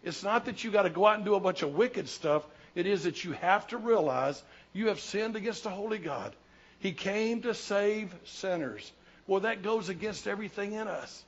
It's 0.03 0.23
not 0.23 0.45
that 0.45 0.63
you 0.63 0.71
got 0.71 0.83
to 0.83 0.91
go 0.91 1.07
out 1.07 1.17
and 1.17 1.25
do 1.25 1.35
a 1.35 1.41
bunch 1.41 1.63
of 1.63 1.75
wicked 1.75 2.09
stuff. 2.09 2.45
It 2.75 2.87
is 2.87 3.05
that 3.05 3.25
you 3.25 3.33
have 3.33 3.67
to 3.69 3.79
realize 3.79 4.43
you 4.73 4.89
have 4.89 5.01
sinned 5.01 5.37
against 5.37 5.67
a 5.67 5.71
holy 5.71 5.99
God. 5.99 6.35
He 6.79 6.93
came 6.93 7.43
to 7.43 7.55
save 7.55 8.15
sinners. 8.25 8.93
Well, 9.27 9.41
that 9.41 9.63
goes 9.63 9.89
against 9.89 10.27
everything 10.27 10.73
in 10.73 10.87
us. 10.87 11.25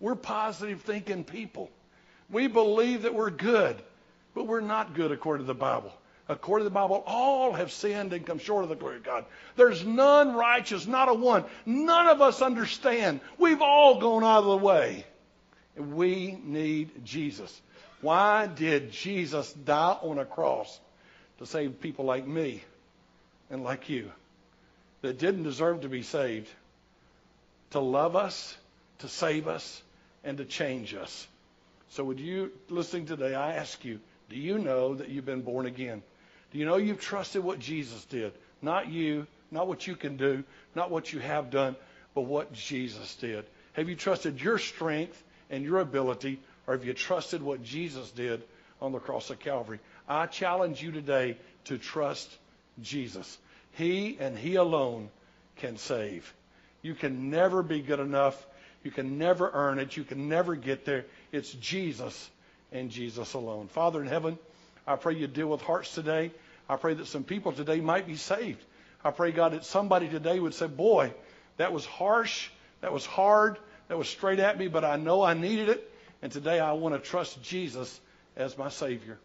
We're 0.00 0.16
positive 0.16 0.82
thinking 0.82 1.22
people. 1.22 1.70
We 2.30 2.48
believe 2.48 3.02
that 3.02 3.14
we're 3.14 3.30
good, 3.30 3.80
but 4.34 4.46
we're 4.46 4.60
not 4.60 4.94
good 4.94 5.12
according 5.12 5.46
to 5.46 5.52
the 5.52 5.58
Bible. 5.58 5.92
According 6.28 6.64
to 6.64 6.70
the 6.70 6.74
Bible, 6.74 7.04
all 7.06 7.52
have 7.52 7.70
sinned 7.70 8.12
and 8.12 8.26
come 8.26 8.38
short 8.38 8.64
of 8.64 8.68
the 8.68 8.74
glory 8.74 8.96
of 8.96 9.04
God. 9.04 9.24
There's 9.54 9.84
none 9.84 10.34
righteous, 10.34 10.86
not 10.86 11.08
a 11.08 11.14
one. 11.14 11.44
None 11.64 12.08
of 12.08 12.20
us 12.20 12.42
understand. 12.42 13.20
We've 13.38 13.62
all 13.62 14.00
gone 14.00 14.24
out 14.24 14.40
of 14.40 14.46
the 14.46 14.66
way. 14.66 15.04
And 15.76 15.94
we 15.94 16.36
need 16.42 17.04
Jesus. 17.04 17.60
Why 18.00 18.48
did 18.48 18.90
Jesus 18.90 19.52
die 19.52 19.98
on 20.02 20.18
a 20.18 20.24
cross? 20.24 20.80
To 21.38 21.46
save 21.46 21.80
people 21.80 22.06
like 22.06 22.26
me 22.26 22.62
and 23.50 23.62
like 23.62 23.88
you 23.88 24.10
that 25.02 25.18
didn't 25.18 25.44
deserve 25.44 25.82
to 25.82 25.88
be 25.88 26.02
saved. 26.02 26.48
To 27.70 27.80
love 27.80 28.16
us, 28.16 28.56
to 28.98 29.08
save 29.08 29.46
us, 29.46 29.82
and 30.24 30.38
to 30.38 30.44
change 30.44 30.94
us. 30.94 31.26
So, 31.90 32.04
would 32.04 32.18
you, 32.18 32.50
listening 32.68 33.06
today, 33.06 33.34
I 33.34 33.54
ask 33.54 33.84
you, 33.84 34.00
do 34.28 34.36
you 34.36 34.58
know 34.58 34.94
that 34.94 35.08
you've 35.08 35.26
been 35.26 35.42
born 35.42 35.66
again? 35.66 36.02
You 36.56 36.64
know 36.64 36.78
you've 36.78 37.02
trusted 37.02 37.44
what 37.44 37.58
Jesus 37.58 38.02
did? 38.06 38.32
Not 38.62 38.88
you, 38.88 39.26
not 39.50 39.68
what 39.68 39.86
you 39.86 39.94
can 39.94 40.16
do, 40.16 40.42
not 40.74 40.90
what 40.90 41.12
you 41.12 41.18
have 41.20 41.50
done, 41.50 41.76
but 42.14 42.22
what 42.22 42.50
Jesus 42.54 43.14
did. 43.16 43.44
Have 43.74 43.90
you 43.90 43.94
trusted 43.94 44.40
your 44.40 44.58
strength 44.58 45.22
and 45.50 45.62
your 45.62 45.80
ability, 45.80 46.40
or 46.66 46.72
have 46.72 46.86
you 46.86 46.94
trusted 46.94 47.42
what 47.42 47.62
Jesus 47.62 48.10
did 48.10 48.42
on 48.80 48.92
the 48.92 48.98
cross 48.98 49.28
of 49.28 49.38
Calvary? 49.38 49.80
I 50.08 50.24
challenge 50.26 50.82
you 50.82 50.92
today 50.92 51.36
to 51.64 51.76
trust 51.76 52.34
Jesus. 52.80 53.36
He 53.72 54.16
and 54.18 54.38
He 54.38 54.54
alone 54.54 55.10
can 55.56 55.76
save. 55.76 56.32
You 56.80 56.94
can 56.94 57.28
never 57.28 57.62
be 57.62 57.82
good 57.82 58.00
enough. 58.00 58.46
You 58.82 58.90
can 58.90 59.18
never 59.18 59.50
earn 59.52 59.78
it. 59.78 59.94
You 59.94 60.04
can 60.04 60.30
never 60.30 60.54
get 60.54 60.86
there. 60.86 61.04
It's 61.32 61.52
Jesus 61.52 62.30
and 62.72 62.90
Jesus 62.90 63.34
alone. 63.34 63.68
Father 63.68 64.00
in 64.00 64.08
heaven, 64.08 64.38
I 64.86 64.96
pray 64.96 65.16
you 65.16 65.26
deal 65.26 65.48
with 65.48 65.60
hearts 65.60 65.94
today. 65.94 66.30
I 66.68 66.76
pray 66.76 66.94
that 66.94 67.06
some 67.06 67.24
people 67.24 67.52
today 67.52 67.80
might 67.80 68.06
be 68.06 68.16
saved. 68.16 68.62
I 69.04 69.10
pray, 69.10 69.32
God, 69.32 69.52
that 69.52 69.64
somebody 69.64 70.08
today 70.08 70.40
would 70.40 70.54
say, 70.54 70.66
Boy, 70.66 71.12
that 71.56 71.72
was 71.72 71.86
harsh. 71.86 72.48
That 72.80 72.92
was 72.92 73.06
hard. 73.06 73.58
That 73.88 73.98
was 73.98 74.08
straight 74.08 74.40
at 74.40 74.58
me, 74.58 74.68
but 74.68 74.84
I 74.84 74.96
know 74.96 75.22
I 75.22 75.34
needed 75.34 75.68
it. 75.68 75.92
And 76.22 76.32
today 76.32 76.58
I 76.58 76.72
want 76.72 76.94
to 76.94 77.00
trust 77.00 77.42
Jesus 77.42 78.00
as 78.36 78.58
my 78.58 78.68
Savior. 78.68 79.18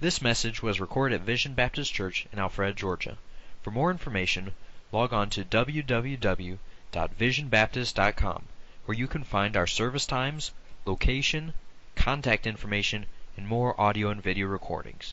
This 0.00 0.22
message 0.22 0.62
was 0.62 0.80
recorded 0.80 1.16
at 1.16 1.26
Vision 1.26 1.54
Baptist 1.54 1.92
Church 1.92 2.28
in 2.32 2.38
Alpharetta, 2.38 2.76
Georgia. 2.76 3.18
For 3.62 3.72
more 3.72 3.90
information, 3.90 4.52
log 4.92 5.12
on 5.12 5.30
to 5.30 5.44
www.visionbaptist.com, 5.44 8.44
where 8.84 8.96
you 8.96 9.08
can 9.08 9.24
find 9.24 9.56
our 9.56 9.66
service 9.66 10.06
times, 10.06 10.52
location, 10.86 11.52
contact 11.96 12.46
information, 12.46 13.06
and 13.36 13.48
more 13.48 13.80
audio 13.80 14.10
and 14.10 14.22
video 14.22 14.46
recordings. 14.46 15.06